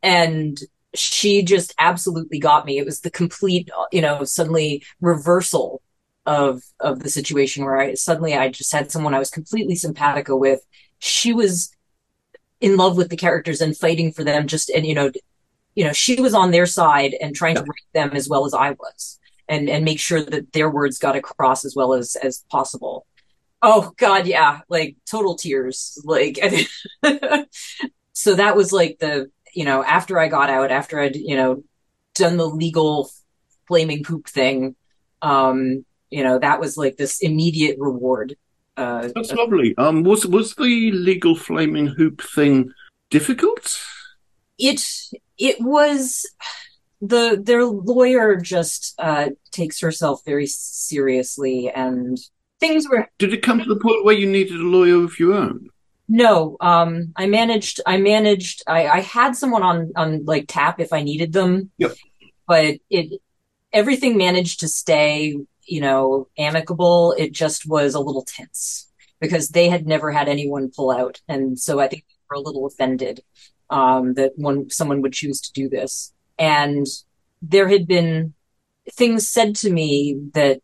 And 0.04 0.60
she 0.94 1.42
just 1.42 1.74
absolutely 1.80 2.38
got 2.38 2.66
me. 2.66 2.78
It 2.78 2.86
was 2.86 3.00
the 3.00 3.10
complete, 3.10 3.70
you 3.94 4.02
know, 4.02 4.26
suddenly 4.26 4.84
reversal 5.00 5.82
of, 6.26 6.62
of 6.82 7.00
the 7.00 7.10
situation 7.10 7.64
where 7.64 7.80
I 7.80 7.94
suddenly 7.94 8.36
I 8.36 8.50
just 8.50 8.74
had 8.74 8.92
someone 8.92 9.14
I 9.14 9.20
was 9.20 9.32
completely 9.32 9.76
simpatico 9.76 10.36
with. 10.36 10.60
She 11.00 11.32
was 11.32 11.74
in 12.60 12.76
love 12.76 12.98
with 12.98 13.10
the 13.10 13.16
characters 13.16 13.62
and 13.62 13.76
fighting 13.76 14.12
for 14.12 14.26
them 14.26 14.48
just, 14.48 14.70
and, 14.70 14.86
you 14.86 14.94
know, 14.94 15.12
you 15.76 15.86
know, 15.86 15.94
she 15.94 16.20
was 16.20 16.34
on 16.34 16.52
their 16.52 16.66
side 16.66 17.16
and 17.22 17.34
trying 17.34 17.56
to 17.56 17.62
write 17.62 17.94
them 17.94 18.12
as 18.14 18.28
well 18.28 18.46
as 18.46 18.54
I 18.54 18.72
was 18.72 19.18
and, 19.48 19.70
and 19.70 19.86
make 19.86 20.00
sure 20.00 20.24
that 20.24 20.54
their 20.54 20.70
words 20.70 20.98
got 20.98 21.16
across 21.16 21.66
as 21.66 21.76
well 21.76 21.94
as, 21.94 22.16
as 22.18 22.44
possible. 22.50 23.06
Oh 23.62 23.94
God. 23.98 24.28
Yeah. 24.28 24.62
Like 24.70 24.96
total 25.10 25.36
tears. 25.36 26.02
Like, 26.04 26.40
so 28.14 28.36
that 28.36 28.56
was 28.56 28.72
like 28.72 29.00
the, 29.00 29.30
you 29.54 29.66
know, 29.66 29.84
after 29.84 30.18
I 30.20 30.28
got 30.28 30.50
out, 30.50 30.72
after 30.72 31.00
I'd, 31.00 31.16
you 31.16 31.36
know, 31.36 31.64
done 32.16 32.38
the 32.38 32.48
legal 32.48 33.10
flaming 33.68 34.04
poop 34.04 34.28
thing, 34.28 34.76
um, 35.22 35.86
you 36.10 36.24
know, 36.24 36.40
that 36.40 36.60
was 36.60 36.78
like 36.78 36.98
this 36.98 37.20
immediate 37.22 37.78
reward. 37.80 38.36
Uh, 38.78 39.10
That's 39.14 39.32
lovely. 39.34 39.78
Um, 39.78 40.04
was 40.04 40.26
was 40.26 40.56
the 40.56 40.92
legal 40.92 41.36
flaming 41.36 41.88
hoop 41.88 42.22
thing 42.22 42.74
difficult? 43.10 43.78
it 44.62 44.82
it 45.38 45.60
was 45.60 46.26
the 47.02 47.42
their 47.44 47.66
lawyer 47.66 48.36
just 48.36 48.94
uh 49.00 49.30
takes 49.52 49.80
herself 49.82 50.22
very 50.26 50.46
seriously 50.48 51.70
and 51.70 52.18
things 52.60 52.88
were 52.88 53.10
Did 53.18 53.34
it 53.34 53.42
come 53.42 53.60
to 53.60 53.66
the 53.66 53.80
point 53.80 54.06
where 54.06 54.16
you 54.16 54.28
needed 54.30 54.60
a 54.60 54.64
lawyer 54.64 55.04
of 55.04 55.20
your 55.20 55.34
own? 55.34 55.70
no 56.08 56.58
um 56.60 57.14
i 57.16 57.26
managed 57.26 57.80
i 57.86 57.98
managed 57.98 58.62
i 58.68 58.88
i 58.88 59.00
had 59.00 59.36
someone 59.36 59.64
on 59.64 59.92
on 59.96 60.26
like 60.26 60.46
tap 60.48 60.80
if 60.80 60.92
i 60.92 61.02
needed 61.02 61.32
them 61.32 61.72
Yep. 61.78 61.96
but 62.48 62.76
it 62.90 63.20
everything 63.72 64.18
managed 64.18 64.60
to 64.60 64.68
stay 64.68 65.38
you 65.66 65.82
know 65.82 66.28
amicable 66.38 67.16
it 67.18 67.32
just 67.32 67.66
was 67.66 67.94
a 67.96 68.00
little 68.00 68.24
tense 68.26 68.90
because 69.22 69.50
they 69.50 69.70
had 69.70 69.86
never 69.88 70.12
had 70.12 70.28
anyone 70.28 70.72
pull 70.76 70.90
out. 70.90 71.22
And 71.28 71.58
so 71.60 71.80
I 71.80 71.88
think 71.88 72.04
they 72.10 72.16
were 72.30 72.38
a 72.42 72.44
little 72.44 72.66
offended 72.66 73.22
um, 73.70 74.16
that 74.16 74.32
one 74.36 74.72
someone 74.72 75.02
would 75.04 75.14
choose 75.14 75.40
to 75.42 75.52
do 75.54 75.70
this. 75.70 76.12
And 76.42 76.88
there 77.42 77.70
had 77.70 77.88
been 77.88 78.34
things 78.92 79.30
said 79.30 79.56
to 79.58 79.70
me 79.70 80.20
that 80.34 80.62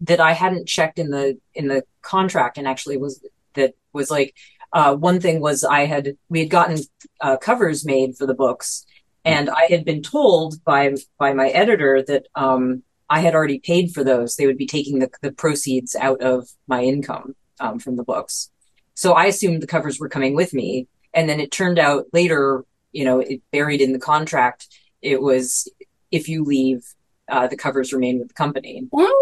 that 0.00 0.20
I 0.20 0.32
hadn't 0.32 0.66
checked 0.66 0.98
in 0.98 1.10
the 1.10 1.38
in 1.54 1.68
the 1.68 1.84
contract 2.02 2.58
and 2.58 2.66
actually 2.66 2.96
was 2.96 3.24
that 3.54 3.74
was 3.92 4.10
like 4.10 4.34
uh, 4.72 4.94
one 4.96 5.20
thing 5.20 5.40
was 5.40 5.62
I 5.64 5.86
had 5.86 6.16
we 6.28 6.40
had 6.40 6.50
gotten 6.50 6.78
uh, 7.20 7.36
covers 7.36 7.84
made 7.84 8.16
for 8.16 8.26
the 8.26 8.34
books 8.34 8.84
and 9.24 9.48
I 9.48 9.66
had 9.66 9.84
been 9.84 10.02
told 10.02 10.62
by 10.64 10.94
by 11.16 11.32
my 11.32 11.48
editor 11.50 12.02
that 12.02 12.26
um, 12.34 12.82
I 13.08 13.20
had 13.20 13.34
already 13.34 13.58
paid 13.58 13.92
for 13.92 14.02
those. 14.02 14.34
They 14.34 14.46
would 14.46 14.56
be 14.56 14.66
taking 14.66 14.98
the, 14.98 15.10
the 15.20 15.32
proceeds 15.32 15.94
out 15.94 16.22
of 16.22 16.48
my 16.66 16.82
income 16.82 17.36
um, 17.60 17.78
from 17.78 17.96
the 17.96 18.04
books. 18.04 18.50
So 18.94 19.12
I 19.12 19.26
assumed 19.26 19.62
the 19.62 19.66
covers 19.66 20.00
were 20.00 20.08
coming 20.08 20.34
with 20.34 20.54
me. 20.54 20.88
And 21.14 21.28
then 21.28 21.38
it 21.38 21.50
turned 21.50 21.78
out 21.78 22.06
later, 22.12 22.64
you 22.92 23.04
know, 23.04 23.20
it 23.20 23.40
buried 23.50 23.80
in 23.80 23.92
the 23.92 23.98
contract. 23.98 24.68
It 25.00 25.20
was 25.20 25.70
if 26.10 26.28
you 26.28 26.44
leave, 26.44 26.84
uh, 27.28 27.46
the 27.46 27.56
covers 27.56 27.92
remain 27.92 28.18
with 28.18 28.28
the 28.28 28.34
company. 28.34 28.86
What? 28.90 29.14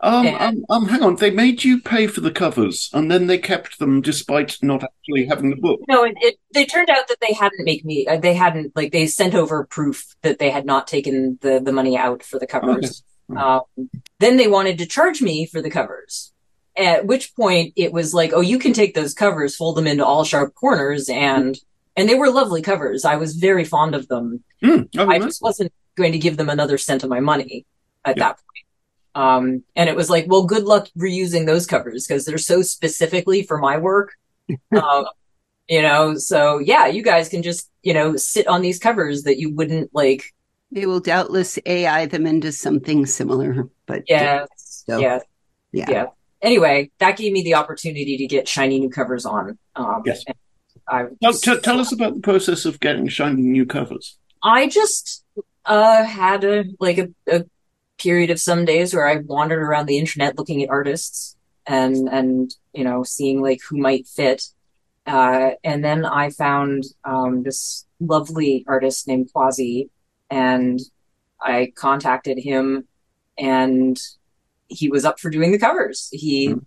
Um, 0.00 0.26
And- 0.26 0.64
um, 0.68 0.82
um, 0.82 0.88
hang 0.88 1.02
on. 1.02 1.16
They 1.16 1.30
made 1.30 1.64
you 1.64 1.80
pay 1.80 2.06
for 2.06 2.20
the 2.20 2.30
covers, 2.30 2.90
and 2.92 3.10
then 3.10 3.26
they 3.26 3.38
kept 3.38 3.78
them 3.78 4.02
despite 4.02 4.58
not 4.62 4.84
actually 4.84 5.24
having 5.26 5.48
the 5.50 5.56
book. 5.56 5.80
No, 5.88 6.04
it, 6.04 6.14
it 6.20 6.38
they 6.52 6.66
turned 6.66 6.90
out 6.90 7.08
that 7.08 7.16
they 7.20 7.32
hadn't 7.32 7.64
make 7.64 7.84
me. 7.84 8.06
Uh, 8.06 8.18
they 8.18 8.34
hadn't 8.34 8.76
like 8.76 8.92
they 8.92 9.06
sent 9.06 9.34
over 9.34 9.64
proof 9.64 10.14
that 10.22 10.38
they 10.38 10.50
had 10.50 10.66
not 10.66 10.86
taken 10.86 11.38
the 11.40 11.60
the 11.60 11.72
money 11.72 11.96
out 11.96 12.22
for 12.22 12.38
the 12.38 12.46
covers. 12.46 13.02
Okay. 13.30 13.40
Um, 13.40 13.62
then 14.20 14.36
they 14.36 14.48
wanted 14.48 14.78
to 14.78 14.86
charge 14.86 15.22
me 15.22 15.46
for 15.46 15.62
the 15.62 15.70
covers. 15.70 16.32
At 16.76 17.06
which 17.06 17.34
point 17.34 17.72
it 17.74 17.90
was 17.90 18.12
like, 18.12 18.32
oh, 18.34 18.42
you 18.42 18.58
can 18.58 18.74
take 18.74 18.94
those 18.94 19.14
covers, 19.14 19.56
fold 19.56 19.78
them 19.78 19.86
into 19.86 20.04
all 20.04 20.24
sharp 20.24 20.54
corners, 20.54 21.08
and 21.08 21.58
and 21.96 22.08
they 22.08 22.14
were 22.14 22.30
lovely 22.30 22.62
covers. 22.62 23.04
I 23.04 23.16
was 23.16 23.36
very 23.36 23.64
fond 23.64 23.94
of 23.94 24.08
them. 24.08 24.42
Hmm, 24.62 24.82
I 24.96 25.00
I 25.00 25.02
remember. 25.02 25.26
just 25.26 25.42
wasn't 25.42 25.72
going 25.96 26.12
to 26.12 26.18
give 26.18 26.36
them 26.36 26.48
another 26.50 26.78
cent 26.78 27.02
of 27.04 27.10
my 27.10 27.20
money 27.20 27.64
at 28.04 28.16
Yeah. 28.16 28.24
that 28.24 28.36
point. 28.36 28.64
Um, 29.14 29.62
and 29.74 29.88
it 29.88 29.96
was 29.96 30.10
like, 30.10 30.26
well, 30.28 30.44
good 30.44 30.64
luck 30.64 30.88
reusing 30.98 31.46
those 31.46 31.66
covers 31.66 32.06
because 32.06 32.24
they're 32.26 32.36
so 32.38 32.60
specifically 32.62 33.42
for 33.42 33.56
my 33.58 33.78
work. 33.78 34.12
um, 34.76 35.06
you 35.68 35.80
know, 35.82 36.16
so 36.16 36.58
yeah, 36.58 36.86
you 36.86 37.02
guys 37.02 37.28
can 37.28 37.42
just, 37.42 37.70
you 37.82 37.94
know, 37.94 38.14
sit 38.16 38.46
on 38.46 38.60
these 38.62 38.78
covers 38.78 39.22
that 39.22 39.38
you 39.38 39.54
wouldn't 39.54 39.90
like. 39.94 40.22
They 40.70 40.84
will 40.84 41.00
doubtless 41.00 41.58
AI 41.64 42.06
them 42.06 42.26
into 42.26 42.52
something 42.52 43.06
similar, 43.06 43.68
but 43.86 44.02
Yeah. 44.06 44.44
So, 44.56 44.98
yeah. 44.98 45.20
yeah. 45.72 45.86
Yeah. 45.90 46.06
Anyway, 46.42 46.90
that 46.98 47.16
gave 47.16 47.32
me 47.32 47.42
the 47.42 47.54
opportunity 47.54 48.18
to 48.18 48.26
get 48.26 48.46
shiny 48.46 48.78
new 48.78 48.90
covers 48.90 49.24
on. 49.24 49.58
Um, 49.74 50.02
Yes. 50.04 50.22
and 50.26 50.36
I, 50.88 51.06
Now, 51.20 51.32
t- 51.32 51.60
tell 51.60 51.80
us 51.80 51.92
about 51.92 52.14
the 52.14 52.20
process 52.20 52.64
of 52.64 52.80
getting 52.80 53.08
shiny 53.08 53.42
new 53.42 53.66
covers. 53.66 54.16
I 54.42 54.68
just 54.68 55.24
uh 55.64 56.04
had 56.04 56.44
a 56.44 56.64
like 56.78 56.98
a, 56.98 57.08
a 57.26 57.44
period 57.98 58.30
of 58.30 58.38
some 58.40 58.64
days 58.64 58.94
where 58.94 59.08
I 59.08 59.16
wandered 59.16 59.62
around 59.62 59.86
the 59.86 59.98
internet 59.98 60.38
looking 60.38 60.62
at 60.62 60.70
artists 60.70 61.36
and 61.66 62.08
and 62.08 62.54
you 62.72 62.84
know 62.84 63.02
seeing 63.02 63.42
like 63.42 63.60
who 63.68 63.78
might 63.78 64.06
fit. 64.06 64.42
Uh, 65.06 65.50
and 65.62 65.84
then 65.84 66.04
I 66.04 66.30
found 66.30 66.84
um, 67.04 67.44
this 67.44 67.86
lovely 68.00 68.64
artist 68.66 69.06
named 69.06 69.30
Quasi, 69.32 69.88
and 70.30 70.80
I 71.40 71.72
contacted 71.76 72.38
him, 72.38 72.88
and 73.38 73.96
he 74.68 74.88
was 74.88 75.04
up 75.04 75.20
for 75.20 75.30
doing 75.30 75.52
the 75.52 75.60
covers. 75.60 76.08
He 76.12 76.48
Hmm. 76.48 76.58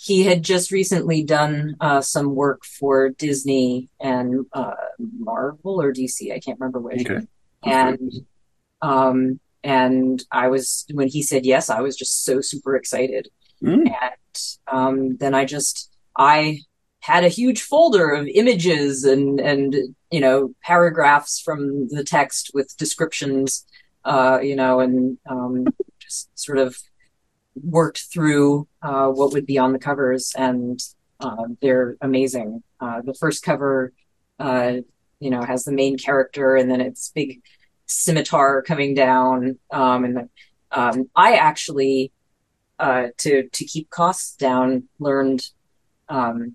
He 0.00 0.22
had 0.22 0.44
just 0.44 0.70
recently 0.70 1.24
done 1.24 1.74
uh, 1.80 2.00
some 2.00 2.34
work 2.36 2.64
for 2.64 3.08
Disney 3.10 3.88
and 4.00 4.46
uh, 4.52 4.74
Marvel 5.18 5.82
or 5.82 5.92
DC. 5.92 6.32
I 6.32 6.38
can't 6.38 6.58
remember 6.60 6.78
which 6.78 7.04
Okay. 7.08 7.26
and 7.64 8.12
um 8.80 9.40
and 9.64 10.24
I 10.30 10.46
was 10.48 10.86
when 10.92 11.08
he 11.08 11.22
said 11.22 11.44
yes, 11.44 11.68
I 11.68 11.80
was 11.80 11.96
just 11.96 12.24
so 12.24 12.40
super 12.40 12.76
excited. 12.76 13.28
Hmm. 13.60 13.86
And 13.88 14.36
um 14.70 15.16
then 15.16 15.34
I 15.34 15.44
just 15.44 15.90
I 16.16 16.60
had 17.00 17.24
a 17.24 17.28
huge 17.28 17.62
folder 17.62 18.10
of 18.10 18.28
images 18.28 19.02
and 19.04 19.40
and 19.40 19.74
you 20.12 20.20
know 20.20 20.54
paragraphs 20.62 21.40
from 21.40 21.88
the 21.88 22.04
text 22.04 22.52
with 22.54 22.76
descriptions 22.76 23.64
uh 24.04 24.38
you 24.42 24.54
know 24.54 24.78
and 24.78 25.18
um 25.28 25.66
just 25.98 26.28
sort 26.38 26.58
of 26.58 26.76
worked 27.62 28.04
through 28.12 28.66
uh 28.82 29.08
what 29.08 29.32
would 29.32 29.46
be 29.46 29.58
on 29.58 29.72
the 29.72 29.78
covers 29.78 30.32
and 30.36 30.80
uh, 31.20 31.44
they're 31.60 31.96
amazing. 32.00 32.62
Uh 32.80 33.00
the 33.02 33.14
first 33.14 33.42
cover 33.42 33.92
uh 34.38 34.74
you 35.20 35.30
know 35.30 35.42
has 35.42 35.64
the 35.64 35.72
main 35.72 35.98
character 35.98 36.54
and 36.56 36.70
then 36.70 36.80
it's 36.80 37.10
big 37.14 37.40
scimitar 37.86 38.62
coming 38.62 38.94
down 38.94 39.58
um 39.72 40.04
and 40.04 40.16
the, 40.16 40.28
um 40.70 41.10
i 41.16 41.34
actually 41.34 42.12
uh 42.78 43.08
to 43.16 43.48
to 43.48 43.64
keep 43.64 43.90
costs 43.90 44.36
down 44.36 44.84
learned 45.00 45.42
um 46.08 46.54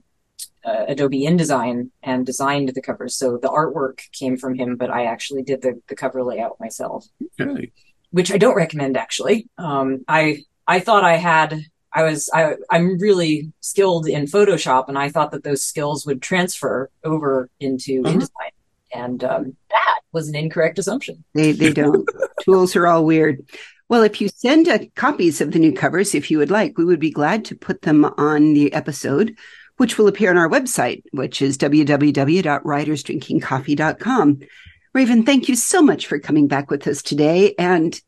uh, 0.64 0.86
adobe 0.88 1.26
indesign 1.26 1.90
and 2.04 2.26
designed 2.26 2.70
the 2.70 2.82
covers 2.82 3.16
so 3.16 3.38
the 3.42 3.50
artwork 3.50 4.00
came 4.14 4.38
from 4.38 4.56
him 4.56 4.78
but 4.78 4.90
i 4.90 5.06
actually 5.06 5.44
did 5.44 5.62
the, 5.62 5.82
the 5.90 5.96
cover 5.96 6.24
layout 6.24 6.58
myself 6.60 7.06
Okay. 7.42 7.72
which 8.12 8.32
i 8.32 8.38
don't 8.38 8.56
recommend 8.56 8.96
actually 8.96 9.50
um 9.58 10.06
i 10.08 10.38
i 10.68 10.80
thought 10.80 11.04
i 11.04 11.18
had 11.18 11.66
I 11.96 12.02
was 12.02 12.28
I 12.34 12.56
I'm 12.72 12.98
really 12.98 13.52
skilled 13.60 14.08
in 14.08 14.26
Photoshop, 14.26 14.90
and 14.90 14.98
I 14.98 15.10
thought 15.10 15.30
that 15.30 15.44
those 15.44 15.64
skills 15.64 16.08
would 16.08 16.24
transfer 16.24 16.90
over 17.04 17.52
into 17.60 18.02
Uh-huh. 18.04 18.18
InDesign, 18.18 18.50
and 18.96 19.24
um, 19.24 19.56
that 19.70 20.00
was 20.12 20.28
an 20.28 20.34
incorrect 20.36 20.80
assumption. 20.80 21.24
They 21.36 21.52
they 21.52 21.72
don't. 21.72 22.10
Tools 22.42 22.76
are 22.76 22.88
all 22.88 23.06
weird. 23.06 23.46
Well, 23.90 24.02
if 24.02 24.20
you 24.22 24.28
send 24.30 24.68
uh, 24.70 24.80
copies 24.96 25.40
of 25.40 25.52
the 25.52 25.60
new 25.60 25.72
covers, 25.72 26.16
if 26.16 26.32
you 26.32 26.40
would 26.40 26.50
like, 26.50 26.80
we 26.80 26.86
would 26.86 27.00
be 27.00 27.12
glad 27.12 27.46
to 27.46 27.56
put 27.56 27.84
them 27.84 28.06
on 28.18 28.56
the 28.56 28.74
episode, 28.74 29.36
which 29.78 30.00
will 30.00 30.08
appear 30.08 30.32
on 30.32 30.38
our 30.38 30.50
website, 30.50 31.04
which 31.12 31.44
is 31.44 31.60
www.writersdrinkingcoffee.com. 31.60 34.40
Raven, 34.96 35.24
thank 35.26 35.48
you 35.50 35.56
so 35.56 35.82
much 35.82 36.06
for 36.08 36.18
coming 36.20 36.48
back 36.48 36.70
with 36.72 36.88
us 36.88 37.02
today. 37.04 37.54
And 37.60 38.00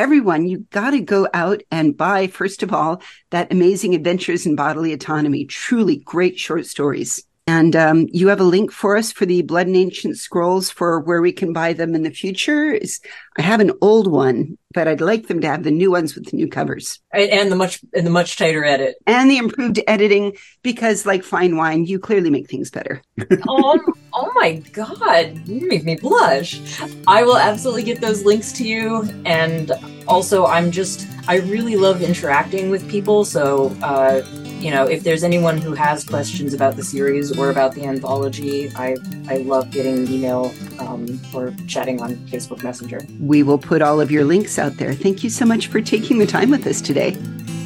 everyone, 0.00 0.46
you 0.46 0.66
got 0.70 0.92
to 0.92 1.00
go 1.00 1.28
out 1.34 1.62
and 1.70 1.94
buy, 1.94 2.26
first 2.26 2.62
of 2.62 2.72
all, 2.72 3.02
that 3.28 3.52
amazing 3.52 3.94
Adventures 3.94 4.46
in 4.46 4.56
Bodily 4.56 4.94
Autonomy. 4.94 5.44
Truly 5.44 5.96
great 5.96 6.38
short 6.38 6.64
stories. 6.64 7.22
And 7.50 7.74
um, 7.74 8.06
you 8.12 8.28
have 8.28 8.38
a 8.38 8.44
link 8.44 8.70
for 8.70 8.96
us 8.96 9.10
for 9.10 9.26
the 9.26 9.42
Blood 9.42 9.66
and 9.66 9.74
Ancient 9.74 10.16
Scrolls 10.16 10.70
for 10.70 11.00
where 11.00 11.20
we 11.20 11.32
can 11.32 11.52
buy 11.52 11.72
them 11.72 11.96
in 11.96 12.04
the 12.04 12.10
future. 12.10 12.66
Is 12.70 13.00
I 13.38 13.42
have 13.42 13.58
an 13.58 13.72
old 13.80 14.06
one, 14.06 14.56
but 14.72 14.86
I'd 14.86 15.00
like 15.00 15.26
them 15.26 15.40
to 15.40 15.48
have 15.48 15.64
the 15.64 15.72
new 15.72 15.90
ones 15.90 16.14
with 16.14 16.26
the 16.30 16.36
new 16.36 16.46
covers 16.46 17.00
And, 17.12 17.28
and 17.30 17.52
the 17.52 17.56
much 17.56 17.80
and 17.92 18.06
the 18.06 18.10
much 18.10 18.36
tighter 18.36 18.64
edit. 18.64 18.94
and 19.06 19.28
the 19.28 19.38
improved 19.38 19.80
editing 19.88 20.36
because, 20.62 21.06
like 21.06 21.24
fine 21.24 21.56
wine, 21.56 21.86
you 21.86 21.98
clearly 21.98 22.30
make 22.30 22.48
things 22.48 22.70
better. 22.70 23.02
oh, 23.48 23.80
oh 24.12 24.32
my 24.36 24.52
god, 24.72 25.48
you 25.48 25.66
make 25.66 25.84
me 25.84 25.96
blush. 25.96 26.60
I 27.08 27.24
will 27.24 27.36
absolutely 27.36 27.82
get 27.82 28.00
those 28.00 28.24
links 28.24 28.52
to 28.52 28.64
you. 28.64 29.08
And 29.26 29.72
also, 30.06 30.46
I'm 30.46 30.70
just, 30.70 31.08
I 31.26 31.38
really 31.38 31.74
love 31.74 32.00
interacting 32.00 32.70
with 32.70 32.88
people. 32.88 33.24
So, 33.24 33.76
uh, 33.82 34.22
you 34.60 34.70
know, 34.70 34.84
if 34.84 35.02
there's 35.02 35.24
anyone 35.24 35.56
who 35.56 35.72
has 35.72 36.04
questions 36.04 36.52
about 36.52 36.76
the 36.76 36.84
series 36.84 37.36
or 37.36 37.50
about 37.50 37.74
the 37.74 37.84
anthology, 37.84 38.70
I, 38.76 38.96
I 39.26 39.38
love 39.38 39.70
getting 39.70 40.06
email 40.08 40.52
um, 40.78 41.18
or 41.34 41.54
chatting 41.66 42.02
on 42.02 42.16
Facebook 42.28 42.62
Messenger. 42.62 43.00
We 43.18 43.42
will 43.42 43.58
put 43.58 43.80
all 43.80 44.00
of 44.00 44.10
your 44.10 44.24
links 44.24 44.58
out 44.58 44.76
there. 44.76 44.92
Thank 44.92 45.24
you 45.24 45.30
so 45.30 45.46
much 45.46 45.68
for 45.68 45.80
taking 45.80 46.18
the 46.18 46.26
time 46.26 46.50
with 46.50 46.66
us 46.66 46.82
today. 46.82 47.16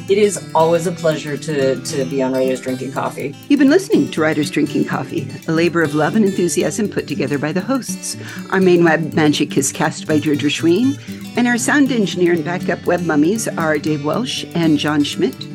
It 0.07 0.19
is 0.19 0.51
always 0.53 0.85
a 0.85 0.91
pleasure 0.91 1.35
to, 1.35 1.81
to 1.81 2.05
be 2.05 2.21
on 2.21 2.31
Writers 2.31 2.61
Drinking 2.61 2.91
Coffee. 2.91 3.35
You've 3.49 3.59
been 3.59 3.71
listening 3.71 4.11
to 4.11 4.21
Writers 4.21 4.51
Drinking 4.51 4.85
Coffee, 4.85 5.27
a 5.47 5.51
labor 5.51 5.81
of 5.81 5.95
love 5.95 6.15
and 6.15 6.23
enthusiasm 6.23 6.87
put 6.87 7.07
together 7.07 7.39
by 7.39 7.51
the 7.51 7.61
hosts. 7.61 8.15
Our 8.51 8.61
main 8.61 8.83
web 8.83 9.13
magic 9.13 9.57
is 9.57 9.71
cast 9.71 10.07
by 10.07 10.19
Deirdre 10.19 10.49
Schween, 10.49 10.97
and 11.35 11.47
our 11.47 11.57
sound 11.57 11.91
engineer 11.91 12.33
and 12.33 12.45
backup 12.45 12.85
web 12.85 13.01
mummies 13.01 13.47
are 13.47 13.79
Dave 13.79 14.05
Welsh 14.05 14.45
and 14.53 14.77
John 14.77 15.03
Schmidt. 15.03 15.54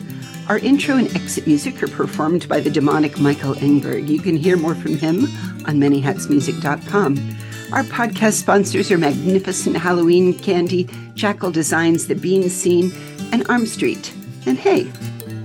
Our 0.51 0.59
intro 0.59 0.97
and 0.97 1.07
exit 1.15 1.47
music 1.47 1.81
are 1.81 1.87
performed 1.87 2.49
by 2.49 2.59
the 2.59 2.71
demonic 2.71 3.21
Michael 3.21 3.55
Engberg. 3.55 4.09
You 4.09 4.19
can 4.19 4.37
hear 4.37 4.57
more 4.57 4.75
from 4.75 4.97
him 4.97 5.27
on 5.65 5.77
manyhatsmusic.com. 5.77 7.37
Our 7.73 7.85
podcast 7.85 8.33
sponsors 8.33 8.91
are 8.91 8.99
Magnificent 8.99 9.77
Halloween 9.77 10.37
Candy, 10.37 10.89
Jackal 11.15 11.53
Designs, 11.53 12.09
The 12.09 12.17
Bean 12.17 12.51
Scene, 12.51 12.91
and 13.31 13.49
Arm 13.49 13.65
Street. 13.65 14.13
And 14.45 14.59
hey, 14.59 14.87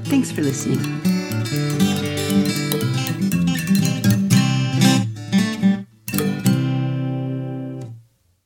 thanks 0.05 0.31
for 0.31 0.41
listening. 0.41 1.14